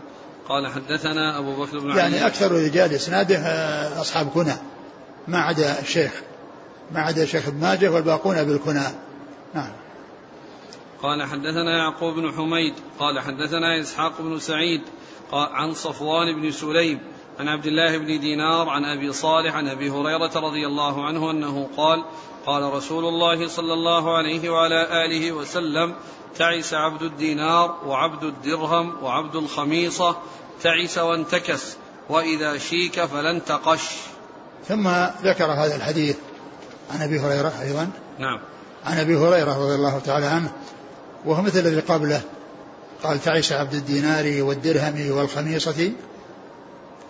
قال 0.49 0.67
حدثنا 0.67 1.39
أبو 1.39 1.63
بكر 1.63 1.79
بن 1.79 1.97
يعني 1.97 2.27
أكثر 2.27 2.51
رجال 2.51 2.93
إسناده 2.93 3.37
أصحاب 4.01 4.29
كنى 4.29 4.53
ما 5.27 5.39
عدا 5.39 5.79
الشيخ. 5.79 6.11
ما 6.91 6.99
عدا 6.99 7.23
الشيخ 7.23 7.47
ابن 7.47 7.59
ماجه 7.59 7.91
والباقون 7.91 8.43
بالكنى 8.43 8.83
نعم. 9.53 9.71
قال 11.05 11.23
حدثنا 11.23 11.77
يعقوب 11.77 12.15
بن 12.15 12.31
حميد 12.31 12.73
قال 12.99 13.19
حدثنا 13.19 13.79
إسحاق 13.81 14.21
بن 14.21 14.39
سعيد 14.39 14.81
قال 15.31 15.49
عن 15.51 15.73
صفوان 15.73 16.41
بن 16.41 16.51
سليم 16.51 16.99
عن 17.39 17.47
عبد 17.47 17.65
الله 17.65 17.97
بن 17.97 18.19
دينار 18.19 18.69
عن 18.69 18.85
أبي 18.85 19.13
صالح 19.13 19.55
عن 19.55 19.67
أبي 19.67 19.89
هريرة 19.89 20.31
رضي 20.35 20.67
الله 20.67 21.05
عنه 21.05 21.31
أنه 21.31 21.69
قال 21.77 22.05
قال 22.45 22.73
رسول 22.73 23.05
الله 23.05 23.47
صلى 23.47 23.73
الله 23.73 24.17
عليه 24.17 24.49
وعلى 24.49 25.05
آله 25.05 25.31
وسلم 25.31 25.95
تعس 26.35 26.73
عبد 26.73 27.01
الدينار 27.01 27.77
وعبد 27.85 28.23
الدرهم 28.23 29.03
وعبد 29.03 29.35
الخميصة 29.35 30.17
تعس 30.63 30.97
وانتكس 30.97 31.77
وإذا 32.09 32.57
شيك 32.57 33.05
فلن 33.05 33.45
تقش. 33.45 33.89
ثم 34.67 34.87
ذكر 35.23 35.45
هذا 35.45 35.75
الحديث 35.75 36.17
عن 36.91 37.01
أبي 37.01 37.19
هريرة 37.19 37.53
أيضا. 37.61 37.89
نعم. 38.19 38.39
عن 38.85 38.97
أبي 38.97 39.17
هريرة 39.17 39.65
رضي 39.65 39.75
الله 39.75 39.99
تعالى 39.99 40.25
عنه 40.25 40.51
وهو 41.25 41.41
مثل 41.41 41.59
الذي 41.59 41.79
قبله. 41.79 42.21
قال 43.03 43.21
تعيس 43.21 43.51
عبد 43.51 43.73
الدينار 43.73 44.43
والدرهم 44.43 45.11
والخميصة. 45.11 45.91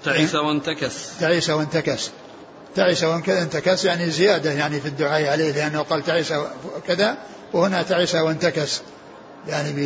تعيس 0.05 0.35
وانتكس. 0.35 1.17
تعيس 1.19 1.49
وانتكس. 1.49 2.11
تعيس 2.75 3.03
وانتكس 3.03 3.85
يعني 3.85 4.09
زيادة 4.09 4.51
يعني 4.51 4.79
في 4.79 4.87
الدعاء 4.87 5.27
عليه 5.27 5.51
لأنه 5.51 5.81
قال 5.81 6.03
تعيس 6.03 6.33
كذا 6.87 7.17
وهنا 7.53 7.83
تعيس 7.83 8.15
وانتكس. 8.15 8.81
يعني 9.47 9.71
ب 9.71 9.79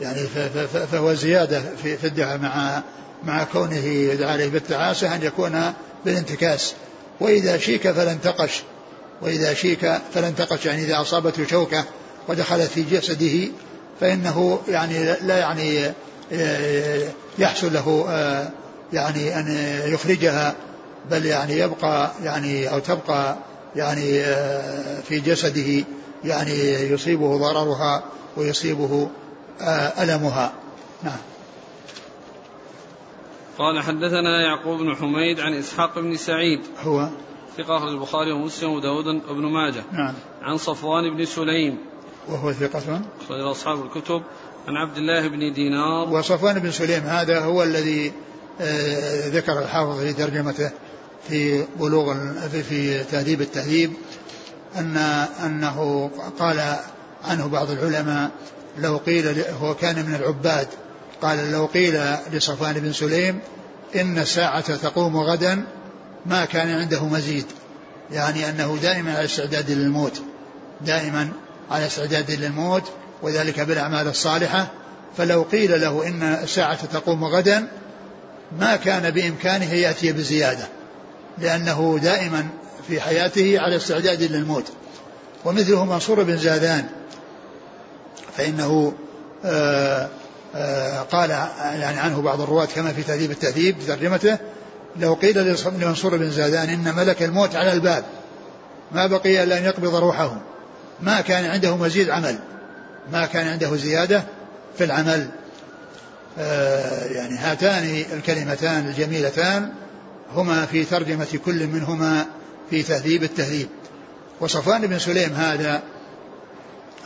يعني 0.00 0.26
فهو 0.92 1.14
زيادة 1.14 1.62
في, 1.82 1.96
في 1.96 2.06
الدعاء 2.06 2.38
مع 2.38 2.82
مع 3.24 3.44
كونه 3.44 3.84
يدعى 3.84 4.32
عليه 4.32 4.48
بالتعاسة 4.48 5.14
أن 5.14 5.22
يكون 5.22 5.72
بالانتكاس. 6.04 6.74
وإذا 7.20 7.58
شيك 7.58 7.90
فلا 7.90 8.12
انتقش 8.12 8.62
وإذا 9.22 9.54
شيك 9.54 9.98
فلا 10.14 10.28
انتقش 10.28 10.66
يعني 10.66 10.82
إذا 10.82 11.00
أصابته 11.00 11.46
شوكة 11.46 11.84
ودخلت 12.28 12.70
في 12.70 12.82
جسده 12.82 13.52
فإنه 14.00 14.58
يعني 14.68 15.04
لا 15.04 15.38
يعني 15.38 15.92
آه، 16.32 17.08
يحصل 17.38 17.72
له 17.72 18.04
آه، 18.08 18.50
يعني 18.92 19.38
أن 19.40 19.58
يخرجها 19.86 20.54
بل 21.10 21.26
يعني 21.26 21.58
يبقى 21.58 22.10
يعني 22.22 22.72
أو 22.72 22.78
تبقى 22.78 23.36
يعني 23.76 24.20
آه، 24.20 25.00
في 25.00 25.20
جسده 25.20 25.84
يعني 26.24 26.72
يصيبه 26.72 27.38
ضررها 27.38 28.04
ويصيبه 28.36 29.10
ألمها. 30.00 30.52
نعم. 31.02 31.18
قال 33.58 33.82
حدثنا 33.82 34.42
يعقوب 34.42 34.78
بن 34.78 34.96
حميد 34.96 35.40
عن 35.40 35.54
إسحاق 35.54 35.98
بن 35.98 36.16
سعيد. 36.16 36.60
هو؟ 36.84 37.08
ثقة 37.58 37.88
البخاري 37.88 38.32
ومسلم 38.32 38.70
وداود 38.70 39.04
بن 39.04 39.46
ماجه. 39.46 39.84
نعم. 39.92 40.14
عن 40.42 40.56
صفوان 40.56 41.16
بن 41.16 41.24
سليم. 41.24 41.78
وهو 42.28 42.52
ثقة. 42.52 43.00
أخرج 43.20 43.40
أصحاب 43.40 43.84
الكتب. 43.84 44.22
عن 44.68 44.76
عبد 44.76 44.96
الله 44.96 45.28
بن 45.28 45.52
دينار. 45.52 46.08
وصفوان 46.08 46.58
بن 46.58 46.70
سليم 46.70 47.02
هذا 47.02 47.40
هو 47.40 47.62
الذي 47.62 48.12
آه، 48.60 49.28
ذكر 49.28 49.58
الحافظ 49.58 50.00
في 50.00 50.12
ترجمته 50.12 50.70
في 51.28 51.64
بلوغ 51.80 52.14
في, 52.52 52.62
في 52.62 53.04
تهذيب 53.04 53.40
التهذيب 53.40 53.92
أن 54.76 54.96
أنه 55.44 56.10
قال 56.38 56.76
عنه 57.24 57.46
بعض 57.46 57.70
العلماء 57.70 58.30
لو 58.78 58.96
قيل 58.96 59.44
هو 59.60 59.74
كان 59.74 60.06
من 60.06 60.14
العباد 60.14 60.68
قال 61.22 61.52
لو 61.52 61.66
قيل 61.66 62.00
لصفوان 62.32 62.74
بن 62.74 62.92
سليم 62.92 63.38
إن 63.96 64.18
الساعة 64.18 64.76
تقوم 64.76 65.16
غدا 65.16 65.64
ما 66.26 66.44
كان 66.44 66.70
عنده 66.70 67.04
مزيد 67.04 67.46
يعني 68.12 68.50
أنه 68.50 68.78
دائما 68.82 69.16
على 69.16 69.24
استعداد 69.24 69.70
للموت 69.70 70.22
دائما 70.80 71.32
على 71.70 71.86
استعداد 71.86 72.30
للموت 72.30 72.82
وذلك 73.22 73.60
بالأعمال 73.60 74.08
الصالحة 74.08 74.66
فلو 75.16 75.42
قيل 75.42 75.80
له 75.80 76.08
إن 76.08 76.22
الساعة 76.22 76.86
تقوم 76.86 77.24
غدا 77.24 77.68
ما 78.58 78.76
كان 78.76 79.10
بإمكانه 79.10 79.72
يأتي 79.72 80.12
بزيادة 80.12 80.68
لأنه 81.38 81.98
دائما 82.02 82.46
في 82.88 83.00
حياته 83.00 83.60
على 83.60 83.76
استعداد 83.76 84.22
للموت. 84.22 84.64
ومثله 85.44 85.84
منصور 85.84 86.22
بن 86.22 86.38
زادان 86.38 86.84
فإنه 88.36 88.92
آآ 89.44 90.08
آآ 90.54 91.02
قال 91.02 91.30
يعني 91.60 91.98
عنه 92.00 92.22
بعض 92.22 92.40
الرواة 92.40 92.64
كما 92.64 92.92
في 92.92 93.02
تهذيب 93.02 93.30
التهذيب 93.30 93.76
ترجمته 93.86 94.38
لو 94.96 95.14
قيل 95.14 95.56
لمنصور 95.80 96.16
بن 96.16 96.30
زادان 96.30 96.68
إن 96.68 96.94
ملك 96.94 97.22
الموت 97.22 97.56
على 97.56 97.72
الباب 97.72 98.04
ما 98.92 99.06
بقي 99.06 99.42
إلا 99.42 99.58
أن 99.58 99.64
يقبض 99.64 99.94
روحه. 99.94 100.40
ما 101.00 101.20
كان 101.20 101.44
عنده 101.44 101.76
مزيد 101.76 102.10
عمل 102.10 102.38
ما 103.12 103.26
كان 103.26 103.48
عنده 103.48 103.76
زيادة 103.76 104.24
في 104.78 104.84
العمل. 104.84 105.28
يعني 107.10 107.36
هاتان 107.36 108.04
الكلمتان 108.12 108.86
الجميلتان 108.86 109.72
هما 110.34 110.66
في 110.66 110.84
ترجمة 110.84 111.38
كل 111.44 111.66
منهما 111.66 112.26
في 112.70 112.82
تهذيب 112.82 113.22
التهذيب. 113.22 113.68
وصفوان 114.40 114.86
بن 114.86 114.98
سليم 114.98 115.32
هذا 115.32 115.82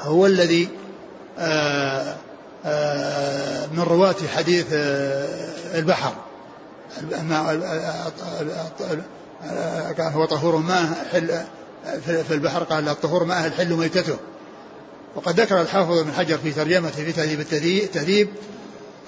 هو 0.00 0.26
الذي 0.26 0.68
آآ 1.38 2.16
آآ 2.64 3.66
من 3.66 3.80
رواة 3.80 4.16
حديث 4.36 4.66
البحر. 5.74 6.14
هو 9.98 10.24
طهور 10.24 10.58
حل 11.12 11.30
في 12.02 12.34
البحر 12.34 12.62
قال 12.64 12.88
الطهور 12.88 13.24
ماء 13.24 13.46
الحل 13.46 13.74
ميتته. 13.74 14.16
وقد 15.14 15.40
ذكر 15.40 15.60
الحافظ 15.60 16.02
بن 16.02 16.12
حجر 16.12 16.38
في 16.38 16.52
ترجمته 16.52 17.04
في 17.04 17.12
تهذيب 17.12 17.40
التهذيب 17.40 18.28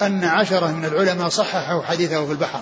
أن 0.02 0.24
عشرة 0.24 0.66
من 0.66 0.84
العلماء 0.84 1.28
صححوا 1.28 1.82
حديثه 1.82 2.26
في 2.26 2.32
البحر. 2.32 2.60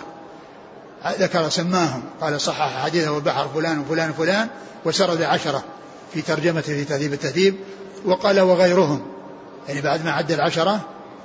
ذكر 1.07 1.49
سماهم 1.49 2.03
قال 2.21 2.41
صحح 2.41 2.85
حديثه 2.85 3.13
في 3.13 3.19
البحر 3.19 3.49
فلان 3.49 3.79
وفلان 3.79 4.11
وفلان 4.11 4.49
وسرد 4.85 5.23
عشرة 5.23 5.65
في 6.13 6.23
ترجمته 6.23 6.73
في 6.73 6.85
تهذيب 6.85 7.13
التهذيب 7.13 7.55
وقال 8.05 8.41
وغيرهم. 8.41 9.07
يعني 9.69 9.81
بعد 9.81 10.05
ما 10.05 10.13
عد 10.13 10.33
العشرة 10.33 10.81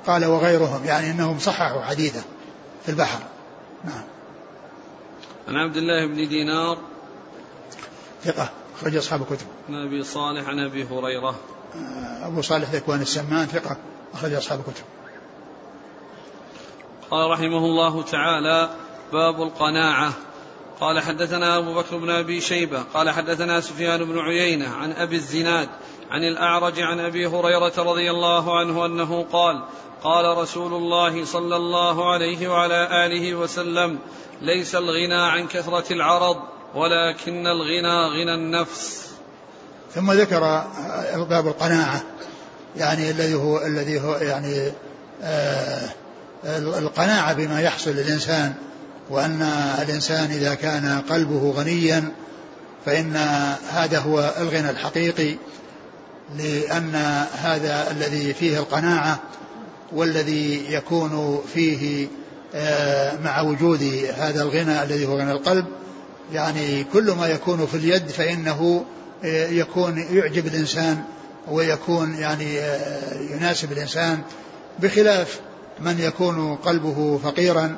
قال 0.06 0.24
وغيرهم 0.24 0.84
يعني 0.84 1.10
أنهم 1.10 1.38
صححوا 1.38 1.82
حديثه 1.82 2.22
في 2.84 2.88
البحر. 2.88 3.18
نعم. 3.84 4.04
عن 5.48 5.54
عبد 5.56 5.76
الله 5.76 6.06
بن 6.06 6.28
دينار. 6.28 6.78
ثقة. 8.24 8.50
أخرج 8.76 8.96
أصحاب 8.96 9.22
الكتب. 9.22 9.46
عن 9.68 9.86
أبي 9.86 10.02
صالح 10.02 10.48
عن 10.48 10.58
أبي 10.58 10.84
هريرة. 10.84 11.34
أبو 12.22 12.42
صالح 12.42 12.70
ذكوان 12.70 13.00
السمان 13.00 13.46
ثقة 13.46 13.76
أخرج 14.14 14.32
أصحاب 14.32 14.58
الكتب. 14.58 14.84
قال 17.10 17.30
رحمه 17.30 17.58
الله 17.58 18.02
تعالى 18.02 18.70
باب 19.12 19.42
القناعة. 19.42 20.12
قال 20.80 21.00
حدثنا 21.00 21.58
أبو 21.58 21.74
بكر 21.74 21.96
بن 21.96 22.10
أبي 22.10 22.40
شيبة. 22.40 22.82
قال 22.94 23.10
حدثنا 23.10 23.60
سفيان 23.60 24.04
بن 24.04 24.18
عيينة 24.18 24.68
عن 24.68 24.92
أبي 24.92 25.16
الزناد 25.16 25.68
عن 26.10 26.22
الأعرج 26.22 26.80
عن 26.80 27.00
أبي 27.00 27.26
هريرة 27.26 27.72
رضي 27.78 28.10
الله 28.10 28.58
عنه 28.58 28.86
أنه 28.86 29.26
قال 29.32 29.62
قال 30.02 30.38
رسول 30.38 30.74
الله 30.74 31.24
صلى 31.24 31.56
الله 31.56 32.12
عليه 32.12 32.48
وعلى 32.48 33.06
آله 33.06 33.34
وسلم 33.34 33.98
ليس 34.42 34.74
الغنى 34.74 35.22
عن 35.22 35.46
كثرة 35.46 35.92
العرض. 35.92 36.55
ولكن 36.76 37.46
الغنى 37.46 38.06
غنى 38.06 38.34
النفس. 38.34 39.06
ثم 39.94 40.12
ذكر 40.12 40.64
باب 41.14 41.46
القناعة 41.46 42.02
يعني 42.76 43.10
الذي 43.10 43.34
هو 43.34 43.66
الذي 43.66 44.00
هو 44.00 44.16
يعني 44.16 44.72
آه 45.22 45.88
القناعة 46.78 47.32
بما 47.32 47.60
يحصل 47.60 47.90
للإنسان 47.90 48.54
وأن 49.10 49.42
الإنسان 49.82 50.30
إذا 50.30 50.54
كان 50.54 51.02
قلبه 51.10 51.50
غنيا 51.50 52.12
فإن 52.86 53.16
هذا 53.70 53.98
هو 53.98 54.34
الغنى 54.40 54.70
الحقيقي 54.70 55.36
لأن 56.38 56.94
هذا 57.42 57.90
الذي 57.90 58.34
فيه 58.34 58.58
القناعة 58.58 59.18
والذي 59.92 60.72
يكون 60.72 61.44
فيه 61.54 62.08
مع 63.24 63.40
وجود 63.40 63.82
هذا 64.16 64.42
الغنى 64.42 64.82
الذي 64.82 65.06
هو 65.06 65.18
غنى 65.18 65.32
القلب 65.32 65.66
يعني 66.32 66.84
كل 66.84 67.12
ما 67.12 67.26
يكون 67.26 67.66
في 67.66 67.74
اليد 67.74 68.08
فإنه 68.08 68.84
يكون 69.50 69.98
يعجب 69.98 70.46
الإنسان 70.46 71.02
ويكون 71.48 72.14
يعني 72.14 72.56
يناسب 73.30 73.72
الإنسان. 73.72 74.18
بخلاف 74.78 75.40
من 75.80 76.00
يكون 76.00 76.56
قلبه 76.56 77.20
فقيرا 77.24 77.76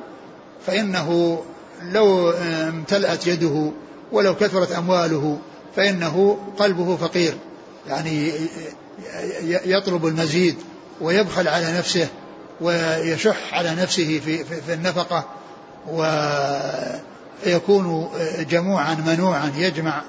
فإنه 0.66 1.40
لو 1.82 2.30
امتلأت 2.30 3.26
يده 3.26 3.70
ولو 4.12 4.34
كثرت 4.34 4.72
أمواله 4.72 5.38
فإنه 5.76 6.38
قلبه 6.58 6.96
فقير. 6.96 7.34
يعني 7.88 8.32
يطلب 9.64 10.06
المزيد 10.06 10.56
ويبخل 11.00 11.48
على 11.48 11.78
نفسه 11.78 12.08
ويشح 12.60 13.54
على 13.54 13.74
نفسه 13.74 14.20
في, 14.24 14.44
في 14.44 14.72
النفقة 14.72 15.24
ويكون 17.46 18.10
جموعا 18.50 18.94
منوعا 18.94 19.52
يجمع 19.56 20.02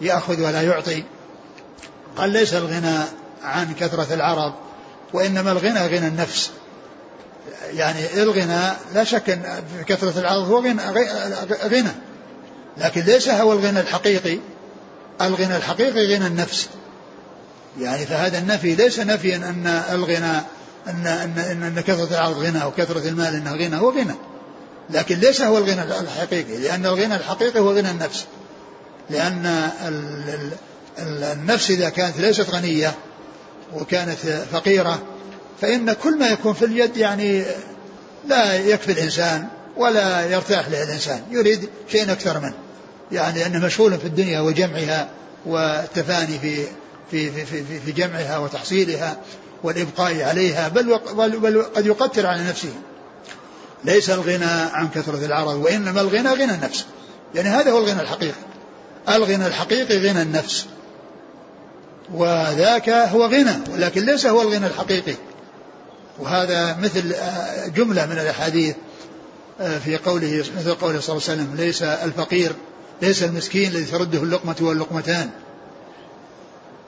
يأخذ 0.00 0.42
ولا 0.42 0.62
يعطي. 0.62 1.04
قال 2.16 2.30
ليس 2.30 2.54
الغنى 2.54 2.98
عن 3.44 3.74
كثرة 3.74 4.14
العرض 4.14 4.52
وإنما 5.12 5.52
الغنى 5.52 5.86
غنى 5.86 6.08
النفس. 6.08 6.50
يعني 7.72 8.22
الغنى 8.22 8.72
لا 8.94 9.04
شك 9.04 9.30
أن 9.30 9.42
كثرة 9.86 10.20
العرض 10.20 10.50
هو 10.50 10.58
غنى, 10.58 10.82
غنى. 11.64 11.92
لكن 12.78 13.00
ليس 13.00 13.28
هو 13.28 13.52
الغنى 13.52 13.80
الحقيقي. 13.80 14.38
الغنى 15.20 15.56
الحقيقي 15.56 16.16
غنى 16.16 16.26
النفس. 16.26 16.68
يعني 17.80 18.06
فهذا 18.06 18.38
النفي 18.38 18.74
ليس 18.74 19.00
نفيا 19.00 19.36
أن 19.36 19.66
الغنى 19.66 20.40
أن 20.86 21.06
أن 21.06 21.62
أن, 21.62 21.80
كثرة 21.80 22.08
العرض 22.10 22.38
غنى 22.38 22.64
وكثرة 22.64 23.08
المال 23.08 23.34
أنه 23.34 23.52
غنى 23.52 23.76
هو 23.76 23.90
غنى. 23.90 24.14
لكن 24.90 25.18
ليس 25.18 25.42
هو 25.42 25.58
الغنى 25.58 25.82
الحقيقي 25.82 26.56
لأن 26.56 26.86
الغنى 26.86 27.16
الحقيقي 27.16 27.60
هو 27.60 27.72
غنى 27.72 27.90
النفس. 27.90 28.24
لأن 29.10 29.70
النفس 30.98 31.70
إذا 31.70 31.88
كانت 31.88 32.18
ليست 32.18 32.50
غنية 32.50 32.94
وكانت 33.74 34.18
فقيرة 34.52 35.02
فإن 35.60 35.92
كل 35.92 36.18
ما 36.18 36.28
يكون 36.28 36.54
في 36.54 36.64
اليد 36.64 36.96
يعني 36.96 37.44
لا 38.28 38.54
يكفي 38.54 38.92
الإنسان 38.92 39.48
ولا 39.76 40.26
يرتاح 40.26 40.68
له 40.68 40.82
الإنسان 40.82 41.22
يريد 41.30 41.68
شيء 41.88 42.12
أكثر 42.12 42.40
منه. 42.40 42.54
يعني 43.12 43.46
أنه 43.46 43.66
مشغول 43.66 43.98
في 43.98 44.04
الدنيا 44.06 44.40
وجمعها 44.40 45.08
والتفاني 45.46 46.38
في 46.38 46.66
في 47.10 47.30
في 47.30 47.44
في, 47.46 47.80
في 47.80 47.92
جمعها 47.92 48.38
وتحصيلها 48.38 49.16
والإبقاء 49.62 50.22
عليها 50.22 50.68
بل, 50.68 50.98
بل, 51.14 51.62
قد 51.62 51.86
يقتل 51.86 52.26
على 52.26 52.42
نفسه. 52.44 52.72
ليس 53.84 54.10
الغنى 54.10 54.44
عن 54.72 54.88
كثرة 54.88 55.26
العرض 55.26 55.54
وإنما 55.54 56.00
الغنى 56.00 56.28
غنى 56.28 56.54
النفس. 56.54 56.86
يعني 57.34 57.48
هذا 57.48 57.70
هو 57.70 57.78
الغنى 57.78 58.02
الحقيقي. 58.02 58.40
الغنى 59.08 59.46
الحقيقي 59.46 59.98
غنى 59.98 60.22
النفس. 60.22 60.66
وذاك 62.14 62.88
هو 62.88 63.26
غنى 63.26 63.58
ولكن 63.72 64.04
ليس 64.04 64.26
هو 64.26 64.42
الغنى 64.42 64.66
الحقيقي. 64.66 65.14
وهذا 66.18 66.76
مثل 66.76 67.14
جملة 67.76 68.06
من 68.06 68.18
الأحاديث 68.18 68.74
في 69.84 69.96
قوله 69.96 70.44
مثل 70.58 70.74
قوله 70.74 71.00
صلى 71.00 71.16
الله 71.16 71.28
عليه 71.28 71.42
وسلم 71.42 71.54
ليس 71.56 71.82
الفقير 71.82 72.52
ليس 73.02 73.22
المسكين 73.22 73.70
الذي 73.70 73.84
ترده 73.84 74.22
اللقمة 74.22 74.56
واللقمتان. 74.60 75.30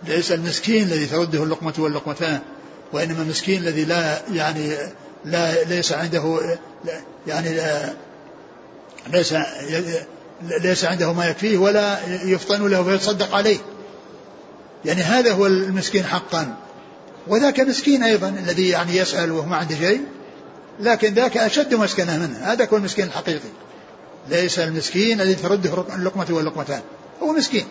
ليس 0.05 0.33
المسكين 0.33 0.83
الذي 0.83 1.07
ترده 1.07 1.43
اللقمة 1.43 1.75
واللقمتان 1.79 2.41
وإنما 2.93 3.23
المسكين 3.23 3.63
الذي 3.63 3.85
لا 3.85 4.23
يعني 4.33 4.77
لا 5.25 5.65
ليس 5.65 5.93
عنده 5.93 6.41
يعني 7.27 7.55
لا 7.55 7.93
ليس 9.13 9.35
ليس 10.43 10.85
عنده 10.85 11.13
ما 11.13 11.27
يكفيه 11.27 11.59
ولا 11.59 11.99
يفطن 12.25 12.69
له 12.69 12.83
فيتصدق 12.85 13.35
عليه. 13.35 13.59
يعني 14.85 15.03
هذا 15.03 15.33
هو 15.33 15.47
المسكين 15.47 16.05
حقا. 16.05 16.57
وذاك 17.29 17.61
مسكين 17.61 18.03
أيضا 18.03 18.29
الذي 18.29 18.69
يعني 18.69 18.97
يسأل 18.97 19.33
وهو 19.33 19.47
ما 19.47 19.57
عنده 19.57 19.75
شيء 19.75 20.01
لكن 20.81 21.15
ذاك 21.15 21.37
أشد 21.37 21.75
مسكنة 21.75 22.19
منه. 22.19 22.39
هذا 22.39 22.69
هو 22.73 22.77
المسكين 22.77 23.05
الحقيقي. 23.05 23.49
ليس 24.29 24.59
المسكين 24.59 25.21
الذي 25.21 25.35
ترده 25.35 25.85
اللقمة 25.95 26.27
واللقمتان. 26.31 26.81
هو 27.23 27.33
مسكين. 27.33 27.67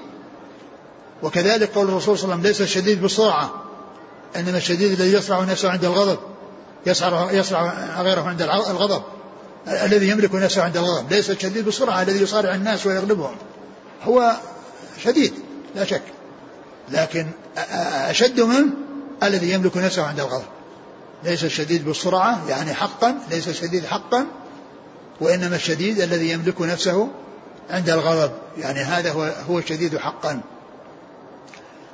وكذلك 1.24 1.70
قول 1.76 1.88
الرسول 1.88 2.18
صلى 2.18 2.24
الله 2.24 2.36
عليه 2.36 2.50
وسلم 2.50 2.52
ليس 2.52 2.62
الشديد 2.62 3.02
بالسرعة 3.02 3.64
إنما 4.36 4.58
الشديد 4.58 4.92
الذي 4.92 5.14
يصرع 5.14 5.44
نفسه 5.44 5.70
عند 5.70 5.86
الغضب. 5.86 6.20
يصرع, 6.86 7.32
يصرع 7.32 7.74
غيره 8.02 8.22
عند 8.22 8.42
الغضب. 8.42 9.04
الذي 9.68 10.10
يملك 10.10 10.36
نفسه 10.36 10.64
عند 10.64 10.78
الغضب. 10.78 11.14
ليس 11.14 11.30
الشديد 11.30 11.66
بالسرعة 11.66 12.02
الذي 12.02 12.22
يصارع 12.22 12.56
الناس 12.56 12.86
ويغلبهم. 12.86 13.36
هو 14.04 14.32
شديد 15.04 15.34
لا 15.76 15.86
شك. 15.86 16.02
لكن 16.90 17.28
أشد 18.10 18.42
منه 18.42 18.68
الذي 19.24 19.52
يملك 19.52 19.78
نفسه 19.78 20.08
عند 20.08 20.20
الغضب. 20.20 20.46
ليس 21.24 21.44
الشديد 21.44 21.86
بالسرعة 21.86 22.50
يعني 22.50 22.74
حقا 22.74 23.16
ليس 23.32 23.48
الشديد 23.48 23.86
حقا 23.86 24.26
وإنما 25.22 25.56
الشديد 25.56 26.02
الذي 26.02 26.32
يملك 26.32 26.62
نفسه 26.62 27.10
عند 27.70 27.90
الغضب. 27.90 28.32
يعني 28.58 28.80
هذا 28.80 29.12
هو 29.12 29.34
هو 29.50 29.60
الشديد 29.60 29.98
حقا. 29.98 30.42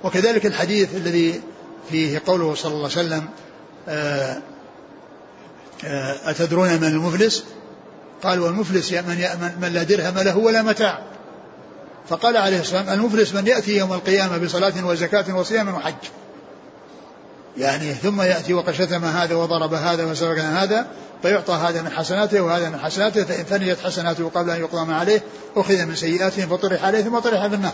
وكذلك 0.04 0.46
الحديث 0.46 0.96
الذي 0.96 1.42
فيه 1.90 2.22
قوله 2.26 2.56
صلى 2.56 2.72
الله 2.74 2.90
عليه 2.98 3.00
وسلم 3.00 3.28
آه، 3.88 4.42
أتدرون 6.26 6.68
من 6.68 6.88
المفلس؟ 6.88 7.44
قال 8.24 8.40
والمفلس 8.40 8.92
من, 8.92 9.28
من 9.62 9.68
لا 9.74 9.84
درهم 9.84 10.20
له 10.20 10.38
ولا 10.38 10.62
متاع. 10.62 11.04
فقال 12.10 12.38
عليه 12.38 12.60
الصلاة 12.60 12.80
والسلام 12.80 13.00
المفلس 13.00 13.34
من 13.34 13.48
يأتي 13.48 13.78
يوم 13.78 13.94
القيامة 13.94 14.38
بصلاة 14.38 14.86
وزكاة 14.86 15.36
وصيام 15.36 15.74
وحج. 15.74 15.94
يعني 17.58 17.94
ثم 17.94 18.22
يأتي 18.22 18.54
وقد 18.54 18.74
شتم 18.74 19.06
هذا 19.06 19.36
وضرب 19.36 19.74
هذا 19.74 20.06
وسرق 20.06 20.44
هذا 20.44 20.88
فيعطى 21.22 21.54
هذا 21.54 21.82
من 21.82 21.90
حسناته 21.90 22.42
وهذا 22.42 22.70
من 22.70 22.80
حسناته 22.80 23.24
فإن 23.24 23.46
فنيت 23.46 23.80
حسناته 23.80 24.30
قبل 24.30 24.50
أن 24.50 24.60
يقضى 24.60 24.86
ما 24.86 24.96
عليه 24.96 25.24
أخذ 25.56 25.86
من 25.86 25.96
سيئاتهم 25.96 26.50
فطرح 26.50 26.84
عليه 26.84 27.02
ثم 27.02 27.20
طرح 27.20 27.48
في 27.48 27.56
النار. 27.56 27.74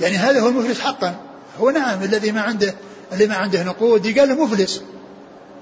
يعني 0.00 0.16
هذا 0.16 0.40
هو 0.40 0.48
المفلس 0.48 0.80
حقا. 0.80 1.14
هو 1.60 1.70
نعم 1.70 2.02
الذي 2.02 2.32
ما 2.32 2.40
عنده 2.40 2.74
الذي 3.12 3.26
ما 3.26 3.34
عنده 3.34 3.62
نقود 3.62 4.06
يقال 4.06 4.28
له 4.28 4.44
مفلس. 4.44 4.82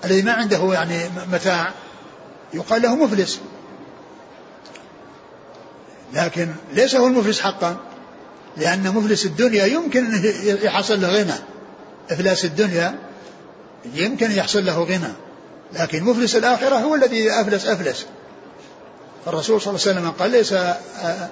الذي 0.05 0.23
ما 0.23 0.33
عنده 0.33 0.73
يعني 0.73 1.11
متاع 1.33 1.73
يقال 2.55 2.83
له 2.83 2.97
مفلس. 2.97 3.41
لكن 6.13 6.49
ليس 6.73 6.95
هو 6.95 7.07
المفلس 7.07 7.41
حقا 7.41 7.77
لأن 8.57 8.95
مفلس 8.95 9.27
الدنيا 9.27 9.65
يمكن 9.65 10.05
أن 10.05 10.33
يحصل 10.63 11.01
له 11.01 11.09
غنى. 11.09 11.35
إفلاس 12.11 12.45
الدنيا 12.45 12.99
يمكن 13.95 14.31
يحصل 14.31 14.67
له 14.67 14.83
غنى. 14.83 15.13
لكن 15.73 16.05
مفلس 16.05 16.37
الآخرة 16.37 16.77
هو 16.77 16.95
الذي 16.95 17.31
أفلس 17.31 17.67
أفلس. 17.67 18.07
فالرسول 19.25 19.61
صلى 19.61 19.75
الله 19.75 19.87
عليه 19.87 19.99
وسلم 20.01 20.11
قال 20.11 20.31
ليس 20.31 20.53
آآ 20.53 20.79
آه، 21.03 21.29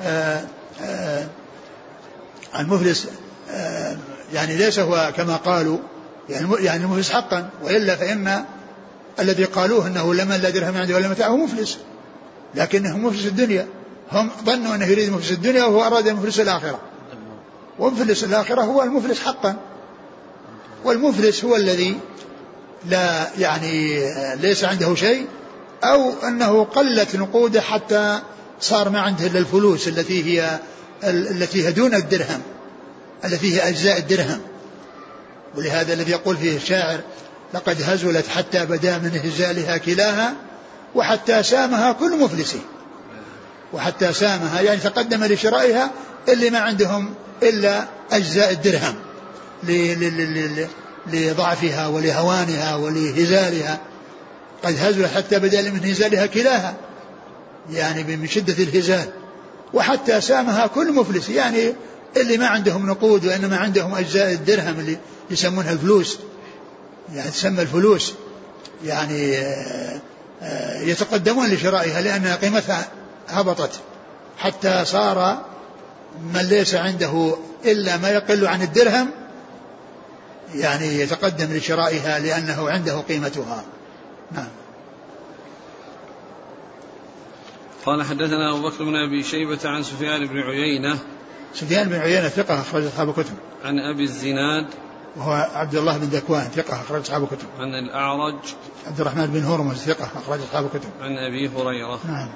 آآ 0.00 0.40
آه، 0.40 0.44
آآ 0.82 1.26
المفلس 2.58 3.06
يعني 4.32 4.56
ليس 4.56 4.78
هو 4.78 5.12
كما 5.16 5.36
قالوا 5.36 5.78
يعني 6.28 6.64
يعني 6.64 6.86
مفلس 6.86 7.10
حقا. 7.10 7.50
وإلا 7.62 7.96
فإن 7.96 8.44
الذي 9.20 9.44
قالوه 9.44 9.86
إنه 9.86 10.14
لمن 10.14 10.36
لا 10.36 10.50
درهم 10.50 10.76
عنده 10.76 10.94
ولا 10.94 11.08
متاع 11.08 11.26
هو 11.26 11.36
مفلس. 11.36 11.78
لكنه 12.54 12.96
مفلس 12.96 13.26
الدنيا. 13.26 13.66
هم 14.12 14.30
ظنوا 14.44 14.74
إنه 14.74 14.86
يريد 14.86 15.12
مفلس 15.12 15.30
الدنيا 15.30 15.64
وهو 15.64 15.86
أراد 15.86 16.08
مفلس 16.08 16.40
الآخرة. 16.40 16.80
ومفلس 17.78 18.24
الآخرة 18.24 18.62
هو 18.62 18.82
المفلس 18.82 19.20
حقا. 19.20 19.56
والمفلس 20.84 21.44
هو 21.44 21.56
الذي 21.56 21.98
لا 22.86 23.28
يعني 23.38 24.06
ليس 24.36 24.64
عنده 24.64 24.94
شيء 24.94 25.26
أو 25.84 26.12
إنه 26.28 26.64
قلت 26.64 27.16
نقوده 27.16 27.60
حتى 27.60 28.20
صار 28.60 28.88
ما 28.88 29.00
عنده 29.00 29.26
إلا 29.26 29.38
الفلوس 29.38 29.88
التي 29.88 30.24
هي 30.24 30.58
التي 31.04 31.66
هي 31.66 31.72
دون 31.72 31.94
الدرهم. 31.94 32.42
التي 33.24 33.54
هي 33.54 33.68
أجزاء 33.68 33.98
الدرهم. 33.98 34.40
ولهذا 35.56 35.92
الذي 35.92 36.10
يقول 36.10 36.36
فيه 36.36 36.56
الشاعر 36.56 37.00
لقد 37.54 37.82
هزلت 37.82 38.28
حتى 38.28 38.66
بدا 38.66 38.98
من 38.98 39.20
هزالها 39.24 39.76
كلاها 39.76 40.34
وحتى 40.94 41.42
سامها 41.42 41.92
كل 41.92 42.18
مفلس 42.18 42.56
وحتى 43.72 44.12
سامها 44.12 44.60
يعني 44.60 44.80
تقدم 44.80 45.24
لشرائها 45.24 45.90
اللي 46.28 46.50
ما 46.50 46.58
عندهم 46.58 47.14
إلا 47.42 47.84
أجزاء 48.12 48.50
الدرهم 48.50 48.94
لضعفها 51.06 51.86
ولهوانها 51.86 52.74
ولهزالها. 52.74 53.78
قد 54.64 54.76
هزلت 54.78 55.10
حتى 55.16 55.38
بدا 55.38 55.70
من 55.70 55.84
هزالها 55.84 56.26
كلاها. 56.26 56.74
يعني 57.70 58.16
من 58.16 58.28
شدة 58.28 58.62
الهزال. 58.64 59.08
وحتى 59.74 60.20
سامها 60.20 60.66
كل 60.66 60.92
مفلس 60.92 61.28
يعني 61.28 61.74
اللي 62.16 62.38
ما 62.38 62.46
عندهم 62.46 62.90
نقود 62.90 63.26
وإنما 63.26 63.56
عندهم 63.56 63.94
أجزاء 63.94 64.32
الدرهم 64.32 64.80
اللي 64.80 64.98
يسمونها 65.30 65.72
الفلوس 65.72 66.18
يعني 67.14 67.30
تسمى 67.30 67.62
الفلوس. 67.62 68.14
يعني 68.84 69.38
آه، 69.38 70.00
آه، 70.42 70.80
يتقدمون 70.80 71.48
لشرائها 71.48 72.00
لأن 72.00 72.26
قيمتها 72.26 72.88
هبطت. 73.28 73.80
حتى 74.38 74.84
صار 74.84 75.44
من 76.34 76.40
ليس 76.40 76.74
عنده 76.74 77.36
إلا 77.64 77.96
ما 77.96 78.10
يقل 78.10 78.46
عن 78.46 78.62
الدرهم 78.62 79.10
يعني 80.54 81.00
يتقدم 81.00 81.56
لشرائها 81.56 82.18
لأنه 82.18 82.70
عنده 82.70 82.98
قيمتها. 82.98 83.64
نعم. 84.32 84.48
قال 87.86 88.02
حدثنا 88.02 88.52
أبو 88.52 88.68
بكر 88.68 88.84
بن 88.84 88.96
أبي 88.96 89.22
شيبة 89.22 89.58
عن 89.64 89.82
سفيان 89.82 90.26
بن 90.26 90.38
عيينة 90.38 90.98
سفيان 91.54 91.88
بن 91.88 91.94
عيينة 91.94 92.28
ثقة 92.28 92.60
أخرج 92.60 92.84
أصحاب 92.84 93.08
الكتب. 93.08 93.34
عن 93.64 93.78
أبي 93.78 94.02
الزناد 94.02 94.66
وهو 95.16 95.32
عبد 95.54 95.74
الله 95.74 95.98
بن 95.98 96.04
ذكوان 96.04 96.44
ثقة 96.44 96.80
أخرج 96.80 97.00
أصحاب 97.00 97.22
الكتب. 97.22 97.46
عن 97.58 97.74
الأعرج 97.74 98.38
عبد 98.86 99.00
الرحمن 99.00 99.26
بن 99.26 99.44
هرمز 99.44 99.76
ثقة 99.76 100.04
أخرج 100.04 100.40
أصحاب 100.40 100.64
الكتب. 100.64 100.88
عن 101.00 101.18
أبي 101.18 101.48
هريرة. 101.48 102.00
نعم. 102.08 102.28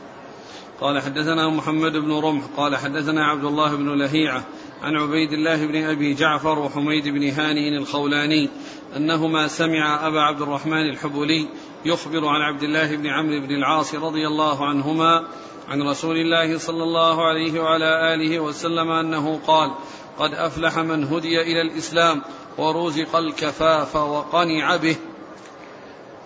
قال 0.81 1.03
حدثنا 1.03 1.51
محمد 1.51 1.93
بن 1.93 2.13
رمح 2.13 2.45
قال 2.57 2.77
حدثنا 2.77 3.27
عبد 3.27 3.45
الله 3.45 3.77
بن 3.77 3.99
لهيعة 3.99 4.45
عن 4.83 4.97
عبيد 4.97 5.33
الله 5.33 5.67
بن 5.67 5.85
أبي 5.85 6.15
جعفر 6.15 6.59
وحميد 6.59 7.09
بن 7.09 7.31
هانئ 7.31 7.79
الخولاني 7.79 8.51
أنهما 8.97 9.49
سمع 9.49 10.07
أبا 10.07 10.21
عبد 10.21 10.43
الرحمن 10.43 10.91
الحبولي 10.91 11.49
يخبر 11.85 12.27
عن 12.27 12.41
عبد 12.41 12.63
الله 12.63 12.97
بن 12.97 13.07
عمرو 13.07 13.41
بن 13.41 13.55
العاص 13.55 13.95
رضي 13.95 14.27
الله 14.27 14.67
عنهما 14.67 15.25
عن 15.69 15.83
رسول 15.83 16.17
الله 16.17 16.59
صلى 16.59 16.83
الله 16.83 17.29
عليه 17.29 17.61
وعلى 17.61 18.15
آله 18.15 18.41
وسلم 18.41 18.91
أنه 18.91 19.41
قال 19.47 19.75
قد 20.19 20.35
أفلح 20.35 20.79
من 20.79 21.05
هدي 21.05 21.43
إلى 21.43 21.63
الإسلام 21.63 22.23
ورزق 22.59 23.17
الكفاف 23.17 23.97
وقنع 23.97 24.77
به. 24.77 24.97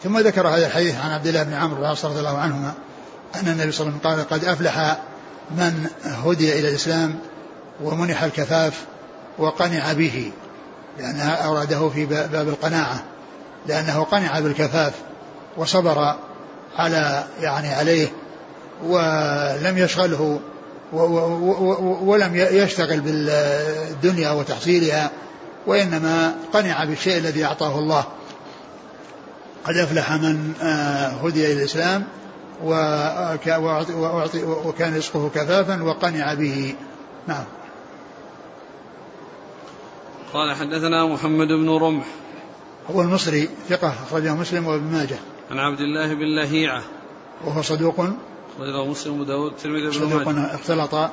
ثم 0.03 0.19
ذكر 0.19 0.49
هذا 0.49 0.67
الحديث 0.67 0.97
عن 1.01 1.11
عبد 1.11 1.27
الله 1.27 1.43
بن 1.43 1.53
عمرو 1.53 1.77
بن 1.77 1.83
العاص 1.83 2.05
رضي 2.05 2.19
الله 2.19 2.39
عنهما 2.39 2.75
أن 3.35 3.49
النبي 3.49 3.73
صلى 3.73 3.87
الله 3.89 4.01
عليه 4.05 4.09
وسلم 4.15 4.29
قال 4.29 4.41
قد 4.41 4.45
أفلح 4.45 4.99
من 5.51 5.87
هدي 6.05 6.59
إلى 6.59 6.69
الإسلام 6.69 7.19
ومنح 7.83 8.23
الكفاف 8.23 8.85
وقنع 9.39 9.93
به. 9.93 10.33
لأنها 10.99 11.35
أوراده 11.35 11.89
في 11.89 12.07
باب 12.07 12.49
القناعة 12.49 13.05
لأنه 13.67 14.03
قنع 14.03 14.41
بالكفاف 14.41 14.93
وصبر 15.57 16.17
على 16.77 17.25
يعني 17.41 17.69
عليه 17.69 18.09
ولم 18.85 19.79
يشغله 19.79 20.41
ولم 22.03 22.31
يشتغل 22.35 23.01
بالدنيا 23.01 24.31
وتحصيلها 24.31 25.11
وإنما 25.67 26.35
قنع 26.53 26.85
بالشيء 26.85 27.19
الذي 27.19 27.45
أعطاه 27.45 27.79
الله. 27.79 28.05
قد 29.65 29.77
أفلح 29.77 30.13
من 30.13 30.53
آه، 30.63 31.09
هدي 31.09 31.47
إلى 31.47 31.53
الإسلام 31.53 32.05
وكان 34.65 34.97
رزقه 34.97 35.31
كفافا 35.35 35.83
وقنع 35.83 36.35
به. 36.35 36.75
نعم. 37.29 37.45
قال 40.33 40.57
حدثنا 40.57 41.07
محمد 41.07 41.49
بن 41.49 41.71
رمح. 41.71 42.05
هو 42.91 43.03
المصري 43.03 43.49
ثقة 43.69 43.93
أخرجه 44.09 44.35
مسلم 44.35 44.67
وابن 44.67 44.85
ماجه. 44.85 45.19
عن 45.51 45.59
عبد 45.59 45.81
الله 45.81 46.15
بن 46.15 46.37
لهيعة. 46.37 46.83
وهو 47.45 47.63
صدوق 47.63 48.07
أخرجه 48.59 48.85
مسلم 48.85 49.21
وداود 49.21 49.53
الترمذي 49.53 49.87
بن 49.87 49.93
صدوق 49.93 50.29
اختلط 50.29 51.11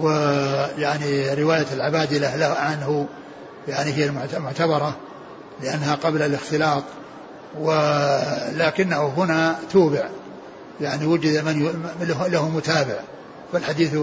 ويعني 0.00 1.34
رواية 1.34 1.66
العبادلة 1.72 2.36
له 2.36 2.46
عنه 2.46 3.08
يعني 3.68 3.92
هي 3.92 4.12
المعتبرة 4.36 4.96
لأنها 5.62 5.94
قبل 5.94 6.22
الاختلاط 6.22 6.82
ولكنه 7.58 9.06
هنا 9.16 9.58
توبع. 9.72 10.08
يعني 10.80 11.06
وجد 11.06 11.44
من 11.44 11.72
له 12.28 12.48
متابع 12.48 13.00
فالحديث 13.52 13.96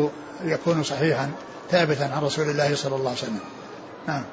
يكون 0.43 0.83
صحيحا 0.83 1.31
ثابتا 1.71 2.03
عن 2.03 2.23
رسول 2.23 2.49
الله 2.49 2.75
صلى 2.75 2.95
الله 2.95 3.09
عليه 3.09 3.19
وسلم. 3.19 3.39
نعم. 4.07 4.23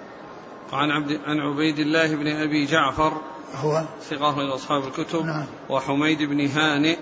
وعن 0.73 0.91
عبد 0.91 1.21
عن 1.27 1.39
عبيد 1.39 1.79
الله 1.79 2.15
بن 2.15 2.27
أبي 2.27 2.67
جعفر 2.67 3.13
هو؟ 3.55 3.85
ثقة 4.11 4.37
من 4.37 4.47
أصحاب 4.47 4.83
الكتب. 4.85 5.25
نعم. 5.25 5.47
وحميد 5.71 6.23
بن 6.23 6.47
هانئ. 6.47 6.97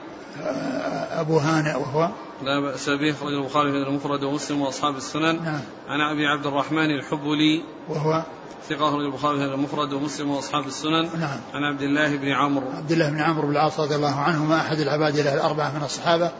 أبو 1.10 1.38
هانئ 1.38 1.74
وهو؟ 1.74 2.10
لا 2.42 2.60
بأس 2.60 2.88
به 2.88 3.10
أخرج 3.10 3.32
البخاري 3.32 3.70
في 3.72 3.76
المفرد 3.76 4.22
ومسلم 4.22 4.60
وأصحاب 4.60 4.96
السنن. 4.96 5.44
نعم. 5.44 5.60
عن 5.88 6.00
أبي 6.00 6.26
عبد 6.26 6.46
الرحمن 6.46 6.90
الحبلي. 6.90 7.62
وهو؟ 7.88 8.22
ثقة 8.68 8.88
أخرج 8.88 9.04
البخاري 9.04 9.38
في 9.38 9.44
المفرد 9.44 9.92
ومسلم 9.92 10.30
وأصحاب 10.30 10.66
السنن. 10.66 11.08
نعم. 11.20 11.40
عن 11.54 11.64
عبد 11.64 11.82
الله 11.82 12.16
بن 12.16 12.28
عمرو. 12.28 12.66
عبد 12.76 12.92
الله 12.92 13.10
بن 13.10 13.20
عمرو 13.20 13.46
بن 13.46 13.52
العاص 13.52 13.80
رضي 13.80 13.94
الله 13.94 14.14
عنهما 14.14 14.60
أحد 14.60 14.78
العباد 14.78 15.16
له 15.16 15.34
الأربعة 15.34 15.78
من 15.78 15.84
الصحابة 15.84 16.30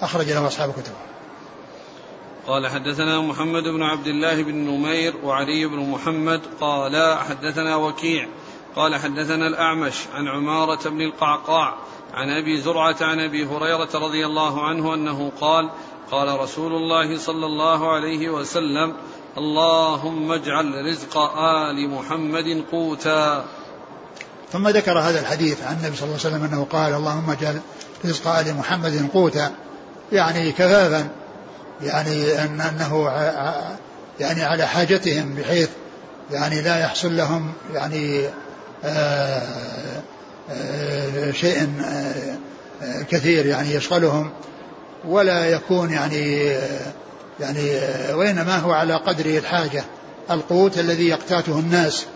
أخرج 0.00 0.32
له 0.32 0.46
أصحاب 0.46 0.70
الكتب 0.70 0.92
قال 2.46 2.68
حدثنا 2.68 3.20
محمد 3.20 3.62
بن 3.62 3.82
عبد 3.82 4.06
الله 4.06 4.42
بن 4.42 4.54
نمير 4.54 5.14
وعلي 5.24 5.66
بن 5.66 5.90
محمد. 5.90 6.40
قال 6.60 7.18
حدثنا 7.18 7.76
وكيع. 7.76 8.28
قال 8.76 8.96
حدثنا 8.96 9.46
الأعمش 9.46 9.94
عن 10.14 10.28
عمارة 10.28 10.88
بن 10.88 11.00
القعقاع 11.00 11.74
عن 12.14 12.30
أبي 12.30 12.60
زرعة 12.60 12.96
عن 13.00 13.20
أبي 13.20 13.46
هريرة 13.46 13.88
رضي 13.94 14.26
الله 14.26 14.66
عنه 14.66 14.94
أنه 14.94 15.32
قال 15.40 15.70
قال 16.10 16.40
رسول 16.40 16.72
الله 16.72 17.18
صلى 17.18 17.46
الله 17.46 17.92
عليه 17.92 18.28
وسلم 18.30 18.94
اللهم 19.38 20.32
اجعل 20.32 20.86
رزق 20.86 21.18
آل 21.38 21.90
محمد 21.90 22.64
قوتا. 22.72 23.44
ثم 24.52 24.68
ذكر 24.68 24.98
هذا 24.98 25.20
الحديث 25.20 25.62
عن 25.62 25.76
النبي 25.76 25.96
صلى 25.96 26.08
الله 26.08 26.18
عليه 26.24 26.36
وسلم 26.36 26.44
أنه 26.44 26.66
قال 26.70 26.94
اللهم 26.94 27.30
اجعل 27.30 27.60
رزق 28.04 28.28
آل 28.28 28.54
محمد 28.54 29.10
قوتا. 29.14 29.52
يعني 30.12 30.52
كفافا 30.52 31.08
يعني 31.82 32.44
أن 32.44 32.60
أنه 32.60 33.10
يعني 34.20 34.42
على 34.42 34.66
حاجتهم 34.66 35.34
بحيث 35.34 35.70
يعني 36.30 36.62
لا 36.62 36.80
يحصل 36.80 37.16
لهم 37.16 37.52
يعني 37.74 38.28
شيء 41.32 41.68
آه، 41.84 43.02
كثير 43.10 43.46
يعني 43.46 43.74
يشغلهم. 43.74 44.30
ولا 45.04 45.46
يكون 45.46 45.90
يعني 45.92 46.52
يعني 47.40 47.70
وإنما 48.12 48.56
هو 48.56 48.72
على 48.72 48.94
قدر 48.94 49.26
الحاجة 49.26 49.84
القوت 50.30 50.78
الذي 50.78 51.08
يقتاته 51.08 51.58
الناس 51.58 52.06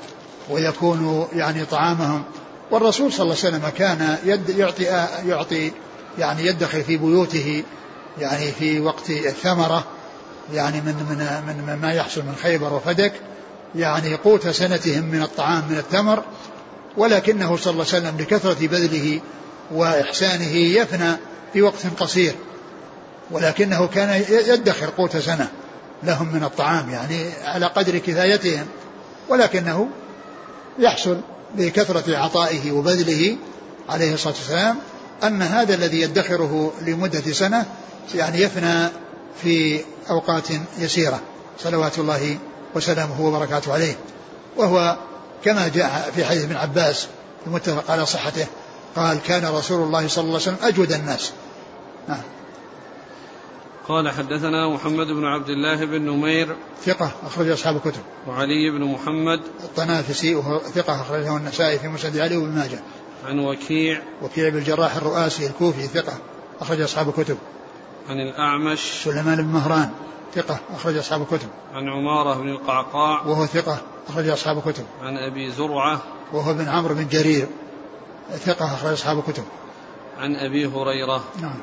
ويكون 0.51 1.29
يعني 1.33 1.65
طعامهم. 1.65 2.23
والرسول 2.71 3.13
صلى 3.13 3.23
الله 3.23 3.37
عليه 3.45 3.57
وسلم 3.57 3.69
كان 3.69 4.19
يد 4.25 4.49
يعطي 4.49 4.85
يعطي 5.27 5.73
يعني 6.19 6.47
يدخر 6.47 6.83
في 6.83 6.97
بيوته 6.97 7.63
يعني 8.19 8.53
في 8.53 8.81
وقت 8.81 9.11
الثمرة 9.11 9.85
يعني 10.53 10.81
من 10.81 10.95
من 10.95 11.65
من 11.67 11.79
ما 11.83 11.93
يحصل 11.93 12.21
من 12.21 12.35
خيبر 12.43 12.73
وفدك 12.73 13.13
يعني 13.75 14.15
قوت 14.15 14.49
سنتهم 14.49 15.05
من 15.05 15.23
الطعام 15.23 15.63
من 15.71 15.77
التمر. 15.77 16.23
ولكنه 16.97 17.57
صلى 17.57 17.73
الله 17.73 17.87
عليه 17.93 17.99
وسلم 17.99 18.17
لكثرة 18.19 18.67
بذله 18.67 19.21
وإحسانه 19.73 20.57
يفنى 20.57 21.17
في 21.53 21.63
وقت 21.63 21.87
قصير. 21.99 22.35
ولكنه 23.31 23.87
كان 23.87 24.25
يدخر 24.29 24.91
قوت 24.91 25.17
سنة 25.17 25.49
لهم 26.03 26.33
من 26.33 26.45
الطعام 26.45 26.91
يعني 26.91 27.31
على 27.45 27.67
قدر 27.67 27.99
كفايتهم. 27.99 28.67
ولكنه 29.29 29.89
يحصل 30.79 31.21
بكثرة 31.57 32.17
عطائه 32.17 32.73
وبذله 32.73 33.37
عليه 33.89 34.15
الصلاة 34.15 34.35
والسلام 34.35 34.77
أن 35.25 35.43
هذا 35.43 35.75
الذي 35.75 36.01
يدخره 36.01 36.73
لمدة 36.87 37.33
سنة 37.33 37.67
يعني 38.15 38.41
يفنى 38.41 38.89
في 39.43 39.81
أوقات 40.11 40.49
يسيرة. 40.79 41.21
صلوات 41.59 41.99
الله 41.99 42.39
وسلامه 42.75 43.21
وبركاته 43.21 43.73
عليه. 43.73 43.97
وهو 44.57 44.97
كما 45.45 45.69
جاء 45.69 46.13
في 46.17 46.25
حديث 46.25 46.45
ابن 46.45 46.57
عباس 46.57 47.09
المتفق 47.47 47.91
على 47.91 48.07
صحته 48.07 48.47
قال 48.97 49.23
كان 49.23 49.47
رسول 49.47 49.83
الله 49.83 50.09
صلى 50.09 50.23
الله 50.23 50.41
عليه 50.41 50.43
وسلم 50.43 50.57
أجود 50.63 50.93
الناس. 50.93 51.33
نعم. 52.09 52.23
قال 53.89 54.11
حدثنا 54.11 54.69
محمد 54.69 55.07
بن 55.07 55.25
عبد 55.25 55.49
الله 55.49 55.85
بن 55.85 56.03
نمير 56.03 56.57
ثقة 56.85 57.11
أخرج 57.27 57.49
أصحاب 57.49 57.77
الكتب. 57.77 58.01
وعلي 58.29 58.71
بن 58.71 58.85
محمد 58.85 59.41
الطنافسي 59.65 60.35
وهو 60.35 60.59
ثقة 60.59 61.01
أخرجه 61.01 61.37
النسائي 61.37 61.79
في 61.79 61.89
مسند 61.89 62.19
علي 62.19 62.37
وابن 62.37 62.55
ماجه. 62.55 62.83
عن 63.25 63.39
وكيع 63.39 64.03
وكيع 64.23 64.49
بن 64.49 64.59
الجراح 64.59 64.97
الرؤاسي 64.97 65.47
الكوفي 65.47 65.83
ثقة 65.83 66.19
أخرج 66.61 66.81
أصحاب 66.81 67.09
الكتب. 67.09 67.37
عن 68.09 68.17
الأعمش 68.21 68.81
سليمان 69.05 69.37
بن 69.37 69.49
مهران. 69.49 69.91
ثقة 70.35 70.61
أخرج 70.75 70.97
أصحاب 70.97 71.23
الكتب. 71.23 71.49
عن 71.75 71.89
عمارة 71.89 72.35
بن 72.35 72.49
القعقاع. 72.49 73.23
وهو 73.27 73.47
ثقة 73.47 73.83
أخرج 74.09 74.29
أصحاب 74.29 74.59
الكتب. 74.59 74.85
عن 75.03 75.19
أبي 75.19 75.51
زرعة. 75.51 76.01
وهو 76.33 76.55
بن 76.55 76.69
عمرو 76.69 76.95
بن 76.95 77.09
جرير. 77.09 77.49
ثقة 78.33 78.75
أخرج 78.75 78.93
أصحاب 78.93 79.19
الكتب. 79.19 79.45
عن 80.21 80.37
أبي 80.37 80.67
هريرة. 80.67 81.25
نعم. 81.41 81.61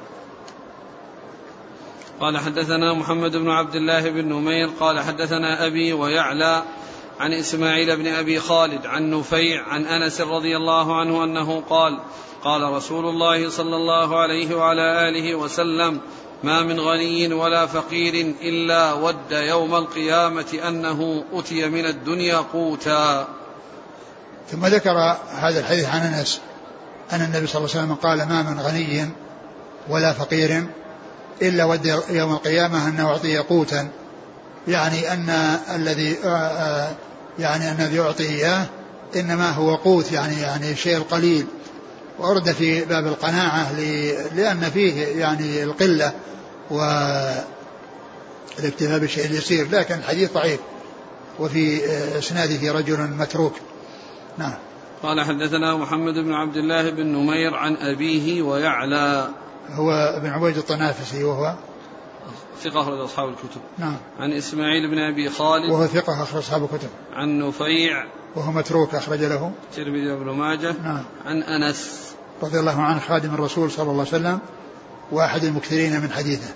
قال 2.20 2.38
حدثنا 2.38 2.94
محمد 2.94 3.32
بن 3.32 3.50
عبد 3.50 3.76
الله 3.76 4.10
بن 4.10 4.26
نمير. 4.26 4.70
قال 4.80 5.00
حدثنا 5.00 5.66
أبي 5.66 5.94
ويعلى 5.94 6.64
عن 7.20 7.34
إسماعيل 7.34 7.98
بن 7.98 8.08
أبي 8.08 8.40
خالد 8.40 8.86
عن 8.86 9.12
نفيع 9.12 9.68
عن 9.68 9.86
أنس 9.86 10.22
رضي 10.22 10.58
الله 10.58 11.00
عنه 11.00 11.24
أنه 11.24 11.62
قال 11.70 12.00
قال 12.44 12.74
رسول 12.74 13.06
الله 13.06 13.50
صلى 13.50 13.76
الله 13.76 14.20
عليه 14.20 14.56
وعلى 14.56 15.10
آله 15.10 15.36
وسلم 15.36 16.02
ما 16.44 16.64
من 16.64 16.80
غني 16.80 17.34
ولا 17.34 17.66
فقير 17.68 18.36
إلا 18.42 18.94
ود 18.94 19.32
يوم 19.32 19.76
القيامة 19.76 20.60
أنه 20.68 21.24
أتي 21.34 21.70
من 21.70 21.86
الدنيا 21.86 22.38
قوتا. 22.38 23.28
ثم 24.52 24.66
ذكر 24.66 25.18
هذا 25.32 25.60
الحديث 25.60 25.86
عن 25.86 26.02
أنس 26.02 26.42
أن 27.14 27.22
النبي 27.22 27.48
صلى 27.48 27.60
الله 27.60 27.76
عليه 27.76 27.84
وسلم 27.84 27.96
قال 27.96 28.18
ما 28.18 28.42
من 28.42 28.60
غني 28.60 29.10
ولا 29.90 30.14
فقير 30.14 30.64
إلا 31.42 31.66
ود 31.66 31.86
يوم 32.10 32.34
القيامة 32.34 32.88
أنه 32.88 33.08
أعطي 33.08 33.38
قوتا. 33.38 33.88
يعني 34.68 35.14
أن 35.14 35.30
الذي 35.76 36.18
آه، 36.24 36.28
آه، 36.28 36.92
يعني 37.40 37.72
الذي 37.72 37.96
يعطي 37.96 38.24
إياه 38.24 38.66
إنما 39.16 39.52
هو 39.52 39.76
قوت 39.76 40.12
يعني 40.12 40.42
يعني 40.42 40.72
الشيء 40.72 40.98
القليل 40.98 41.46
ورد 42.22 42.52
في 42.52 42.86
باب 42.86 43.08
القناعة 43.08 43.72
لأن 44.36 44.62
فيه 44.62 45.06
يعني 45.06 45.64
القلة 45.64 46.14
والاكتفاء 46.70 47.46
بالشيء 49.00 49.26
اليسير 49.26 49.68
لكن 49.72 49.96
الحديث 49.96 50.34
ضعيف. 50.34 50.60
وفي 51.40 51.86
إسناده 52.18 52.72
رجل 52.72 53.00
متروك. 53.00 53.54
نعم. 54.38 54.54
قال 55.04 55.22
حدثنا 55.22 55.78
محمد 55.78 56.14
بن 56.14 56.34
عبد 56.34 56.56
الله 56.56 56.90
بن 56.90 57.08
نمير 57.08 57.56
عن 57.56 57.76
أبيه 57.76 58.42
ويعلى. 58.42 59.30
هو 59.70 59.92
ابن 59.92 60.30
عبيد 60.30 60.58
الطنافسي 60.58 61.24
وهو؟ 61.24 61.56
ثقة 62.64 62.82
أخرج 62.82 63.00
أصحاب 63.00 63.30
الكتب. 63.30 63.62
نعم. 63.78 63.98
عن 64.20 64.34
إسماعيل 64.34 64.92
بن 64.92 65.00
أبي 65.00 65.30
خالد. 65.30 65.72
وهو 65.72 65.88
ثقة 65.88 66.24
أخرج 66.24 66.38
أصحاب 66.38 66.64
الكتب. 66.64 66.90
عن 67.14 67.40
نفيع. 67.40 68.06
وهو 68.36 68.52
متروك 68.52 68.96
أخرج 68.96 69.24
له. 69.24 69.52
الترمذي 69.72 70.12
وابن 70.12 70.32
ماجه. 70.32 70.76
نعم. 70.84 71.06
عن 71.26 71.44
أنس. 71.44 72.11
رضي 72.44 72.60
الله 72.60 72.82
عنه 72.82 73.00
خادم 73.00 73.34
الرسول 73.34 73.72
صلى 73.72 73.92
الله 73.92 74.00
عليه 74.00 74.02
وسلم 74.02 74.40
وأحد 75.12 75.44
المكثرين 75.44 76.02
من 76.02 76.12
حديثه. 76.12 76.54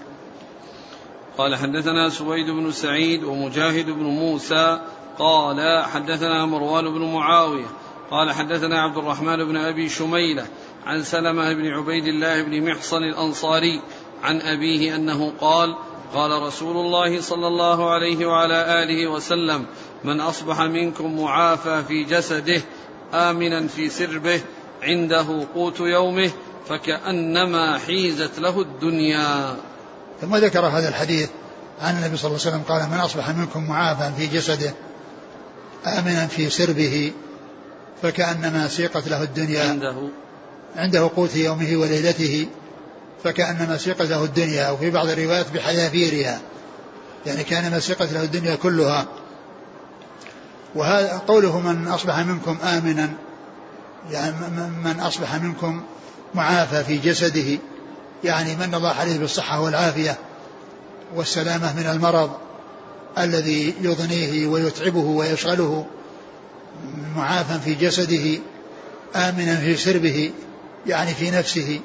قال 1.37 1.55
حدثنا 1.55 2.09
سويد 2.09 2.49
بن 2.49 2.71
سعيد 2.71 3.23
ومجاهد 3.23 3.85
بن 3.85 4.03
موسى 4.03 4.79
قال 5.19 5.83
حدثنا 5.85 6.45
مروان 6.45 6.93
بن 6.93 7.13
معاوية 7.13 7.65
قال 8.11 8.31
حدثنا 8.31 8.81
عبد 8.81 8.97
الرحمن 8.97 9.45
بن 9.45 9.57
أبي 9.57 9.89
شميلة 9.89 10.47
عن 10.85 11.03
سلمة 11.03 11.53
بن 11.53 11.67
عبيد 11.67 12.05
الله 12.05 12.43
بن 12.43 12.69
محصن 12.69 13.03
الأنصاري 13.03 13.81
عن 14.23 14.41
أبيه 14.41 14.95
أنه 14.95 15.33
قال 15.41 15.75
قال 16.13 16.41
رسول 16.41 16.77
الله 16.77 17.21
صلى 17.21 17.47
الله 17.47 17.89
عليه 17.89 18.25
وعلى 18.25 18.83
آله 18.83 19.07
وسلم 19.07 19.65
من 20.03 20.21
أصبح 20.21 20.61
منكم 20.61 21.21
معافى 21.21 21.83
في 21.87 22.03
جسده 22.03 22.61
آمنا 23.13 23.67
في 23.67 23.89
سربه 23.89 24.41
عنده 24.85 25.47
قوت 25.55 25.79
يومه 25.79 26.31
فكأنما 26.69 27.77
حيزت 27.77 28.39
له 28.39 28.61
الدنيا. 28.61 29.55
ثم 30.21 30.35
ذكر 30.35 30.65
هذا 30.65 30.89
الحديث 30.89 31.29
عن 31.81 31.97
النبي 31.97 32.17
صلى 32.17 32.27
الله 32.27 32.39
عليه 32.45 32.49
وسلم 32.55 32.63
قال 32.67 32.89
من 32.89 32.97
أصبح 32.97 33.29
منكم 33.29 33.67
معافى 33.67 34.11
في 34.17 34.27
جسده 34.27 34.73
آمنا 35.85 36.27
في 36.27 36.49
سربه 36.49 37.11
فكأنما 38.01 38.67
سيقت 38.67 39.07
له 39.07 39.23
الدنيا. 39.23 39.69
عنده. 39.69 39.95
عنده 40.75 41.09
قوت 41.15 41.35
يومه 41.35 41.77
وليلته 41.77 42.47
فكأنما 43.23 43.77
سيقت 43.77 44.01
له 44.01 44.23
الدنيا 44.23 44.69
وفي 44.69 44.89
بعض 44.89 45.07
الروايات 45.07 45.51
بحذافيرها 45.51 46.39
يعني 47.25 47.43
كأنما 47.43 47.79
سيقت 47.79 48.13
له 48.13 48.23
الدنيا 48.23 48.55
كلها. 48.55 49.05
وهذا 50.75 51.21
قوله 51.27 51.59
من 51.59 51.87
أصبح 51.87 52.19
منكم 52.19 52.57
آمنا 52.63 53.09
يعني 54.11 54.35
من 54.83 54.99
أصبح 54.99 55.35
منكم 55.35 55.83
معافى 56.35 56.83
في 56.83 56.97
جسده 56.97 57.59
يعني 58.23 58.55
من 58.55 58.75
الله 58.75 58.89
عليه 58.89 59.17
بالصحة 59.17 59.61
والعافية 59.61 60.17
والسلامة 61.15 61.73
من 61.73 61.85
المرض 61.85 62.31
الذي 63.17 63.73
يضنيه 63.81 64.47
ويتعبه 64.47 64.99
ويشغله 64.99 65.85
معافى 67.15 67.59
في 67.59 67.73
جسده 67.73 68.39
آمنا 69.15 69.55
في 69.55 69.75
سربه 69.75 70.31
يعني 70.87 71.13
في 71.13 71.31
نفسه 71.31 71.79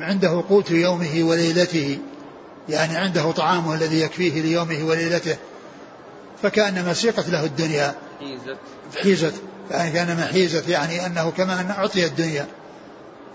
عنده 0.00 0.44
قوت 0.48 0.70
يومه 0.70 1.22
وليلته 1.22 1.98
يعني 2.68 2.96
عنده 2.96 3.30
طعامه 3.30 3.74
الذي 3.74 4.00
يكفيه 4.00 4.42
ليومه 4.42 4.84
وليلته 4.84 5.36
فكأنما 6.42 6.94
سيقت 6.94 7.28
له 7.28 7.44
الدنيا. 7.44 7.94
حيزت 8.20 8.56
حيزت 9.02 9.34
يعني 9.70 9.90
كأنما 9.90 10.26
حيزت 10.26 10.68
يعني 10.68 11.06
أنه 11.06 11.30
كما 11.36 11.60
أن 11.60 11.70
أعطي 11.70 12.06
الدنيا 12.06 12.46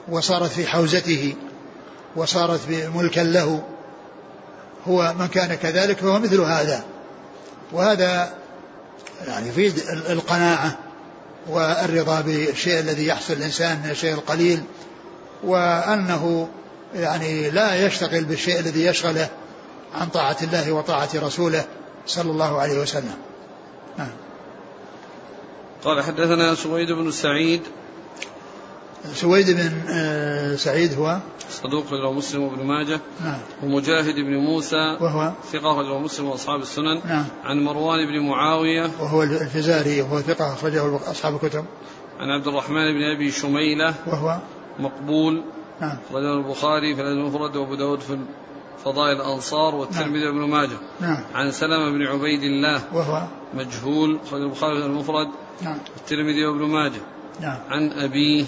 وصارت 0.08 0.52
في 0.52 0.68
حوزته 0.68 1.36
وصارت 2.16 2.60
ملكا 2.96 3.22
له 3.22 3.64
هو 4.88 5.14
من 5.20 5.28
كان 5.28 5.56
كذلك 5.56 5.98
فهو 5.98 6.20
مثل 6.20 6.42
هذا. 6.42 6.84
وهذا 7.72 8.34
يعني 9.28 9.50
يفيد 9.50 9.80
القناعة 10.10 10.78
والرضا 11.48 12.22
بالشيء 12.22 12.80
الذي 12.80 13.08
يحصل 13.08 13.34
الإنسان 13.34 13.82
من 13.84 13.90
الشيء 13.90 14.14
القليل 14.14 14.64
وأنه 15.44 16.48
يعني 16.96 17.50
لا 17.50 17.86
يشتغل 17.86 18.24
بالشيء 18.24 18.60
الذي 18.60 18.86
يشغله 18.86 19.30
عن 19.96 20.08
طاعة 20.08 20.38
الله 20.42 20.72
وطاعة 20.72 21.10
رسوله 21.16 21.66
صلى 22.08 22.32
الله 22.32 22.62
عليه 22.62 22.80
وسلم. 22.80 23.16
قال 25.86 26.02
حدثنا 26.04 26.56
سويد 26.56 26.92
بن 26.92 27.12
سعيد. 27.12 27.62
سويد 29.14 29.52
بن 29.52 29.72
آه، 29.90 30.56
سعيد 30.56 30.94
هو؟ 30.94 31.20
صدوق 31.50 31.94
له 31.94 32.14
مسلم 32.14 32.44
وابن 32.44 32.66
ماجه. 32.66 33.00
نعم. 33.24 33.40
ومجاهد 33.64 34.16
بن 34.16 34.38
موسى. 34.38 34.98
وهو؟ 35.02 35.32
ثقة 35.52 35.82
له 35.82 36.00
مسلم 36.00 36.26
وأصحاب 36.26 36.62
السنن. 36.62 37.02
نعم. 37.06 37.26
عن 37.44 37.64
مروان 37.64 38.06
بن 38.06 38.20
معاوية. 38.20 38.90
وهو 39.00 39.24
الفزاري 39.24 40.02
وهو 40.02 40.22
ثقة 40.22 40.54
أخرجه 40.54 40.96
أصحاب 41.12 41.36
الكتب. 41.36 41.66
عن 42.20 42.30
عبد 42.30 42.48
الرحمن 42.48 42.94
بن 42.94 43.04
أبي 43.16 43.32
شميلة. 43.32 43.94
وهو؟ 44.08 44.40
مقبول. 44.80 45.44
نعم. 45.82 45.98
أخرجه 46.10 46.34
البخاري 46.34 46.96
في 46.96 47.02
المفرد 47.02 47.56
وأبو 47.56 47.76
داود 47.76 48.00
في 48.00 48.18
فضائل 48.84 49.22
الأنصار 49.22 49.76
والترمذي 49.76 50.26
نعم. 50.26 50.38
وابن 50.38 50.52
ماجه. 50.52 50.78
نعم. 51.02 51.24
عن 51.34 51.52
سلمة 51.52 51.92
بن 51.92 52.08
عبيد 52.08 52.44
الله 52.44 52.82
وهو 52.94 53.28
مجهول 53.54 54.20
أخرج 54.28 54.42
البخاري 54.42 54.86
المفرد 54.86 55.28
نعم. 55.62 55.78
الترمذي 55.98 56.46
وابن 56.46 56.66
ماجه. 56.66 57.02
نعم. 57.42 57.60
عن 57.70 57.92
أبيه. 57.92 58.46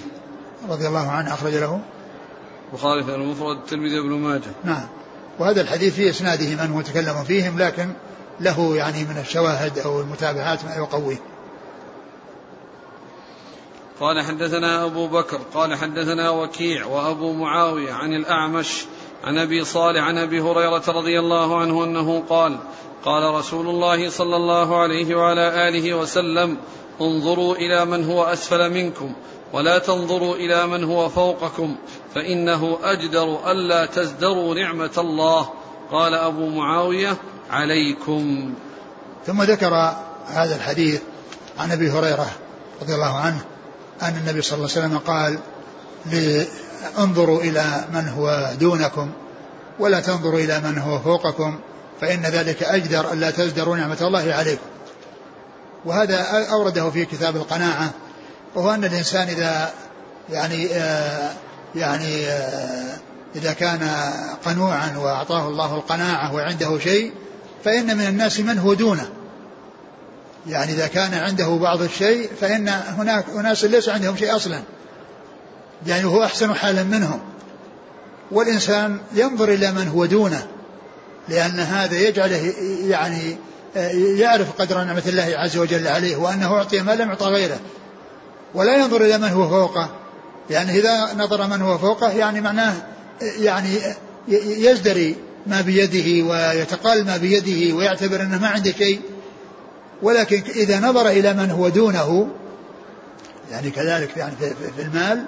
رضي 0.69 0.87
الله 0.87 1.11
عنه 1.11 1.33
أخرج 1.33 1.53
له. 1.53 1.81
البخاري 2.71 3.03
في 3.03 3.15
المفرد 3.15 3.57
الترمذي 3.57 3.99
وابن 3.99 4.13
ماجه. 4.13 4.51
نعم. 4.63 4.87
وهذا 5.39 5.61
الحديث 5.61 5.95
في 5.95 6.09
إسناده 6.09 6.63
من 6.63 6.71
هو 6.71 6.81
تكلم 6.81 7.23
فيهم 7.23 7.59
لكن 7.59 7.93
له 8.39 8.75
يعني 8.75 9.03
من 9.03 9.17
الشواهد 9.17 9.79
أو 9.79 10.01
المتابعات 10.01 10.65
ما 10.65 10.75
يقويه. 10.75 11.17
قال 13.99 14.21
حدثنا 14.21 14.85
أبو 14.85 15.07
بكر 15.07 15.39
قال 15.53 15.75
حدثنا 15.75 16.29
وكيع 16.29 16.85
وأبو 16.85 17.33
معاوية 17.33 17.93
عن 17.93 18.13
الأعمش 18.13 18.85
عن 19.23 19.37
أبي 19.37 19.63
صالح 19.63 20.03
عن 20.03 20.17
أبي 20.17 20.41
هريرة 20.41 20.83
رضي 20.87 21.19
الله 21.19 21.57
عنه 21.57 21.83
أنه 21.83 22.23
قال 22.29 22.57
قال 23.05 23.35
رسول 23.35 23.67
الله 23.67 24.09
صلى 24.09 24.35
الله 24.35 24.81
عليه 24.81 25.15
وعلى 25.15 25.67
آله 25.67 25.93
وسلم 25.93 26.57
انظروا 27.01 27.55
إلى 27.55 27.85
من 27.85 28.05
هو 28.05 28.23
أسفل 28.23 28.73
منكم 28.73 29.13
ولا 29.53 29.77
تنظروا 29.77 30.35
إلى 30.35 30.67
من 30.67 30.83
هو 30.83 31.09
فوقكم 31.09 31.75
فإنه 32.15 32.77
أجدر 32.83 33.51
ألا 33.51 33.85
تزدروا 33.85 34.55
نعمة 34.55 34.91
الله. 34.97 35.49
قال 35.91 36.13
أبو 36.13 36.49
معاوية 36.49 37.17
عليكم. 37.51 38.53
ثم 39.25 39.43
ذكر 39.43 39.73
هذا 40.27 40.55
الحديث 40.55 41.01
عن 41.59 41.71
أبي 41.71 41.89
هريرة 41.89 42.29
رضي 42.81 42.93
الله 42.93 43.17
عنه 43.17 43.41
أن 44.01 44.17
النبي 44.17 44.41
صلى 44.41 44.57
الله 44.57 44.69
عليه 44.75 44.85
وسلم 44.85 44.97
قال 44.97 45.39
انظروا 46.97 47.41
إلى 47.41 47.85
من 47.93 48.07
هو 48.07 48.51
دونكم 48.59 49.11
ولا 49.79 49.99
تنظروا 49.99 50.39
إلى 50.39 50.59
من 50.59 50.77
هو 50.77 50.99
فوقكم 50.99 51.59
فإن 52.01 52.21
ذلك 52.21 52.63
أجدر 52.63 53.13
ألا 53.13 53.31
تزدروا 53.31 53.77
نعمة 53.77 53.97
الله 54.01 54.33
عليكم. 54.33 54.65
وهذا 55.85 56.47
أورده 56.51 56.89
في 56.89 57.05
كتاب 57.05 57.35
القناعة 57.35 57.91
وهو 58.55 58.73
أن 58.73 58.85
الإنسان 58.85 59.27
إذا 59.27 59.69
يعني 60.29 60.67
آه 60.73 61.31
يعني 61.75 62.27
آه 62.27 62.97
إذا 63.35 63.53
كان 63.53 63.89
قنوعا 64.45 64.97
وأعطاه 64.97 65.47
الله 65.47 65.75
القناعة 65.75 66.33
وعنده 66.35 66.79
شيء 66.79 67.11
فإن 67.63 67.97
من 67.97 68.07
الناس 68.07 68.39
من 68.39 68.57
هو 68.57 68.73
دونه. 68.73 69.09
يعني 70.47 70.71
إذا 70.71 70.87
كان 70.87 71.13
عنده 71.13 71.47
بعض 71.47 71.81
الشيء 71.81 72.29
فإن 72.41 72.67
هناك 72.69 73.25
أناس 73.35 73.63
ليس 73.63 73.89
عندهم 73.89 74.17
شيء 74.17 74.35
أصلا. 74.35 74.61
يعني 75.85 76.05
هو 76.05 76.23
أحسن 76.23 76.53
حالا 76.53 76.83
منهم. 76.83 77.19
والإنسان 78.31 78.97
ينظر 79.13 79.49
إلى 79.49 79.71
من 79.71 79.87
هو 79.87 80.05
دونه 80.05 80.47
لأن 81.29 81.59
هذا 81.59 81.99
يجعله 81.99 82.53
يعني 82.87 83.37
يعرف 84.19 84.51
قدر 84.61 84.83
نعمة 84.83 85.03
الله 85.07 85.33
عز 85.37 85.57
وجل 85.57 85.87
عليه 85.87 86.15
وأنه 86.15 86.53
أعطي 86.53 86.81
ما 86.81 86.91
لم 86.91 87.09
يعطى 87.09 87.25
غيره. 87.25 87.59
ولا 88.53 88.75
ينظر 88.75 89.01
إلى 89.01 89.17
من 89.17 89.29
هو 89.29 89.49
فوقه 89.49 89.89
يعني 90.49 90.79
إذا 90.79 91.13
نظر 91.17 91.47
من 91.47 91.61
هو 91.61 91.77
فوقه 91.77 92.11
يعني 92.11 92.41
معناه 92.41 92.73
يعني 93.21 93.69
يزدري 94.37 95.15
ما 95.47 95.61
بيده 95.61 96.27
ويتقال 96.29 97.05
ما 97.05 97.17
بيده 97.17 97.75
ويعتبر 97.75 98.21
أنه 98.21 98.41
ما 98.41 98.47
عنده 98.47 98.71
شيء. 98.71 99.01
ولكن 100.01 100.41
إذا 100.55 100.79
نظر 100.79 101.07
إلى 101.07 101.33
من 101.33 101.51
هو 101.51 101.69
دونه 101.69 102.27
يعني 103.51 103.69
كذلك 103.71 104.17
يعني 104.17 104.35
في 104.75 104.81
المال 104.81 105.25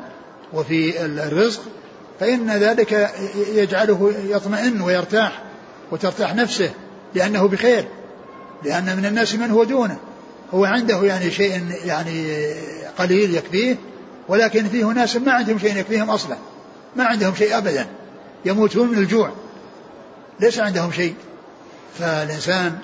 وفي 0.54 1.06
الرزق 1.06 1.62
فإن 2.20 2.52
ذلك 2.52 3.12
يجعله 3.54 4.14
يطمئن 4.30 4.82
ويرتاح 4.82 5.44
وترتاح 5.92 6.36
نفسه 6.36 6.72
لأنه 7.16 7.48
بخير 7.48 7.88
لأن 8.64 8.98
من 8.98 9.06
الناس 9.06 9.36
من 9.36 9.52
هو 9.52 9.64
دونه. 9.64 9.98
هو 10.54 10.66
عنده 10.66 11.04
يعني 11.04 11.32
شيء 11.32 11.72
يعني 11.86 12.54
قليل 12.98 13.36
يكفيه 13.36 13.76
ولكن 14.28 14.68
فيه 14.68 14.86
ناس 14.86 15.16
ما 15.16 15.32
عندهم 15.32 15.60
شيء 15.60 15.78
يكفيهم 15.78 16.10
أصلا 16.10 16.38
ما 16.96 17.04
عندهم 17.04 17.36
شيء 17.36 17.58
أبدا 17.58 17.88
يموتون 18.46 18.88
من 18.88 18.98
الجوع. 18.98 19.32
ليس 20.40 20.60
عندهم 20.60 20.92
شيء. 20.92 21.14
فالإنسان 22.00 22.78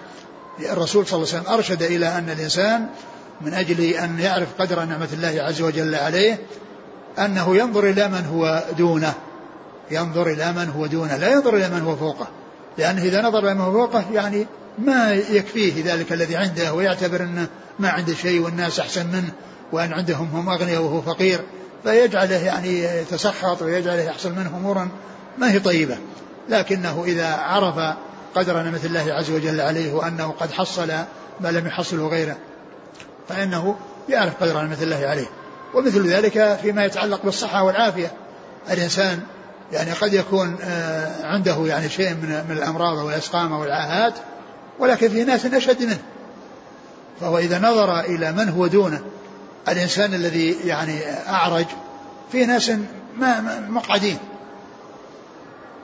الرسول 0.59 1.07
صلى 1.07 1.17
الله 1.17 1.29
عليه 1.33 1.41
وسلم 1.41 1.53
أرشد 1.53 1.83
إلى 1.83 2.07
أن 2.07 2.29
الإنسان 2.29 2.87
من 3.41 3.53
أجل 3.53 3.83
أن 3.83 4.19
يعرف 4.19 4.47
قدر 4.59 4.85
نعمة 4.85 5.07
الله 5.13 5.41
عز 5.41 5.61
وجل 5.61 5.95
عليه 5.95 6.39
أنه 7.19 7.57
ينظر 7.57 7.89
إلى 7.89 8.07
من 8.07 8.25
هو 8.25 8.63
دونه. 8.77 9.13
ينظر 9.91 10.27
إلى 10.27 10.51
من 10.51 10.69
هو 10.69 10.85
دونه. 10.85 11.17
لا 11.17 11.31
ينظر 11.31 11.55
إلى 11.55 11.69
من 11.69 11.81
هو 11.81 11.95
فوقه. 11.95 12.27
لأنه 12.77 13.01
إذا 13.01 13.21
نظر 13.21 13.39
إلى 13.39 13.53
من 13.53 13.61
هو 13.61 13.71
فوقه 13.71 14.05
يعني 14.13 14.47
ما 14.79 15.13
يكفيه 15.13 15.93
ذلك 15.93 16.13
الذي 16.13 16.35
عنده 16.35 16.73
ويعتبر 16.73 17.23
أنه 17.23 17.47
ما 17.79 17.89
عنده 17.89 18.13
شيء 18.13 18.41
والناس 18.41 18.79
أحسن 18.79 19.07
منه 19.07 19.31
وأن 19.71 19.93
عندهم 19.93 20.29
هم 20.33 20.49
أغنياء 20.49 20.81
وهو 20.81 21.01
فقير. 21.01 21.39
فيجعله 21.83 22.45
يعني 22.45 22.83
يتسخط 22.83 23.61
ويجعله 23.61 24.01
يحصل 24.01 24.31
منه 24.31 24.57
أمورا 24.57 24.89
ما 25.37 25.51
هي 25.51 25.59
طيبة. 25.59 25.97
لكنه 26.49 27.03
إذا 27.05 27.35
عرف 27.35 27.95
قدر 28.35 28.63
نعمة 28.63 28.79
الله 28.85 29.13
عز 29.13 29.31
وجل 29.31 29.61
عليه 29.61 29.93
وأنه 29.93 30.31
قد 30.39 30.51
حصل 30.51 30.87
ما 31.41 31.51
لم 31.51 31.67
يحصله 31.67 32.07
غيره 32.07 32.37
فإنه 33.29 33.75
يعرف 34.09 34.43
قدر 34.43 34.53
نعمة 34.53 34.77
الله 34.81 35.07
عليه. 35.07 35.27
ومثل 35.75 36.07
ذلك 36.07 36.59
فيما 36.61 36.85
يتعلق 36.85 37.21
بالصحة 37.23 37.63
والعافية. 37.63 38.11
الإنسان 38.71 39.21
يعني 39.71 39.91
قد 39.91 40.13
يكون 40.13 40.57
آه، 40.63 41.25
عنده 41.25 41.65
يعني 41.65 41.89
شيء 41.89 42.09
من 42.09 42.57
الأمراض 42.57 42.97
والأسقام 42.97 43.51
والعاهات 43.51 44.13
ولكن 44.79 45.09
في 45.09 45.23
ناس 45.23 45.45
أشد 45.45 45.83
منه. 45.83 45.99
فهو 47.21 47.37
إذا 47.37 47.59
نظر 47.59 47.99
إلى 47.99 48.31
من 48.31 48.49
هو 48.49 48.67
دونه 48.67 49.01
الإنسان 49.69 50.13
الذي 50.13 50.57
يعني 50.65 50.99
أعرج 51.29 51.65
في 52.31 52.45
ناس 52.45 52.71
ما 53.17 53.59
مقعدين. 53.69 54.17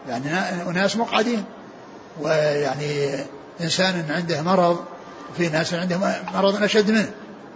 يعني 0.09 0.27
أناس 0.69 0.97
مقعدين. 0.97 1.43
ويعني 2.21 3.15
إنسان 3.61 4.05
عنده 4.09 4.41
مرض 4.41 4.85
وفي 5.31 5.49
ناس 5.49 5.73
عنده 5.73 5.97
مرض 6.33 6.63
أشد 6.63 6.91
منه. 6.91 7.11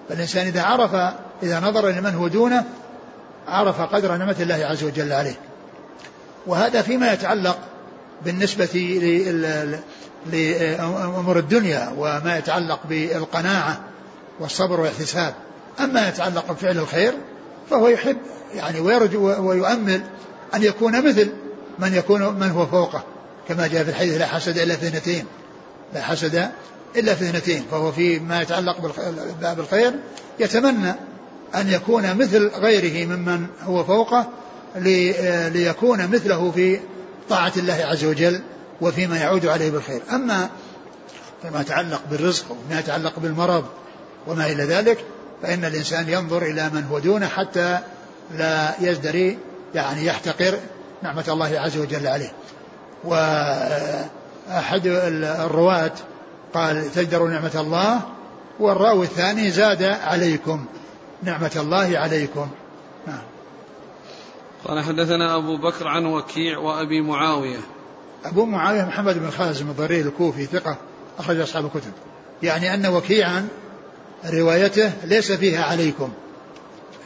فالإنسان 0.09 0.47
إذا 0.47 0.61
عرف 0.61 0.95
إذا 1.43 1.59
نظر 1.59 1.89
إلى 1.89 2.01
من 2.01 2.15
هو 2.15 2.27
دونه 2.27 2.63
عرف 3.47 3.81
قدر 3.81 4.17
نعمة 4.17 4.35
الله 4.39 4.65
عز 4.65 4.83
وجل 4.83 5.13
عليه 5.13 5.39
وهذا 6.47 6.81
فيما 6.81 7.13
يتعلق 7.13 7.57
بالنسبة 8.25 8.99
لأمور 10.25 11.39
الدنيا 11.39 11.93
وما 11.97 12.37
يتعلق 12.37 12.79
بالقناعة 12.89 13.79
والصبر 14.39 14.79
والاحتساب 14.79 15.33
أما 15.79 16.09
يتعلق 16.09 16.51
بفعل 16.51 16.77
الخير 16.77 17.13
فهو 17.69 17.87
يحب 17.87 18.17
يعني 18.55 18.79
ويرجو 18.79 19.47
ويؤمل 19.49 20.01
أن 20.55 20.63
يكون 20.63 21.09
مثل 21.09 21.29
من 21.79 21.93
يكون 21.93 22.39
من 22.39 22.49
هو 22.49 22.65
فوقه 22.65 23.03
كما 23.47 23.67
جاء 23.67 23.83
في 23.83 23.89
الحديث 23.89 24.17
لا 24.17 24.25
حسد 24.25 24.57
إلا 24.57 24.75
في 24.75 24.87
اثنتين 24.87 25.25
لا 25.93 26.01
حسد 26.01 26.49
إلا 26.97 27.15
في 27.15 27.29
اثنتين 27.29 27.65
فهو 27.71 27.91
في 27.91 28.19
ما 28.19 28.41
يتعلق 28.41 28.95
باب 29.41 29.59
الخير 29.59 29.93
يتمنى 30.39 30.93
أن 31.55 31.69
يكون 31.69 32.17
مثل 32.17 32.47
غيره 32.47 33.05
ممن 33.07 33.47
هو 33.63 33.83
فوقه 33.83 34.29
ليكون 35.49 36.07
مثله 36.07 36.51
في 36.51 36.79
طاعة 37.29 37.53
الله 37.57 37.73
عز 37.73 38.05
وجل 38.05 38.41
وفيما 38.81 39.17
يعود 39.17 39.45
عليه 39.45 39.71
بالخير. 39.71 40.01
أما 40.13 40.49
فيما 41.41 41.61
يتعلق 41.61 42.01
بالرزق 42.11 42.45
وما 42.51 42.79
يتعلق 42.79 43.19
بالمرض 43.19 43.65
وما 44.27 44.45
إلى 44.45 44.63
ذلك 44.63 45.05
فإن 45.41 45.65
الإنسان 45.65 46.09
ينظر 46.09 46.41
إلى 46.41 46.69
من 46.73 46.83
هو 46.83 46.99
دونه 46.99 47.27
حتى 47.27 47.79
لا 48.37 48.73
يزدري 48.81 49.37
يعني 49.75 50.05
يحتقر 50.05 50.59
نعمة 51.03 51.25
الله 51.27 51.59
عز 51.59 51.77
وجل 51.77 52.07
عليه. 52.07 52.31
وأحد 53.03 54.81
الرواة 54.85 55.91
قال 56.55 56.91
تجدروا 56.91 57.29
نعمة 57.29 57.51
الله 57.55 58.01
والراوي 58.59 59.05
الثاني 59.05 59.51
زاد 59.51 59.83
عليكم 59.83 60.65
نعمة 61.23 61.51
الله 61.55 61.99
عليكم. 61.99 62.47
نعم. 63.07 63.21
قال 64.65 64.83
حدثنا 64.83 65.35
أبو 65.35 65.57
بكر 65.57 65.87
عن 65.87 66.05
وكيع 66.05 66.57
وأبي 66.57 67.01
معاوية. 67.01 67.59
أبو 68.25 68.45
معاوية 68.45 68.83
محمد 68.83 69.19
بن 69.19 69.29
خازم 69.29 69.69
الضرير 69.69 70.05
الكوفي 70.05 70.45
ثقة 70.45 70.77
أخرج 71.19 71.39
أصحاب 71.39 71.65
الكتب. 71.65 71.91
يعني 72.43 72.73
أن 72.73 72.85
وكيعا 72.85 73.47
روايته 74.25 74.91
ليس 75.03 75.31
فيها 75.31 75.63
عليكم. 75.63 76.09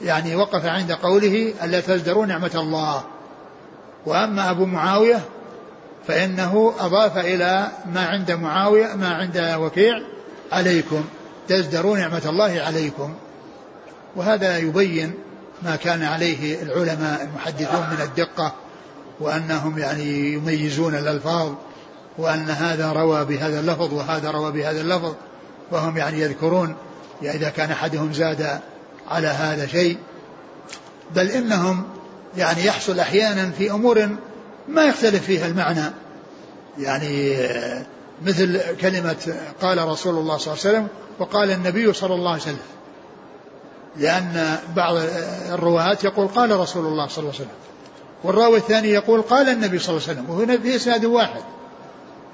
يعني 0.02 0.36
وقف 0.36 0.66
عند 0.66 0.92
قوله 0.92 1.54
ألا 1.64 1.80
تزدروا 1.80 2.26
نعمة 2.26 2.52
الله. 2.56 3.04
وأما 4.06 4.52
أبو 4.52 4.66
معاوية 4.66 5.22
فإنه 6.10 6.74
أضاف 6.80 7.18
إلى 7.18 7.68
ما 7.94 8.06
عند 8.06 8.32
معاوية 8.32 8.94
ما 8.94 9.10
عند 9.10 9.56
وكيع 9.60 10.02
عليكم. 10.52 11.06
تزدروا 11.48 11.98
نعمة 11.98 12.22
الله 12.26 12.62
عليكم. 12.62 13.14
وهذا 14.16 14.58
يبين 14.58 15.14
ما 15.62 15.76
كان 15.76 16.04
عليه 16.04 16.62
العلماء 16.64 17.24
المحدثون 17.24 17.80
من 17.80 18.02
الدقة 18.02 18.54
وأنهم 19.20 19.78
يعني 19.78 20.34
يميزون 20.34 20.96
الألفاظ 20.96 21.54
وأن 22.18 22.50
هذا 22.50 22.92
روى 22.92 23.26
بهذا 23.26 23.60
اللفظ 23.60 23.94
وهذا 23.94 24.32
روى 24.32 24.52
بهذا 24.52 24.82
اللفظ 24.82 25.14
وهم 25.72 25.98
يعني 25.98 26.20
يذكرون 26.20 26.76
إذا 27.22 27.50
كان 27.50 27.72
أحدهم 27.72 28.14
زاد 28.14 28.60
على 29.10 29.28
هذا 29.28 29.68
شيء. 29.68 29.98
بل 31.16 31.28
إنهم 31.28 31.84
يعني 32.38 32.66
يحصل 32.66 33.00
أحيانا 33.00 33.52
في 33.52 33.72
أمور 33.72 34.10
ما 34.70 34.84
يختلف 34.84 35.24
فيها 35.24 35.48
المعنى. 35.48 35.94
يعني 36.78 37.38
مثل 38.26 38.76
كلمة 38.82 39.36
قال 39.62 39.88
رسول 39.88 40.16
الله 40.16 40.38
صلى 40.38 40.54
الله 40.54 40.66
عليه 40.66 40.78
وسلم 40.78 40.88
وقال 41.20 41.52
النبي 41.52 41.94
صلى 41.94 42.14
الله 42.14 42.32
عليه 42.32 42.42
وسلم. 42.42 42.60
لأن 43.98 44.58
بعض 44.76 44.96
الرواة 45.52 45.98
يقول 46.04 46.28
قال 46.28 46.60
رسول 46.60 46.86
الله 46.86 47.08
صلى 47.08 47.18
الله 47.18 47.34
عليه 47.34 47.44
وسلم 47.44 47.58
والراوي 48.24 48.58
الثاني 48.58 48.90
يقول 48.90 49.22
قال 49.22 49.50
النبي 49.50 49.80
صلى 49.80 49.98
الله 49.98 50.08
عليه 50.08 50.20
وسلم 50.20 50.30
وهنا 50.30 50.58
في 50.58 50.76
إسناد 50.76 51.06
واحد. 51.06 51.42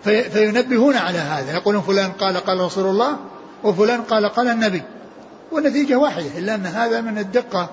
في 0.04 0.24
فينبهون 0.24 0.96
على 0.96 1.18
هذا 1.18 1.54
يقولون 1.54 1.82
فلان 1.82 2.12
قال 2.12 2.38
قال 2.38 2.60
رسول 2.60 2.86
الله 2.90 3.18
وفلان 3.64 4.02
قال 4.02 4.26
قال 4.30 4.48
النبي. 4.48 4.84
والنتيجة 5.52 5.96
واحدة 5.96 6.38
إلا 6.38 6.56
أن 6.56 6.66
هذا 6.66 7.02
من 7.02 7.18
الدقة 7.18 7.70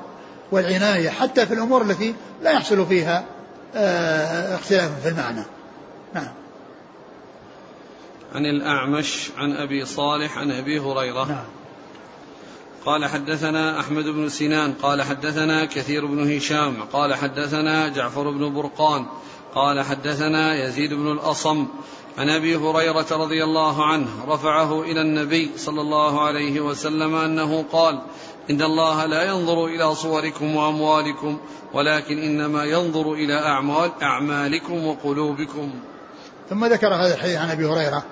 والعناية 0.52 1.08
حتى 1.08 1.46
في 1.46 1.54
الأمور 1.54 1.82
التي 1.82 2.14
لا 2.42 2.50
يحصل 2.50 2.86
فيها 2.86 3.24
اختلاف 3.74 5.02
في 5.02 5.08
المعنى. 5.08 5.44
نعم. 6.14 6.28
عن 8.34 8.46
الأعمش 8.46 9.30
عن 9.36 9.52
أبي 9.52 9.84
صالح 9.84 10.38
عن 10.38 10.50
أبي 10.50 10.80
هريرة. 10.80 11.24
نعم. 11.24 11.44
قال 12.84 13.06
حدثنا 13.06 13.80
أحمد 13.80 14.04
بن 14.04 14.28
سنان 14.28 14.72
قال 14.72 15.02
حدثنا 15.02 15.64
كثير 15.64 16.06
بن 16.06 16.36
هشام 16.36 16.82
قال 16.92 17.14
حدثنا 17.14 17.88
جعفر 17.88 18.30
بن 18.30 18.54
برقان 18.54 19.06
قال 19.54 19.82
حدثنا 19.82 20.64
يزيد 20.64 20.94
بن 20.94 21.12
الأصم. 21.12 21.66
عن 22.18 22.28
أبي 22.28 22.56
هريرة 22.56 23.06
رضي 23.10 23.44
الله 23.44 23.86
عنه 23.86 24.08
رفعه 24.28 24.82
إلى 24.82 25.00
النبي 25.00 25.50
صلى 25.56 25.80
الله 25.80 26.20
عليه 26.20 26.60
وسلم 26.60 27.14
أنه 27.14 27.64
قال 27.72 28.02
ان 28.50 28.62
الله 28.62 29.06
لا 29.06 29.22
ينظر 29.22 29.66
إلى 29.66 29.94
صوركم 29.94 30.56
واموالكم 30.56 31.38
ولكن 31.74 32.22
انما 32.22 32.64
ينظر 32.64 33.12
إلى 33.12 33.34
اعمال 33.34 33.90
اعمالكم 34.02 34.86
وقلوبكم. 34.86 35.70
ثم 36.50 36.64
ذكر 36.64 36.94
هذا 36.94 37.14
الحديث 37.14 37.36
عن 37.36 37.50
أبي 37.50 37.66
هريرة 37.66 38.04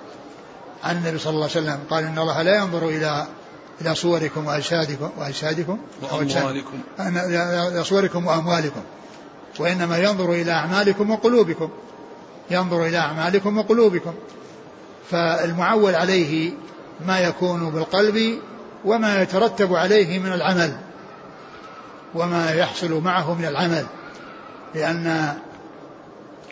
عن 0.83 0.97
النبي 0.97 1.17
صلى 1.17 1.33
الله 1.33 1.49
عليه 1.55 1.61
وسلم 1.61 1.79
قال 1.89 2.03
ان 2.03 2.19
الله 2.19 2.41
لا 2.41 2.57
ينظر 2.57 2.89
إلى 2.89 3.27
إلى 3.81 3.95
صوركم 3.95 4.45
واجسادكم 4.45 5.09
واجسادكم 5.17 5.77
واموالكم. 6.01 6.79
إلى 6.99 7.83
صوركم 7.83 8.27
واموالكم. 8.27 8.81
وإنما 9.59 9.97
ينظر 9.97 10.31
إلى 10.31 10.51
أعمالكم 10.51 11.11
وقلوبكم. 11.11 11.69
ينظر 12.51 12.85
إلى 12.85 12.97
أعمالكم 12.97 13.57
وقلوبكم. 13.57 14.13
فالمعول 15.09 15.95
عليه 15.95 16.51
ما 17.07 17.19
يكون 17.19 17.69
بالقلب 17.69 18.39
وما 18.85 19.21
يترتب 19.21 19.73
عليه 19.73 20.19
من 20.19 20.33
العمل 20.33 20.73
وما 22.15 22.51
يحصل 22.53 22.91
معه 22.91 23.33
من 23.33 23.45
العمل 23.45 23.85
لأن 24.75 25.33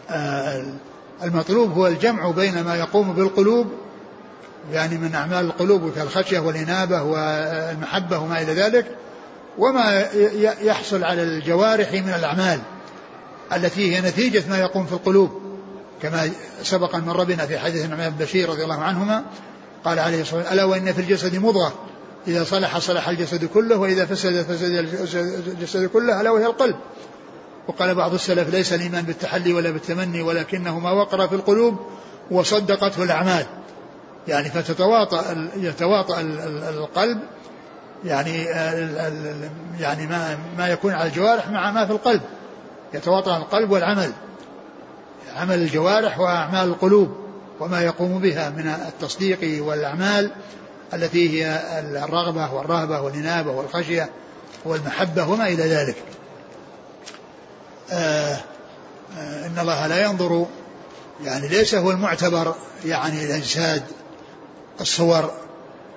آه، 0.09 0.65
المطلوب 1.23 1.71
هو 1.71 1.87
الجمع 1.87 2.31
بين 2.31 2.63
ما 2.63 2.75
يقوم 2.75 3.13
بالقلوب 3.13 3.67
يعني 4.71 4.97
من 4.97 5.15
أعمال 5.15 5.45
القلوب 5.45 5.91
كالخشية 5.95 6.39
والإنابة 6.39 7.03
والمحبة 7.03 8.19
وما 8.19 8.41
إلى 8.41 8.53
ذلك 8.53 8.85
وما 9.57 10.05
يحصل 10.61 11.03
على 11.03 11.23
الجوارح 11.23 11.93
من 11.93 12.13
الأعمال 12.19 12.59
التي 13.53 13.95
هي 13.95 14.01
نتيجة 14.01 14.43
ما 14.49 14.57
يقوم 14.57 14.85
في 14.85 14.93
القلوب. 14.93 15.41
كما 16.01 16.29
سبق 16.63 16.95
أن 16.95 17.01
مر 17.01 17.23
بنا 17.23 17.45
في 17.45 17.59
حديث 17.59 17.85
النعمان 17.85 18.09
بن 18.09 18.25
بشير 18.25 18.49
رضي 18.49 18.63
الله 18.63 18.79
عنهما 18.79 19.23
قال 19.85 19.99
عليه 19.99 20.21
الصلاة 20.21 20.37
والسلام 20.37 20.53
ألا 20.53 20.63
وإن 20.63 20.93
في 20.93 21.01
الجسد 21.01 21.35
مضغة؟ 21.35 21.73
إذا 22.27 22.43
صلح 22.43 22.77
صلح 22.77 23.09
الجسد 23.09 23.45
كله 23.45 23.77
وإذا 23.77 24.05
فسد 24.05 24.41
فسد 24.41 24.71
الجسد 25.47 25.85
كله 25.85 26.21
ألا 26.21 26.29
وهي 26.29 26.45
القلب. 26.45 26.75
وقال 27.67 27.95
بعض 27.95 28.13
السلف 28.13 28.49
ليس 28.49 28.73
الإيمان 28.73 29.03
بالتحلي 29.05 29.53
ولا 29.53 29.69
بالتمني 29.69 30.21
ولكنه 30.21 30.79
ما 30.79 30.91
وقر 30.91 31.27
في 31.27 31.35
القلوب 31.35 31.79
وصدقته 32.31 33.03
الأعمال. 33.03 33.45
يعني 34.27 34.49
فتتواطأ 34.49 35.49
يتواطأ 35.55 36.21
القلب 36.69 37.19
يعني 38.05 38.43
يعني 39.79 40.07
ما 40.07 40.37
ما 40.57 40.67
يكون 40.67 40.93
على 40.93 41.09
الجوارح 41.09 41.49
مع 41.49 41.71
ما 41.71 41.85
في 41.85 41.91
القلب. 41.91 42.21
يتواطأ 42.93 43.37
القلب 43.37 43.71
والعمل. 43.71 44.11
عمل 45.35 45.55
الجوارح 45.55 46.19
وأعمال 46.19 46.67
القلوب 46.67 47.17
وما 47.59 47.81
يقوم 47.81 48.19
بها 48.19 48.49
من 48.49 48.67
التصديق 48.67 49.63
والأعمال. 49.65 50.31
التي 50.93 51.29
هي 51.29 51.61
الرغبة 52.03 52.53
والرهبة 52.53 53.01
والإنابة 53.01 53.51
والخشية 53.51 54.09
والمحبة 54.65 55.29
وما 55.29 55.47
إلى 55.47 55.63
ذلك. 55.63 55.95
آه 57.91 58.37
آه 59.17 59.47
إن 59.47 59.59
الله 59.59 59.87
لا 59.87 60.03
ينظر 60.03 60.45
يعني 61.23 61.47
ليس 61.47 61.75
هو 61.75 61.91
المعتبر 61.91 62.55
يعني 62.85 63.25
الأجساد 63.25 63.83
الصور 64.81 65.31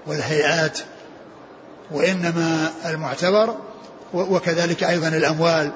والهيئات 0.07 0.79
وإنما 1.91 2.73
المعتبر 2.87 3.57
وكذلك 4.15 4.85
أيضا 4.85 5.09
الأموال 5.09 5.73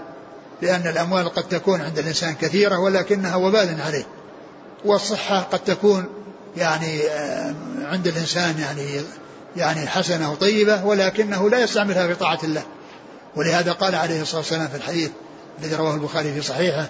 لأن 0.62 0.86
الأموال 0.86 1.28
قد 1.28 1.48
تكون 1.48 1.80
عند 1.80 1.98
الإنسان 1.98 2.34
كثيرة 2.34 2.78
ولكنها 2.78 3.36
وبال 3.36 3.80
عليه 3.80 4.06
والصحة 4.84 5.40
قد 5.40 5.58
تكون 5.58 6.06
يعني 6.56 7.02
آه، 7.02 7.54
عند 7.82 8.06
الإنسان 8.06 8.58
يعني 8.58 9.00
يعني 9.56 9.86
حسنة 9.86 10.32
وطيبة 10.32 10.84
ولكنه 10.84 11.50
لا 11.50 11.58
يستعملها 11.58 12.06
في 12.06 12.14
طاعة 12.14 12.38
الله. 12.44 12.62
ولهذا 13.36 13.72
قال 13.72 13.94
عليه 13.94 14.22
الصلاة 14.22 14.40
والسلام 14.40 14.68
في 14.68 14.76
الحديث 14.76 15.10
الذي 15.62 15.74
رواه 15.74 15.94
البخاري 15.94 16.32
في 16.34 16.42
صحيحه 16.42 16.86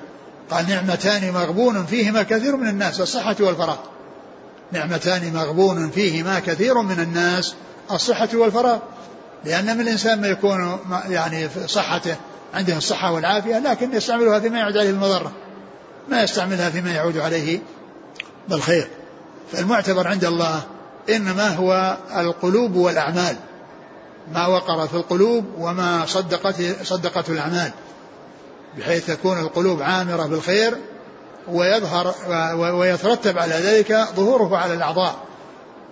قال 0.51 0.69
نعمتان 0.69 1.33
مغبون 1.33 1.87
فيهما 1.87 2.23
كثير 2.23 2.57
من 2.57 2.69
الناس 2.69 3.01
الصحة 3.01 3.37
والفراغ. 3.41 3.77
نعمتان 4.73 5.33
مغبون 5.33 5.91
فيهما 5.91 6.41
كثير 6.41 6.83
من 6.83 7.01
الناس 7.01 7.55
الصحة 7.91 8.29
والفراغ. 8.35 8.79
لأن 9.45 9.77
من 9.77 9.81
الإنسان 9.81 10.21
ما 10.21 10.29
يكون 10.29 10.79
يعني 11.09 11.49
صحته 11.67 12.17
عنده 12.55 12.77
الصحة 12.77 13.13
والعافية 13.13 13.59
لكن 13.59 13.93
يستعملها 13.93 14.41
فيما 14.41 14.59
يعود 14.59 14.77
عليه 14.77 14.91
بالمضرة 14.91 15.33
ما 16.09 16.23
يستعملها 16.23 16.71
فيما 16.71 16.91
يعود 16.91 17.19
عليه 17.19 17.59
بالخير. 18.49 18.89
فالمعتبر 19.53 20.09
عند 20.09 20.25
الله 20.25 20.63
إنما 21.11 21.49
هو 21.49 21.97
القلوب 22.17 22.77
والأعمال 22.77 23.37
ما 24.33 24.47
وقر 24.47 24.89
في 24.89 24.95
القلوب 24.95 25.45
وما 25.59 26.07
صدقت 26.07 26.63
صدقته 26.83 27.33
الأعمال 27.33 27.71
بحيث 28.79 29.07
تكون 29.07 29.39
القلوب 29.39 29.83
عامرة 29.83 30.27
بالخير 30.27 30.77
ويظهر 31.49 32.15
ويترتب 32.57 33.39
على 33.39 33.55
ذلك 33.55 34.07
ظهوره 34.17 34.57
على 34.57 34.75
الأعضاء 34.75 35.15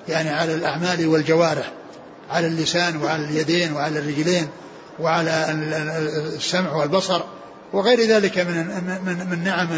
يعني 0.08 0.30
على 0.30 0.54
الأعمال 0.54 1.06
والجوارح 1.06 1.72
على 2.30 2.46
اللسان 2.46 3.02
وعلى 3.02 3.24
اليدين 3.24 3.72
وعلى 3.72 3.98
الرجلين 3.98 4.48
وعلى 5.00 5.46
السمع 6.36 6.72
والبصر 6.72 7.22
وغير 7.72 8.00
ذلك 8.00 8.38
من 8.38 8.66
من 9.04 9.26
من 9.30 9.44
نعم 9.44 9.68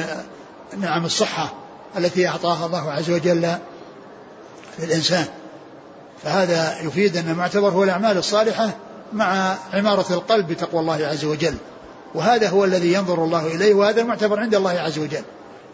نعم 0.76 1.04
الصحة. 1.04 1.65
التي 1.96 2.28
أعطاها 2.28 2.66
الله 2.66 2.92
عز 2.92 3.10
وجل 3.10 3.56
للإنسان. 4.78 5.24
فهذا 6.22 6.80
يفيد 6.82 7.16
أن 7.16 7.28
المعتبر 7.28 7.68
هو 7.68 7.84
الأعمال 7.84 8.18
الصالحة 8.18 8.70
مع 9.12 9.54
عمارة 9.74 10.12
القلب 10.12 10.48
بتقوى 10.48 10.80
الله 10.80 11.06
عز 11.06 11.24
وجل. 11.24 11.54
وهذا 12.14 12.48
هو 12.48 12.64
الذي 12.64 12.92
ينظر 12.92 13.24
الله 13.24 13.46
إليه 13.46 13.74
وهذا 13.74 14.00
المعتبر 14.00 14.40
عند 14.40 14.54
الله 14.54 14.70
عز 14.70 14.98
وجل. 14.98 15.22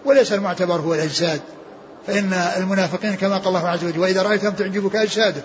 وليس 0.04 0.32
المعتبر 0.32 0.74
هو 0.80 0.94
الأجساد. 0.94 1.40
فإن 2.06 2.32
المنافقين 2.32 3.14
كما 3.14 3.36
قال 3.38 3.48
الله 3.48 3.68
عز 3.68 3.84
وجل 3.84 3.98
وإذا 3.98 4.22
رأيتهم 4.22 4.52
تعجبك 4.52 4.96
أجسادهم 4.96 5.42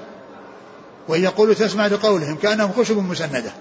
وإن 1.08 1.24
يقولوا 1.24 1.54
تسمع 1.54 1.88
لقولهم 1.88 2.36
كأنهم 2.36 2.72
خشب 2.78 2.98
مسندة. 2.98 3.52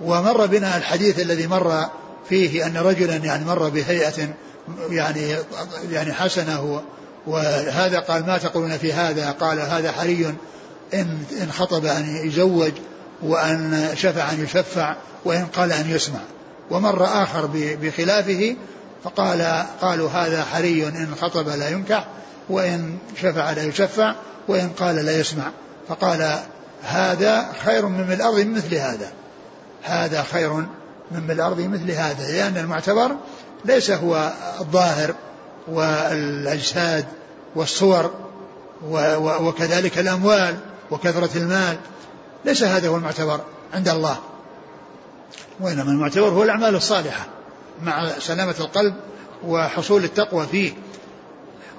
ومر 0.00 0.46
بنا 0.46 0.76
الحديث 0.76 1.20
الذي 1.20 1.46
مر 1.46 1.86
فيه 2.28 2.66
أن 2.66 2.76
رجلا 2.76 3.16
يعني 3.16 3.44
مر 3.44 3.68
بهيئة 3.68 4.28
يعني 4.90 5.36
يعني 5.90 6.12
حسنة 6.12 6.82
وهذا 7.26 7.98
قال 7.98 8.26
ما 8.26 8.38
تقولون 8.38 8.78
في 8.78 8.92
هذا؟ 8.92 9.30
قال 9.30 9.60
هذا 9.60 9.92
حري. 9.92 10.34
إن 10.94 11.24
إن 11.42 11.52
خطب 11.52 11.84
أن 11.84 12.16
يزوج 12.26 12.72
وأن 13.22 13.88
شفع 13.94 14.32
أن 14.32 14.44
يشفع 14.44 14.96
وإن 15.24 15.46
قال 15.46 15.72
أن 15.72 15.90
يسمع. 15.90 16.20
ومر 16.70 17.04
آخر 17.04 17.50
بخلافه 17.54 18.56
فقال 19.04 19.64
قالوا 19.80 20.10
هذا 20.10 20.44
حري. 20.44 20.88
إن 20.88 21.14
خطب 21.20 21.48
لا 21.48 21.68
ينكح 21.68 22.06
وإن 22.48 22.98
شفع 23.22 23.50
لا 23.50 23.62
يشفع 23.62 24.14
وإن 24.48 24.68
قال 24.68 24.96
لا 24.96 25.18
يسمع. 25.18 25.50
فقال 25.88 26.38
هذا 26.82 27.52
خير 27.64 27.86
من 27.86 28.12
الأرض 28.12 28.46
مثل 28.46 28.74
هذا. 28.74 29.12
هذا 29.82 30.22
خير 30.22 30.52
من 31.10 31.30
الأرض 31.30 31.60
مثل 31.60 31.90
هذا. 31.90 32.32
لأن 32.32 32.56
المعتبر 32.56 33.16
ليس 33.64 33.90
هو 33.90 34.32
الظاهر 34.60 35.14
والأجساد 35.68 37.04
والصور 37.56 38.10
وكذلك 39.40 39.98
الأموال 39.98 40.56
وكثرة 40.90 41.38
المال. 41.38 41.76
ليس 42.44 42.62
هذا 42.62 42.88
هو 42.88 42.96
المعتبر 42.96 43.40
عند 43.74 43.88
الله. 43.88 44.18
وإنما 45.60 45.90
المعتبر 45.90 46.28
هو 46.28 46.42
الأعمال 46.42 46.74
الصالحة 46.74 47.26
مع 47.82 48.08
سلامة 48.18 48.54
القلب 48.60 48.94
وحصول 49.44 50.04
التقوى 50.04 50.46
فيه. 50.46 50.72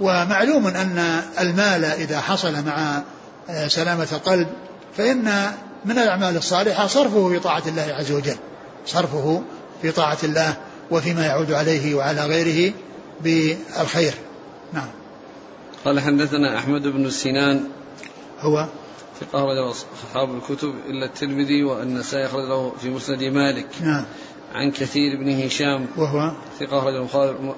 ومعلوم 0.02 0.68
أن 0.68 1.22
المال 1.40 1.86
إذا 1.86 2.22
حصل 2.22 2.66
مع 2.66 3.02
سلامة 3.68 4.08
القلب 4.12 4.48
فإن 4.98 5.52
من 5.86 6.00
الأعمال 6.00 6.38
الصالحة 6.38 6.88
صرفه 6.88 7.30
في 7.30 7.40
طاعة 7.40 7.64
الله 7.68 7.96
عز 8.00 8.12
وجل. 8.12 8.38
صرفه 8.86 9.42
في 9.82 9.92
طاعة 9.92 10.18
الله 10.24 10.56
وفيما 10.94 11.26
يعود 11.26 11.52
عليه 11.52 11.96
وعلى 11.96 12.26
غيره 12.26 12.74
بالخير. 13.22 14.14
نعم. 14.74 14.88
قال 15.86 16.00
حدثنا 16.00 16.58
أحمد 16.58 16.88
بن 16.88 17.10
سنان. 17.10 17.64
هو؟ 18.39 18.68
ثقة 19.20 19.39
أخرجه 19.39 19.72
أصحاب 19.72 20.36
الكتب 20.36 20.74
إلا 20.89 21.06
الترمذي 21.06 21.64
والنسائي 21.64 22.28
له 22.34 22.74
في 22.82 22.89
مسند 22.89 23.24
مالك. 23.24 23.68
نعم. 23.82 24.06
عن 24.56 24.72
كثير 24.72 25.18
بن 25.20 25.44
هشام. 25.44 25.88
وهو؟ 25.98 26.32
ثقة 26.60 26.80
أخرج 26.80 27.08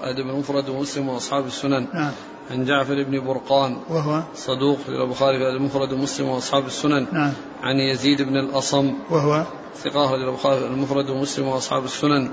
أدب 0.04 0.30
المفرد 0.30 0.70
ومسلم 0.70 1.10
وأصحاب 1.10 1.48
السنن. 1.48 1.88
نعم. 1.94 2.12
عن 2.52 2.66
جعفر 2.66 3.04
بن 3.04 3.20
برقان. 3.26 3.78
وهو؟ 3.90 4.24
صدوق 4.36 4.80
البخاري 4.88 5.38
في 5.38 5.50
المفرد 5.50 5.94
ومسلم 5.94 6.28
وأصحاب 6.28 6.66
السنن. 6.66 7.08
نعم. 7.12 7.34
عن 7.62 7.76
يزيد 7.80 8.22
بن 8.22 8.38
الأصم. 8.38 8.94
وهو؟ 9.10 9.46
ثقة 9.84 10.06
أخرج 10.06 10.22
البخاري 10.22 10.66
المفرد 10.66 11.10
ومسلم 11.10 11.48
وأصحاب 11.48 11.86
السنن. 11.86 12.32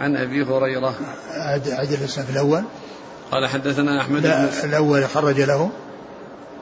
عن 0.00 0.16
أبي 0.16 0.42
هريرة. 0.42 0.94
عدل 1.68 1.94
الاسم 1.94 2.22
في 2.22 2.30
الأول. 2.30 2.62
قال 3.30 3.46
حدثنا 3.46 4.00
أحمد 4.00 4.26
لا 4.26 4.46
بن 4.46 4.68
الأول 4.68 5.08
خرج 5.08 5.40
له. 5.40 5.70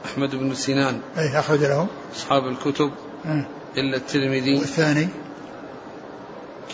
أحمد 0.05 0.35
بن 0.35 0.55
سنان. 0.55 1.01
أي 1.19 1.39
أخرج 1.39 1.61
له. 1.65 1.87
أصحاب 2.17 2.47
الكتب. 2.47 2.91
إيه. 3.27 3.49
إلا 3.77 3.97
الترمذي. 3.97 4.55
والثاني. 4.55 5.09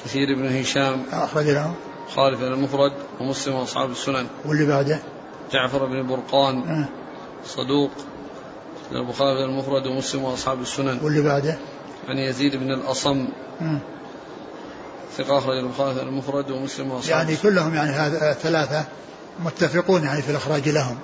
كثير 0.04 0.34
بن 0.34 0.60
هشام. 0.60 1.02
أخرج 1.12 1.44
له. 1.44 1.74
خالف 2.14 2.42
المفرد. 2.42 2.92
ومسلم 3.20 3.54
وأصحاب 3.54 3.90
السنن. 3.90 4.26
واللي 4.44 4.66
بعده. 4.66 4.98
جعفر 5.52 5.86
بن 5.86 6.06
برقان. 6.06 6.60
إيه. 6.60 6.88
صدوق. 7.46 7.90
البخاري 8.92 9.44
المفرد. 9.44 9.86
ومسلم 9.86 10.24
وأصحاب 10.24 10.60
السنن. 10.60 10.98
واللي 11.02 11.22
بعده. 11.22 11.58
عن 12.08 12.18
يزيد 12.18 12.56
بن 12.56 12.72
الأصم. 12.72 13.28
إيه. 13.60 13.93
ثقة 15.18 15.38
أخرج 15.38 15.58
البخاري 15.58 16.02
المفرد 16.02 16.50
ومسلم 16.50 16.90
وأصحاب 16.90 17.10
يعني 17.10 17.36
كلهم 17.36 17.74
يعني 17.74 17.90
هذا 17.90 18.32
ثلاثة 18.32 18.84
متفقون 19.44 20.04
يعني 20.04 20.22
في 20.22 20.30
الإخراج 20.30 20.68
لهم. 20.68 20.98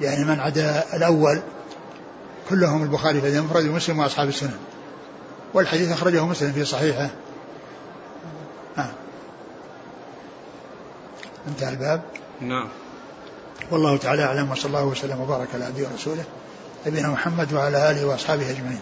يعني 0.00 0.24
من 0.24 0.40
عدا 0.40 0.96
الأول 0.96 1.42
كلهم 2.50 2.82
البخاري 2.82 3.20
في 3.20 3.38
المفرد 3.38 3.64
ومسلم 3.64 3.98
وأصحاب 3.98 4.28
السنن 4.28 4.58
والحديث 5.54 5.92
أخرجه 5.92 6.24
مسلم 6.24 6.52
في 6.52 6.64
صحيحه. 6.64 7.10
آه. 8.78 8.90
انتهى 11.48 11.68
الباب. 11.68 12.02
نعم. 12.40 12.68
والله 13.70 13.96
تعالى 13.96 14.24
أعلم 14.24 14.50
وصلى 14.50 14.66
الله 14.66 14.84
وسلم 14.84 15.20
وبارك 15.20 15.48
على 15.54 15.64
عبده 15.64 15.88
ورسوله 15.92 16.24
نبينا 16.86 17.08
محمد 17.08 17.52
وعلى 17.52 17.90
آله 17.90 18.06
وأصحابه 18.06 18.50
أجمعين. 18.50 18.80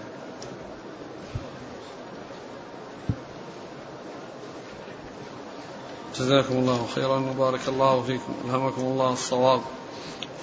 جزاكم 6.18 6.54
الله 6.54 6.86
خيرا 6.94 7.16
وبارك 7.16 7.60
الله 7.68 8.02
فيكم. 8.02 8.34
ألهمكم 8.44 8.82
الله 8.82 9.12
الصواب. 9.12 9.60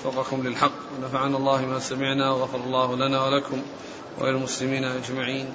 وفقكم 0.05 0.47
للحق. 0.47 0.71
ونفعنا 0.97 1.37
الله 1.37 1.61
ما 1.61 1.79
سمعنا 1.79 2.31
وغفر 2.31 2.57
الله 2.57 2.95
لنا 2.95 3.25
ولكم 3.25 3.61
وللمسلمين 4.19 4.83
أجمعين. 4.83 5.53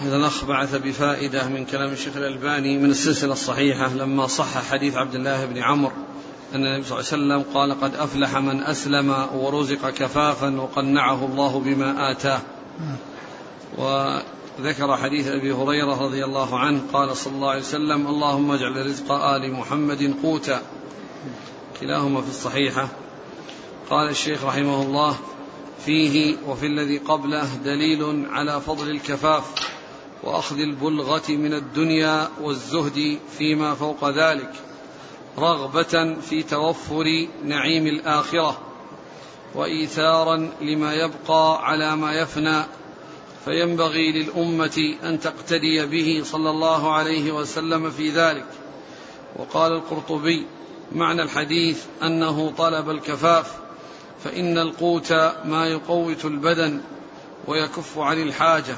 هذا 0.00 0.16
الأخ 0.16 0.44
بعث 0.44 0.74
بفائدة 0.74 1.48
من 1.48 1.64
كلام 1.64 1.92
الشيخ 1.92 2.16
الألباني 2.16 2.78
من 2.78 2.90
السلسلة 2.90 3.32
الصحيحة 3.32 3.88
لما 3.88 4.26
صح 4.26 4.70
حديث 4.70 4.96
عبد 4.96 5.14
الله 5.14 5.44
بن 5.44 5.58
عمرو 5.58 5.92
أن 6.54 6.66
النبي 6.66 6.84
صلى 6.86 7.00
الله 7.00 7.12
عليه 7.12 7.42
وسلم 7.42 7.54
قال 7.54 7.80
قد 7.80 7.94
أفلح 7.94 8.36
من 8.36 8.62
أسلم 8.62 9.26
ورزق 9.34 9.90
كفافا 9.90 10.60
وقنعه 10.60 11.24
الله 11.24 11.60
بما 11.60 12.10
آتاه. 12.10 12.40
وذكر 14.58 14.96
حديث 14.96 15.28
أبي 15.28 15.52
هريرة 15.52 16.02
رضي 16.02 16.24
الله 16.24 16.58
عنه 16.58 16.82
قال 16.92 17.16
صلى 17.16 17.34
الله 17.34 17.50
عليه 17.50 17.60
وسلم 17.60 18.06
اللهم 18.06 18.50
اجعل 18.50 18.86
رزق 18.86 19.12
آل 19.12 19.52
محمد 19.52 20.14
قوتا. 20.22 20.62
كلاهما 21.80 22.20
في 22.20 22.28
الصحيحة. 22.28 22.88
قال 23.90 24.08
الشيخ 24.08 24.44
رحمه 24.44 24.82
الله 24.82 25.16
فيه 25.84 26.36
وفي 26.46 26.66
الذي 26.66 26.98
قبله 26.98 27.54
دليل 27.64 28.26
على 28.30 28.60
فضل 28.60 28.90
الكفاف 28.90 29.44
وأخذ 30.22 30.58
البلغة 30.58 31.22
من 31.28 31.54
الدنيا 31.54 32.28
والزهد 32.40 33.18
فيما 33.38 33.74
فوق 33.74 34.08
ذلك 34.08 34.52
رغبة 35.38 36.14
في 36.20 36.42
توفر 36.42 37.26
نعيم 37.44 37.86
الآخرة 37.86 38.58
وإيثارا 39.54 40.50
لما 40.60 40.94
يبقى 40.94 41.66
على 41.66 41.96
ما 41.96 42.12
يفنى 42.12 42.64
فينبغي 43.44 44.12
للأمة 44.12 44.94
أن 45.04 45.20
تقتدي 45.20 45.86
به 45.86 46.22
صلى 46.24 46.50
الله 46.50 46.92
عليه 46.94 47.32
وسلم 47.32 47.90
في 47.90 48.10
ذلك. 48.10 48.46
وقال 49.36 49.72
القرطبي 49.72 50.46
معنى 50.92 51.22
الحديث 51.22 51.84
أنه 52.02 52.52
طلب 52.58 52.90
الكفاف 52.90 53.52
فإن 54.24 54.58
القوت 54.58 55.12
ما 55.44 55.66
يقوت 55.66 56.24
البدن 56.24 56.80
ويكف 57.46 57.98
عن 57.98 58.22
الحاجة. 58.22 58.76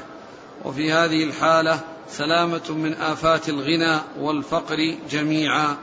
وفي 0.65 0.93
هذه 0.93 1.25
الحالة 1.25 1.81
سلامة 2.11 2.71
من 2.71 2.95
آفات 2.95 3.49
الغنى 3.49 4.01
والفقر 4.21 4.95
جميعا. 5.11 5.77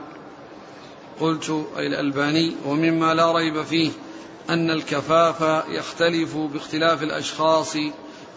قلت 1.20 1.66
أي 1.78 1.86
الألباني 1.86 2.52
ومما 2.66 3.14
لا 3.14 3.32
ريب 3.32 3.62
فيه 3.62 3.90
أن 4.50 4.70
الكفاف 4.70 5.64
يختلف 5.68 6.36
باختلاف 6.36 7.02
الأشخاص 7.02 7.76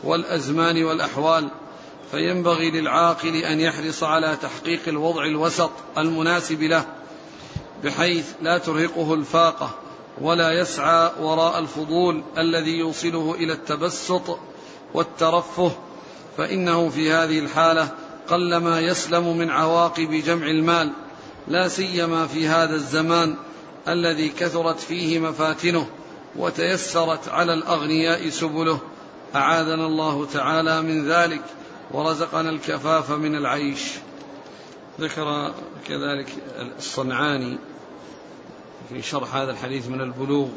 والأزمان 0.04 0.84
والأحوال 0.84 1.50
فينبغي 2.12 2.72
للعاقل 2.72 3.36
أن 3.36 3.60
يحرص 3.60 4.04
على 4.04 4.38
تحقيق 4.42 4.80
الوضع 4.88 5.26
الوسط 5.26 5.72
المناسب 5.98 6.62
له 6.62 6.86
بحيث 7.84 8.26
لا 8.42 8.58
ترهقه 8.58 9.14
الفاقة 9.14 9.76
ولا 10.22 10.52
يسعى 10.52 11.12
وراء 11.20 11.60
الفضول 11.60 12.24
الذي 12.38 12.78
يوصله 12.78 13.36
إلى 13.36 13.54
التبسط 13.54 14.40
والترفه. 14.94 15.72
فإنه 16.38 16.90
في 16.90 17.12
هذه 17.12 17.40
الحالة 17.40 17.90
قلما 18.28 18.80
يسلم 18.80 19.38
من 19.38 19.50
عواقب 19.50 20.12
جمع 20.12 20.48
المال 20.48 20.92
لا 21.48 21.68
سيما 21.68 22.28
في 22.28 22.48
هذا 22.48 22.76
الزمان 22.76 23.36
الذي 23.88 24.30
كثرت 24.30 24.80
فيه 24.80 25.20
مفاتنه 25.20 25.88
وتيسرت 26.36 27.28
على 27.28 27.54
الأغنياء 27.54 28.30
سبله. 28.30 28.80
أعاذنا 29.36 29.86
الله 29.86 30.26
تعالى 30.26 30.82
من 30.82 31.10
ذلك 31.10 31.42
ورزقنا 31.92 32.50
الكفاف 32.50 33.12
من 33.12 33.36
العيش. 33.36 33.92
ذكر 35.00 35.54
كذلك 35.88 36.28
الصنعاني 36.78 37.58
في 38.90 39.02
شرح 39.02 39.36
هذا 39.36 39.52
الحديث 39.52 39.88
من 39.88 40.02
البلوغ. 40.02 40.48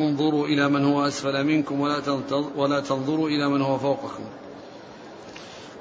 انظروا 0.00 0.46
إلى 0.46 0.68
من 0.68 0.84
هو 0.84 1.06
أسفل 1.06 1.44
منكم 1.44 1.80
ولا 1.80 2.02
ولا 2.56 2.80
تنظروا 2.80 3.28
إلى 3.28 3.48
من 3.48 3.62
هو 3.62 3.78
فوقكم. 3.78 4.24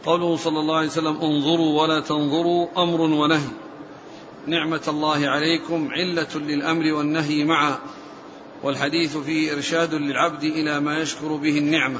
قوله 0.05 0.37
صلى 0.37 0.59
الله 0.59 0.75
عليه 0.75 0.87
وسلم 0.87 1.17
انظروا 1.21 1.81
ولا 1.81 1.99
تنظروا 1.99 2.67
أمر 2.77 3.01
ونهي. 3.01 3.49
نعمة 4.47 4.81
الله 4.87 5.27
عليكم 5.27 5.89
علة 5.91 6.35
للأمر 6.35 6.93
والنهي 6.93 7.43
معا. 7.43 7.79
والحديث 8.63 9.17
فيه 9.17 9.53
إرشاد 9.53 9.93
للعبد 9.93 10.43
إلى 10.43 10.79
ما 10.79 10.97
يشكر 10.97 11.35
به 11.35 11.57
النعمة. 11.57 11.99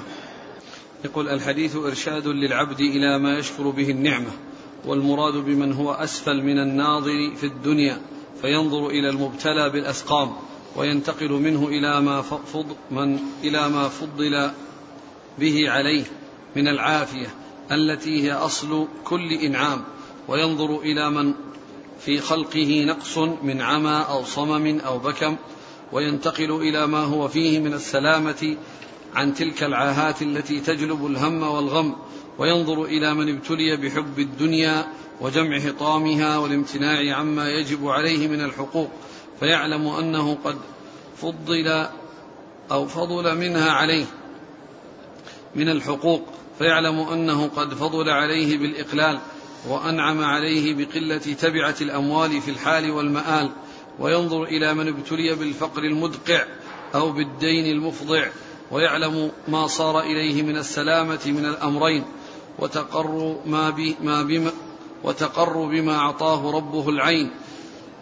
يقول 1.06 1.30
الحديث 1.30 1.76
إرشاد 1.76 2.28
للعبد 2.28 2.80
إلى 2.80 3.20
ما 3.20 3.38
يشكر 3.38 3.70
به 3.70 3.90
النعمة 3.90 4.32
والمراد 4.86 5.34
بمن 5.34 5.74
هو 5.74 5.92
أسفل 5.92 6.44
من 6.44 6.60
الناظر 6.60 7.36
في 7.36 7.46
الدنيا 7.46 8.02
فينظر 8.42 8.88
إلى 8.88 9.10
المبتلى 9.10 9.70
بالأسقام 9.70 10.32
وينتقل 10.76 11.32
منه 11.32 11.68
إلى 11.68 12.02
ما 12.02 12.22
فض 12.22 12.76
من 12.92 13.20
إلى 13.44 13.70
ما 13.70 13.88
فضل 13.88 14.52
به 15.40 15.70
عليه 15.70 16.04
من 16.56 16.68
العافية 16.68 17.28
التي 17.72 18.24
هي 18.24 18.32
أصل 18.32 18.88
كل 19.04 19.32
إنعام. 19.32 19.84
وينظر 20.28 20.80
إلى 20.80 21.10
من 21.10 21.34
في 22.00 22.20
خلقه 22.20 22.84
نقص 22.88 23.18
من 23.18 23.62
عمى 23.62 24.06
أو 24.10 24.24
صمم 24.24 24.80
أو 24.80 25.00
بكم 25.00 25.36
وينتقل 25.94 26.52
إلى 26.52 26.88
ما 26.88 27.04
هو 27.04 27.28
فيه 27.28 27.60
من 27.60 27.74
السلامة 27.74 28.58
عن 29.16 29.34
تلك 29.34 29.64
العاهات 29.64 30.22
التي 30.22 30.60
تجلب 30.60 31.06
الهم 31.06 31.44
والغم 31.44 31.96
وينظر 32.38 32.84
إلى 32.84 33.14
من 33.14 33.36
ابتلي 33.36 33.78
بحب 33.78 34.20
الدنيا 34.20 34.88
وجمع 35.22 35.60
حطامها 35.60 36.38
والامتناع 36.38 37.16
عما 37.16 37.50
يجب 37.50 37.88
عليه 37.88 38.28
من 38.28 38.42
الحقوق 38.42 38.90
فيعلم 39.40 39.88
أنه 39.88 40.38
قد 40.44 40.58
فضل 41.18 41.88
أو 42.72 42.88
فضل 42.88 43.38
منها 43.38 43.72
عليه 43.72 44.06
من 45.56 45.70
الحقوق 45.70 46.22
فيعلم 46.58 47.00
أنه 47.00 47.48
قد 47.48 47.74
فضل 47.74 48.10
عليه 48.10 48.58
بالإقلال 48.58 49.20
وأنعم 49.70 50.22
عليه 50.22 50.76
بقلة 50.76 51.18
تبعة 51.18 51.76
الأموال 51.82 52.42
في 52.42 52.52
الحال 52.52 52.92
والمآل 52.92 53.52
وينظر 54.00 54.44
إلى 54.44 54.74
من 54.74 54.88
ابتلي 54.88 55.36
بالفقر 55.36 55.84
المدقع 55.84 56.46
أو 56.96 57.12
بالدين 57.12 57.66
المفضع 57.66 58.26
ويعلم 58.72 59.32
ما 59.48 59.68
صار 59.68 60.00
إليه 60.00 60.44
من 60.44 60.58
السلامة 60.58 61.20
من 61.26 61.46
الأمرين 61.46 62.04
وتقر 62.60 63.38
ما, 63.46 63.70
بي 63.70 63.96
ما 64.04 64.24
بما 64.24 64.52
وتقر 65.04 65.66
بما 65.66 65.96
أعطاه 65.96 66.52
ربه 66.52 66.90
العين. 66.90 67.32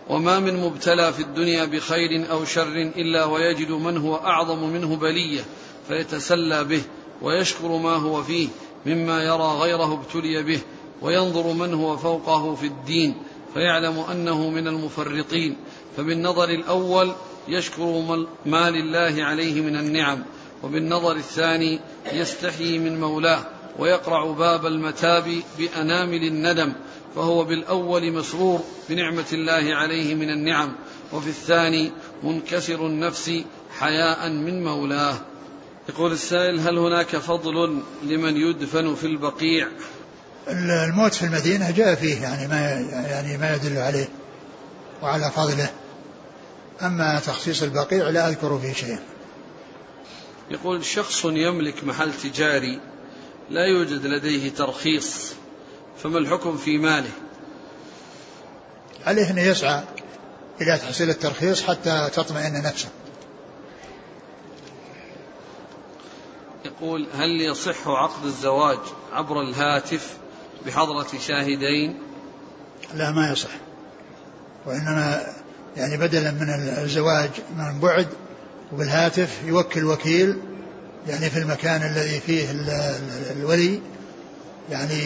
وما 0.10 0.40
من 0.40 0.58
مبتلى 0.58 1.14
في 1.14 1.22
الدنيا 1.22 1.66
بخير 1.66 2.32
أو 2.32 2.46
شر 2.46 2.92
إلا 2.96 3.26
ويجد 3.26 3.72
من 3.72 3.98
هو 3.98 4.16
أعظم 4.16 4.70
منه 4.70 4.96
بلية 4.96 5.42
فيتسلى 5.88 6.64
به 6.64 6.82
ويشكر 7.22 7.68
ما 7.78 7.96
هو 7.96 8.24
فيه 8.24 8.48
مما 8.86 9.24
يرى 9.24 9.58
غيره 9.60 9.94
ابتلي 9.94 10.44
به 10.44 10.60
وينظر 11.02 11.54
من 11.54 11.74
هو 11.74 11.98
فوقه 11.98 12.56
في 12.56 12.66
الدين 12.66 13.16
فيعلم 13.54 14.00
أنه 14.12 14.50
من 14.50 14.68
المفرطين. 14.68 15.58
فبالنظر 15.98 16.50
الأول 16.50 17.12
يشكر 17.48 18.26
ما 18.46 18.70
لله 18.70 19.24
عليه 19.24 19.62
من 19.62 19.76
النعم 19.76 20.24
وبالنظر 20.64 21.16
الثاني 21.16 21.80
يستحيي 22.14 22.80
من 22.80 23.00
مولاه 23.00 23.44
ويقرع 23.80 24.32
باب 24.32 24.66
المتاب 24.66 25.42
بأنامل 25.58 26.24
الندم 26.24 26.74
فهو 27.16 27.44
بالأول 27.44 28.12
مسرور 28.12 28.64
بنعمة 28.90 29.26
الله 29.34 29.76
عليه 29.76 30.16
من 30.16 30.30
النعم 30.30 30.72
وفي 31.14 31.30
الثاني 31.30 31.92
منكسر 32.24 32.88
النفس 32.88 33.32
حياء 33.80 34.30
من 34.30 34.64
مولاه. 34.64 35.16
يقول 35.90 36.12
السائل 36.12 36.60
هل 36.60 36.78
هناك 36.78 37.18
فضل 37.18 37.82
لمن 38.04 38.38
يدفن 38.38 38.96
في 38.96 39.08
البقيع؟ 39.08 39.68
الموت 40.48 41.14
في 41.14 41.26
المدينة 41.26 41.72
جاء 41.72 41.96
فيه 41.96 42.22
يعني 42.22 42.48
ما 42.48 42.60
يعني 43.10 43.38
ما 43.38 43.56
يدل 43.56 43.78
عليه 43.78 44.08
وعلى 45.02 45.32
فضله. 45.32 45.70
أما 46.82 47.20
تخصيص 47.20 47.64
البقيع 47.64 48.10
لا 48.10 48.30
أذكر 48.30 48.60
فيه 48.60 48.74
شيئا. 48.74 49.00
يقول 50.52 50.86
شخص 50.86 51.26
يملك 51.26 51.84
محل 51.84 52.14
تجاري 52.14 52.80
لا 53.50 53.66
يوجد 53.66 54.06
لديه 54.06 54.50
ترخيص 54.50 55.34
فما 56.04 56.18
الحكم 56.18 56.58
في 56.58 56.78
ماله؟ 56.78 57.12
عليه 59.06 59.30
أن 59.30 59.38
يسعى 59.38 59.84
إلى 60.62 60.78
تحصيل 60.78 61.10
الترخيص 61.10 61.64
حتى 61.64 62.10
تطمئن 62.14 62.64
نفسه. 62.64 62.90
يقول 66.66 67.08
هل 67.14 67.42
يصح 67.42 67.88
عقد 67.88 68.26
الزواج 68.26 68.80
عبر 69.12 69.42
الهاتف 69.42 70.18
بحضرة 70.66 71.08
شاهدين؟ 71.28 72.00
لا 72.94 73.12
ما 73.12 73.32
يصح 73.32 73.50
وإنما 74.66 75.34
يعني 75.78 75.98
بدلا 75.98 76.32
من 76.32 76.50
الزواج 76.84 77.30
من 77.58 77.80
بعد 77.80 78.08
وبالهاتف 78.74 79.30
يوكل 79.46 79.86
وكيل 79.86 80.38
يعني 81.08 81.30
في 81.30 81.40
المكان 81.40 81.82
الذي 81.84 82.20
فيه 82.20 82.46
الولي 83.32 83.82
يعني 84.72 85.02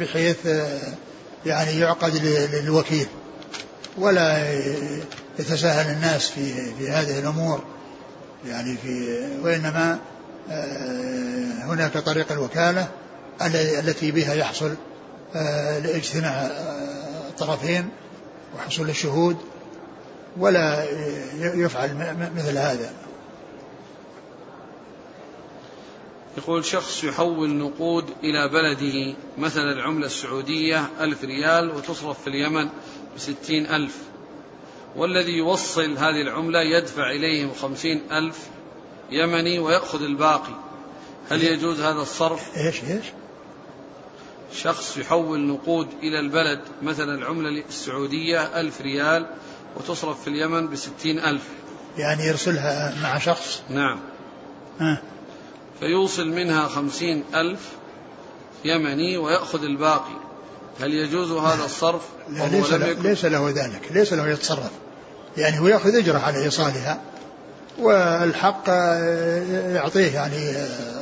بحيث 0.00 0.36
يعني 1.46 1.78
يعقد 1.80 2.16
للوكيل 2.52 3.06
ولا 3.98 4.52
يتساهل 5.38 5.92
الناس 5.92 6.28
في 6.28 6.72
في 6.78 6.90
هذه 6.90 7.18
الأمور 7.18 7.64
يعني 8.46 8.76
في 8.76 9.18
وإنما 9.42 9.98
آه، 10.50 11.64
هناك 11.64 11.98
طريق 11.98 12.32
الوكالة 12.32 12.88
التي 13.78 14.10
بها 14.10 14.34
يحصل 14.34 14.74
آه، 15.34 15.78
لإجتماع 15.78 16.30
آه، 16.30 17.28
الطرفين 17.28 17.88
وحصول 18.56 18.90
الشهود 18.90 19.36
ولا 20.38 20.84
يفعل 21.40 21.94
مثل 22.36 22.58
هذا 22.58 22.92
يقول 26.36 26.64
شخص 26.64 27.04
يحول 27.04 27.50
نقود 27.50 28.04
إلى 28.24 28.48
بلده 28.48 29.14
مثلا 29.38 29.72
العملة 29.72 30.06
السعودية 30.06 30.88
ألف 31.00 31.24
ريال 31.24 31.70
وتصرف 31.70 32.22
في 32.22 32.26
اليمن 32.26 32.68
بستين 33.16 33.66
ألف 33.66 33.96
والذي 34.96 35.32
يوصل 35.32 35.96
هذه 35.96 36.20
العملة 36.22 36.60
يدفع 36.60 37.10
إليهم 37.10 37.52
خمسين 37.54 38.02
ألف 38.12 38.48
يمني 39.10 39.58
ويأخذ 39.58 40.02
الباقي 40.02 40.54
هل 41.30 41.44
يجوز 41.44 41.80
هذا 41.80 42.00
الصرف؟ 42.00 42.56
إيش 42.56 42.84
إيش؟ 42.84 43.04
شخص 44.52 44.96
يحول 44.96 45.40
نقود 45.40 45.88
إلى 46.02 46.20
البلد 46.20 46.60
مثلا 46.82 47.14
العملة 47.14 47.64
السعودية 47.68 48.60
ألف 48.60 48.80
ريال 48.80 49.26
وتصرف 49.76 50.22
في 50.22 50.28
اليمن 50.28 50.68
بستين 50.68 51.18
ألف. 51.18 51.42
يعني 51.98 52.26
يرسلها 52.26 52.94
مع 53.02 53.18
شخص؟ 53.18 53.62
نعم. 53.70 54.00
ها. 54.80 55.02
فيوصل 55.80 56.28
منها 56.28 56.68
خمسين 56.68 57.24
ألف 57.34 57.60
يمني 58.64 59.16
ويأخذ 59.16 59.62
الباقي. 59.62 60.16
هل 60.80 60.94
يجوز 60.94 61.30
هذا 61.30 61.64
الصرف؟ 61.64 62.02
لا 62.28 62.46
ليس, 62.48 62.72
له 62.72 62.92
ليس 62.92 63.24
له 63.24 63.50
ذلك 63.50 63.80
ليس 63.90 64.12
له 64.12 64.28
يتصرف. 64.28 64.70
يعني 65.36 65.60
هو 65.60 65.68
يأخذ 65.68 65.94
أجره 65.94 66.18
على 66.18 66.44
إيصالها 66.44 67.00
والحق 67.78 68.68
يعطيه 69.74 70.14
يعني 70.14 70.54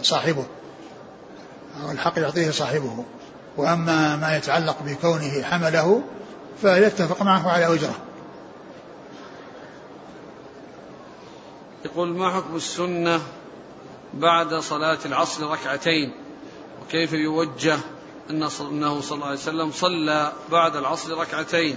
صاحبه. 0.02 0.44
الحق 1.90 2.18
يعطيه 2.18 2.50
صاحبه. 2.50 3.04
وأما 3.56 4.16
ما 4.16 4.36
يتعلق 4.36 4.76
بكونه 4.86 5.42
حمله 5.42 6.02
فيتفق 6.62 7.22
معه 7.22 7.50
على 7.50 7.74
أجره. 7.74 7.94
يقول 11.84 12.08
ما 12.08 12.30
حكم 12.30 12.56
السنة 12.56 13.20
بعد 14.14 14.54
صلاة 14.54 14.98
العصر 15.04 15.50
ركعتين؟ 15.50 16.12
وكيف 16.82 17.12
يوجه 17.12 17.78
أنه 18.30 18.48
صلى 19.00 19.14
الله 19.14 19.26
عليه 19.26 19.38
وسلم 19.38 19.70
صلى 19.72 20.32
بعد 20.50 20.76
العصر 20.76 21.18
ركعتين؟ 21.18 21.76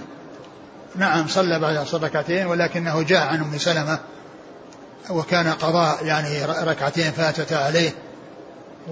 نعم 0.96 1.28
صلى 1.28 1.60
بعد 1.60 1.72
العصر 1.72 2.02
ركعتين 2.02 2.46
ولكنه 2.46 3.02
جاء 3.02 3.26
عن 3.26 3.40
أم 3.40 3.58
سلمة 3.58 3.98
وكان 5.10 5.52
قضاء 5.52 6.04
يعني 6.04 6.44
ركعتين 6.44 7.12
فاتتا 7.12 7.54
عليه 7.54 7.94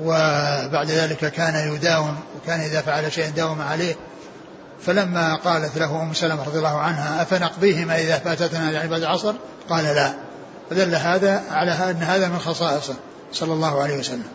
وبعد 0.01 0.91
ذلك 0.91 1.33
كان 1.33 1.75
يداوم 1.75 2.17
وكان 2.37 2.61
إذا 2.61 2.81
فعل 2.81 3.13
شيئا 3.13 3.29
داوم 3.31 3.61
عليه. 3.61 3.95
فلما 4.81 5.35
قالت 5.35 5.79
له 5.79 6.03
أم 6.03 6.15
سلمة 6.15 6.43
رضي 6.47 6.59
الله 6.59 6.79
عنها 6.79 7.23
أفنقضيهما 7.23 8.01
إذا 8.01 8.19
فاتتنا 8.19 8.71
يعني 8.71 8.89
بعد 8.89 9.03
العصر؟ 9.03 9.35
قال 9.69 9.85
لا. 9.85 10.26
فدل 10.71 10.95
هذا 10.95 11.45
على 11.51 11.71
أن 11.71 11.97
هذا 11.97 12.29
من 12.29 12.39
خصائصه 12.39 12.95
صلى 13.33 13.53
الله 13.53 13.83
عليه 13.83 13.99
وسلم. 13.99 14.29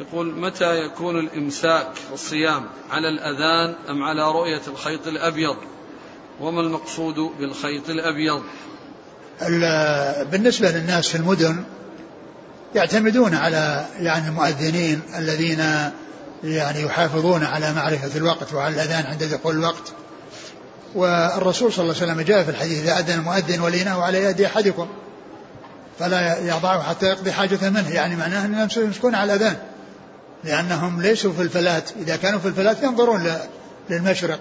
يقول 0.00 0.34
متى 0.34 0.84
يكون 0.84 1.18
الإمساك 1.18 1.86
والصيام 2.10 2.66
على 2.90 3.08
الأذان 3.08 3.74
أم 3.90 4.02
على 4.02 4.22
رؤية 4.22 4.60
الخيط 4.68 5.06
الأبيض؟ 5.06 5.56
وما 6.40 6.60
المقصود 6.60 7.14
بالخيط 7.14 7.90
الأبيض؟ 7.90 8.42
بالنسبة 10.30 10.70
للناس 10.70 11.08
في 11.08 11.14
المدن 11.14 11.64
يعتمدون 12.74 13.34
على 13.34 13.86
يعني 13.98 14.28
المؤذنين 14.28 15.02
الذين 15.18 15.60
يعني 16.44 16.82
يحافظون 16.82 17.44
على 17.44 17.72
معرفة 17.72 18.16
الوقت 18.16 18.52
وعلى 18.52 18.74
الأذان 18.74 19.06
عند 19.06 19.24
دخول 19.24 19.54
الوقت. 19.54 19.92
والرسول 20.94 21.72
صلى 21.72 21.82
الله 21.82 21.94
عليه 21.96 22.12
وسلم 22.12 22.20
جاء 22.20 22.44
في 22.44 22.50
الحديث 22.50 22.82
إذا 22.82 22.98
أذن 22.98 23.18
المؤذن 23.18 23.60
وليناه 23.60 24.02
على 24.02 24.24
يد 24.24 24.40
أحدكم 24.40 24.88
فلا 25.98 26.38
يضعه 26.38 26.82
حتى 26.82 27.06
يقضي 27.06 27.32
حاجة 27.32 27.70
منه 27.70 27.90
يعني 27.90 28.16
معناه 28.16 28.46
أنهم 28.46 28.68
يمسكون 28.76 29.14
على 29.14 29.34
الأذان 29.34 29.56
لأنهم 30.44 31.02
ليسوا 31.02 31.32
في 31.32 31.42
الفلات 31.42 31.90
إذا 32.00 32.16
كانوا 32.16 32.38
في 32.40 32.48
الفلات 32.48 32.82
ينظرون 32.82 33.32
للمشرق 33.90 34.40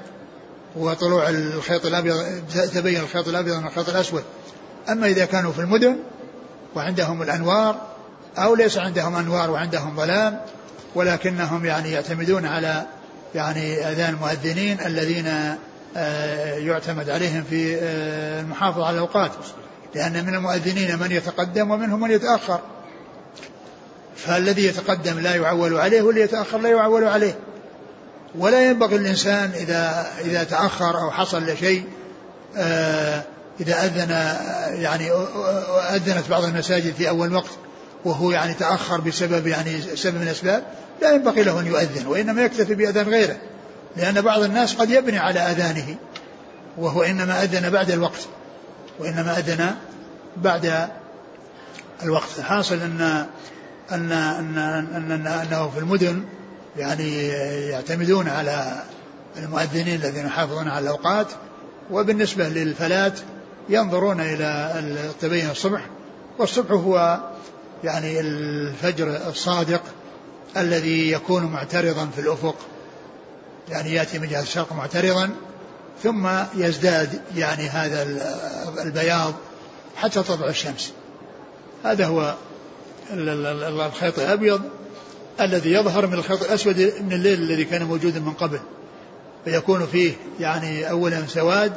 وطلوع 0.75 1.29
الخيط 1.29 1.85
الأبيض 1.85 2.25
تبين 2.73 2.99
الخيط 2.99 3.27
الأبيض 3.27 3.55
من 3.55 3.67
الخيط 3.67 3.89
الأسود. 3.89 4.23
أما 4.89 5.07
إذا 5.07 5.25
كانوا 5.25 5.51
في 5.51 5.59
المدن 5.59 5.95
وعندهم 6.75 7.21
الأنوار 7.21 7.81
أو 8.37 8.55
ليس 8.55 8.77
عندهم 8.77 9.15
أنوار 9.15 9.51
وعندهم 9.51 9.95
ظلام 9.95 10.39
ولكنهم 10.95 11.65
يعني 11.65 11.91
يعتمدون 11.91 12.45
على 12.45 12.85
يعني 13.35 13.89
أذان 13.91 14.13
المؤذنين 14.13 14.77
الذين 14.85 15.55
يعتمد 16.57 17.09
عليهم 17.09 17.43
في 17.49 17.75
آه، 17.81 18.41
المحافظة 18.41 18.85
على 18.85 18.93
الأوقات. 18.93 19.31
لأن 19.95 20.25
من 20.25 20.35
المؤذنين 20.35 20.99
من 20.99 21.11
يتقدم 21.11 21.71
ومنهم 21.71 21.99
من 21.99 22.11
يتأخر. 22.11 22.59
فالذي 24.15 24.65
يتقدم 24.65 25.19
لا 25.19 25.35
يعول 25.35 25.77
عليه 25.77 26.01
والذي 26.01 26.21
يتأخر 26.21 26.57
لا 26.57 26.69
يعول 26.69 27.03
عليه. 27.03 27.35
ولا 28.35 28.69
ينبغي 28.69 28.95
الإنسان 28.95 29.51
إذا 29.55 30.07
إذا 30.25 30.43
تأخر 30.43 31.01
أو 31.01 31.11
حصل 31.11 31.57
شيء 31.57 31.83
آه، 32.57 33.23
إذا 33.61 33.85
أذن 33.85 34.09
يعني 34.81 35.11
أذنت 35.95 36.29
بعض 36.29 36.43
المساجد 36.43 36.93
في 36.93 37.09
أول 37.09 37.33
وقت 37.33 37.49
وهو 38.05 38.31
يعني 38.31 38.53
تأخر 38.53 39.01
بسبب 39.01 39.47
يعني 39.47 39.81
سبب 39.95 40.15
من 40.15 40.21
الأسباب 40.21 40.63
لا 41.01 41.11
ينبغي 41.11 41.43
له 41.43 41.59
أن 41.59 41.67
يؤذن 41.67 42.07
وإنما 42.07 42.41
يكتفي 42.41 42.75
بأذان 42.75 43.09
غيره. 43.09 43.37
لأن 43.97 44.21
بعض 44.21 44.41
الناس 44.41 44.75
قد 44.75 44.89
يبني 44.89 45.17
على 45.17 45.39
أذانه 45.39 45.95
وهو 46.77 47.03
إنما 47.03 47.43
أذن 47.43 47.69
بعد 47.69 47.91
الوقت 47.91 48.27
وإنما 48.99 49.37
أذن 49.37 49.75
بعد 50.37 50.89
الوقت. 52.03 52.41
حاصل 52.41 52.75
أن 52.75 53.25
أن 53.91 54.11
أن 54.11 54.57
أن 55.11 55.27
أنه 55.27 55.69
في 55.69 55.79
المدن 55.79 56.23
يعني 56.77 57.27
يعتمدون 57.67 58.27
على 58.27 58.83
المؤذنين 59.37 59.95
الذين 59.95 60.25
يحافظون 60.25 60.67
على 60.67 60.83
الأوقات 60.83 61.27
وبالنسبة 61.91 62.49
للفلات 62.49 63.19
ينظرون 63.69 64.21
إلى 64.21 64.73
التبين 64.79 65.49
الصبح 65.49 65.81
والصبح 66.39 66.71
هو 66.71 67.19
يعني 67.83 68.19
الفجر 68.19 69.27
الصادق 69.27 69.81
الذي 70.57 71.11
يكون 71.11 71.43
معترضا 71.43 72.09
في 72.15 72.21
الأفق. 72.21 72.55
يعني 73.69 73.93
يأتي 73.93 74.19
من 74.19 74.27
جهة 74.27 74.41
الشرق 74.41 74.73
معترضا 74.73 75.29
ثم 76.03 76.27
يزداد 76.55 77.21
يعني 77.35 77.69
هذا 77.69 78.07
البياض 78.83 79.33
حتى 79.95 80.23
تطلع 80.23 80.47
الشمس. 80.47 80.93
هذا 81.83 82.05
هو 82.05 82.35
الخيط 83.11 84.19
الأبيض 84.19 84.61
الذي 85.41 85.71
يظهر 85.71 86.07
من 86.07 86.13
الخيط 86.13 86.43
الأسود 86.43 86.93
من 87.01 87.13
الليل 87.13 87.41
الذي 87.41 87.65
كان 87.65 87.83
موجودا 87.83 88.19
من 88.19 88.33
قبل. 88.33 88.59
فيكون 89.45 89.87
فيه 89.87 90.13
يعني 90.39 90.89
أولا 90.89 91.27
سواد 91.27 91.73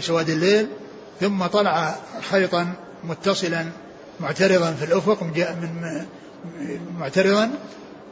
سواد 0.00 0.30
الليل 0.30 0.66
ثم 1.20 1.46
طلع 1.46 1.96
خيطا 2.30 2.72
متصلا 3.04 3.66
معترضا 4.20 4.72
في 4.72 4.84
الأفق 4.84 5.22
من 5.22 6.06
معترضا 6.98 7.50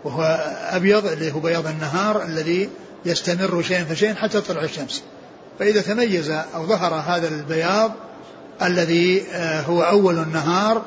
وهو 0.05 0.23
أبيض 0.71 1.07
اللي 1.07 1.33
هو 1.33 1.41
بياض 1.41 1.67
النهار 1.67 2.23
الذي 2.25 2.69
يستمر 3.05 3.63
شيئا 3.63 3.85
فشيئا 3.85 4.15
حتى 4.15 4.41
تطلع 4.41 4.63
الشمس 4.63 5.03
فإذا 5.59 5.81
تميز 5.81 6.31
أو 6.31 6.67
ظهر 6.67 6.95
هذا 6.95 7.29
البياض 7.29 7.93
الذي 8.63 9.23
آه، 9.33 9.61
هو 9.61 9.83
أول 9.83 10.19
النهار 10.19 10.83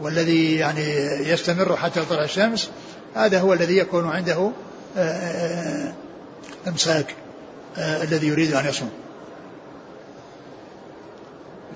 والذي 0.00 0.54
يعني 0.54 0.86
يستمر 1.28 1.76
حتى 1.76 2.00
تطلع 2.00 2.24
الشمس 2.24 2.70
هذا 3.14 3.40
هو 3.40 3.52
الذي 3.52 3.76
يكون 3.76 4.08
عنده 4.08 4.52
آه، 4.96 5.00
آه، 5.00 5.92
إمساك 6.68 7.14
الذي 7.78 8.26
يريد 8.26 8.54
أن 8.54 8.66
يصوم. 8.66 8.90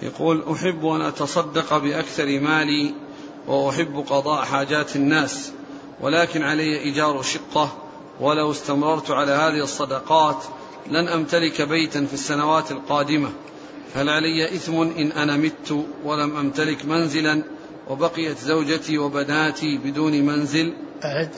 يقول 0.03 0.45
أحب 0.53 0.87
أن 0.87 1.01
أتصدق 1.01 1.79
بأكثر 1.79 2.41
مالي 2.41 2.95
وأحب 3.47 4.05
قضاء 4.09 4.45
حاجات 4.45 4.97
الناس 4.97 5.53
ولكن 6.01 6.43
علي 6.43 6.79
إيجار 6.79 7.23
شقة 7.23 7.86
ولو 8.21 8.51
استمررت 8.51 9.11
على 9.11 9.33
هذه 9.33 9.63
الصدقات 9.63 10.45
لن 10.91 11.09
أمتلك 11.09 11.63
بيتا 11.63 12.07
في 12.07 12.15
السنوات 12.15 12.71
القادمة. 12.71 13.31
هل 13.95 14.09
علي 14.09 14.45
إثم 14.45 14.81
إن 14.81 15.13
أنا 15.13 15.37
مت 15.37 15.85
ولم 16.05 16.37
أمتلك 16.37 16.85
منزلا 16.85 17.43
وبقيت 17.91 18.39
زوجتي 18.39 18.99
وبناتي 18.99 19.79
بدون 19.79 20.13
منزل؟ 20.13 20.75
أعد. 21.05 21.31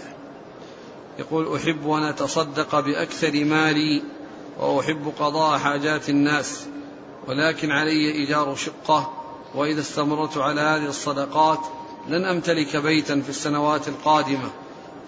يقول 1.19 1.57
أحب 1.57 1.91
أن 1.91 2.03
أتصدق 2.03 2.81
بأكثر 2.81 3.45
مالي 3.45 4.03
وأحب 4.61 5.13
قضاء 5.19 5.59
حاجات 5.59 6.09
الناس 6.09 6.67
ولكن 7.29 7.71
علي 7.71 8.11
إيجار 8.11 8.55
شقة 8.55 9.13
وإذا 9.55 9.81
استمرت 9.81 10.37
على 10.37 10.61
هذه 10.61 10.87
الصدقات 10.87 11.59
لن 12.09 12.25
أمتلك 12.25 12.77
بيتا 12.77 13.21
في 13.21 13.29
السنوات 13.29 13.89
القادمة. 13.89 14.51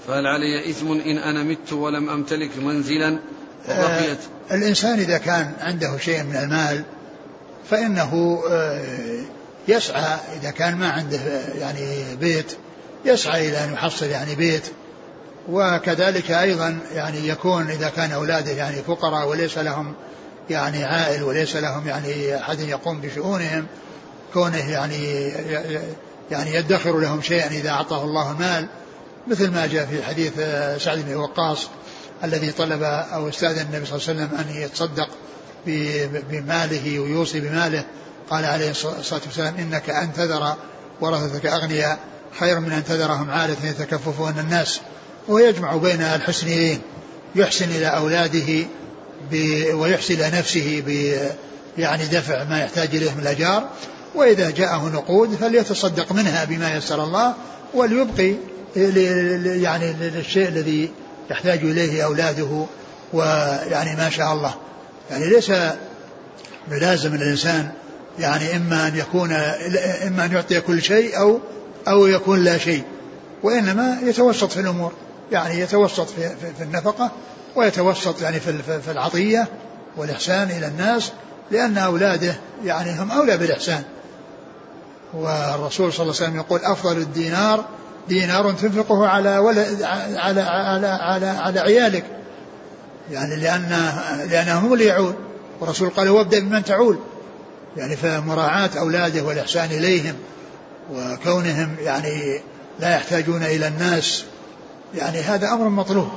فهل 0.06 0.26
علي 0.26 0.70
إثم 0.70 0.92
إن 0.92 1.18
أنا 1.18 1.42
مت 1.42 1.72
ولم 1.72 2.10
أمتلك 2.10 2.50
منزلا؟ 2.58 3.18
وبقيت 3.68 4.18
آه 4.50 4.54
الإنسان 4.54 4.98
إذا 4.98 5.18
كان 5.18 5.52
عنده 5.60 5.98
شيء 5.98 6.22
من 6.22 6.36
المال 6.36 6.84
فإنه 7.70 8.42
آه 8.50 8.84
يسعى 9.68 10.18
إذا 10.40 10.50
كان 10.50 10.76
ما 10.76 10.90
عنده 10.90 11.18
يعني 11.58 12.16
بيت 12.20 12.52
يسعى 13.04 13.48
إلى 13.48 13.64
أن 13.64 13.72
يحصل 13.72 14.06
يعني 14.06 14.34
بيت. 14.34 14.64
وكذلك 15.48 16.30
أيضا 16.30 16.78
يعني 16.94 17.28
يكون 17.28 17.70
إذا 17.70 17.88
كان 17.88 18.12
أولاده 18.12 18.50
يعني 18.50 18.76
فقراء 18.76 19.28
وليس 19.28 19.58
لهم 19.58 19.94
يعني 20.50 20.84
عائل 20.84 21.22
وليس 21.22 21.56
لهم 21.56 21.88
يعني 21.88 22.36
أحد 22.36 22.60
يقوم 22.60 23.00
بشؤونهم 23.00 23.66
كونه 24.32 24.70
يعني 24.70 25.32
يعني 26.30 26.54
يدخر 26.54 26.98
لهم 26.98 27.22
شيئا 27.22 27.46
إذا 27.46 27.70
أعطاه 27.70 28.04
الله 28.04 28.32
المال 28.32 28.66
مثل 29.26 29.50
ما 29.50 29.66
جاء 29.66 29.86
في 29.86 30.02
حديث 30.02 30.32
سعد 30.84 30.98
بن 30.98 31.14
وقاص 31.14 31.68
الذي 32.24 32.52
طلب 32.52 32.82
أو 32.82 33.28
استأذن 33.28 33.60
النبي 33.60 33.86
صلى 33.86 33.96
الله 33.96 34.08
عليه 34.08 34.34
وسلم 34.34 34.38
أن 34.38 34.62
يتصدق 34.62 35.08
بماله 36.30 37.00
ويوصي 37.00 37.40
بماله 37.40 37.84
قال 38.30 38.44
عليه 38.44 38.70
الصلاة 38.70 39.20
والسلام 39.26 39.54
إنك 39.54 39.90
أن 39.90 40.12
تذر 40.12 40.54
ورثتك 41.00 41.46
أغنياء 41.46 41.98
خير 42.38 42.60
من 42.60 42.72
أن 42.72 42.84
تذرهم 42.84 43.30
عالة 43.30 43.56
يتكففون 43.64 44.38
الناس. 44.38 44.80
ويجمع 45.28 45.76
بين 45.76 46.02
الحسنيين 46.02 46.80
يحسن 47.34 47.64
إلى 47.64 47.86
أولاده 47.86 48.66
ويحسن 49.74 50.14
إلى 50.14 50.38
نفسه 50.38 50.82
ب 50.86 51.16
يعني 51.78 52.04
دفع 52.04 52.44
ما 52.44 52.60
يحتاج 52.60 52.96
إليه 52.96 53.14
من 53.14 53.20
الأجار. 53.20 53.68
وإذا 54.14 54.50
جاءه 54.50 54.88
نقود 54.88 55.34
فليتصدق 55.34 56.12
منها 56.12 56.44
بما 56.44 56.74
يسر 56.74 57.04
الله 57.04 57.34
وليبقي 57.74 58.34
يعني 58.76 59.92
للشيء 59.92 60.48
الذي 60.48 60.90
يحتاج 61.30 61.58
إليه 61.58 62.04
أولاده 62.04 62.66
ويعني 63.12 63.96
ما 63.96 64.10
شاء 64.10 64.32
الله. 64.32 64.54
يعني 65.10 65.28
ليس 65.28 65.52
بلازم 66.68 67.14
الإنسان 67.14 67.70
يعني 68.18 68.56
إما 68.56 68.88
أن 68.88 68.96
يكون 68.96 69.32
إما 70.06 70.24
أن 70.24 70.32
يعطي 70.32 70.60
كل 70.60 70.82
شيء 70.82 71.18
أو 71.18 71.40
أو 71.88 72.06
يكون 72.06 72.44
لا 72.44 72.58
شيء 72.58 72.82
وإنما 73.42 73.98
يتوسط 74.02 74.52
في 74.52 74.60
الأمور. 74.60 74.92
يعني 75.32 75.60
يتوسط 75.60 76.10
في, 76.10 76.28
في, 76.28 76.54
في 76.58 76.62
النفقة 76.62 77.10
ويتوسط 77.56 78.22
يعني 78.22 78.40
في, 78.40 78.80
في 78.82 78.90
العطية 78.90 79.48
والإحسان 79.96 80.50
إلى 80.50 80.66
الناس 80.66 81.12
لأن 81.50 81.78
أولاده 81.78 82.34
يعني 82.64 83.00
هم 83.00 83.10
أولى 83.10 83.36
بالإحسان. 83.36 83.82
والرسول 85.14 85.92
صلى 85.92 86.02
الله 86.02 86.14
عليه 86.14 86.24
وسلم 86.24 86.36
يقول 86.36 86.60
أفضل 86.64 86.96
الدينار 86.96 87.64
دينار 88.10 88.52
تنفقه 88.52 89.06
على 89.06 89.38
ولد 89.38 89.82
على 89.82 90.40
على 90.40 90.86
على, 90.86 91.26
على 91.26 91.60
عيالك. 91.60 92.04
يعني 93.10 93.36
لأن 93.36 93.92
لأنهم 94.30 94.72
اللي 94.72 94.84
يعول. 94.84 95.14
والرسول 95.60 95.90
قال 95.90 96.08
وابدأ 96.08 96.40
بمن 96.40 96.64
تعول. 96.64 96.98
يعني 97.76 97.96
فمراعاة 97.96 98.70
أولاده 98.78 99.22
والإحسان 99.22 99.70
إليهم 99.70 100.14
وكونهم 100.92 101.76
يعني 101.80 102.40
لا 102.80 102.94
يحتاجون 102.94 103.42
إلى 103.42 103.68
الناس. 103.68 104.24
يعني 104.94 105.20
هذا 105.20 105.52
أمر 105.52 105.68
مطلوب. 105.68 106.08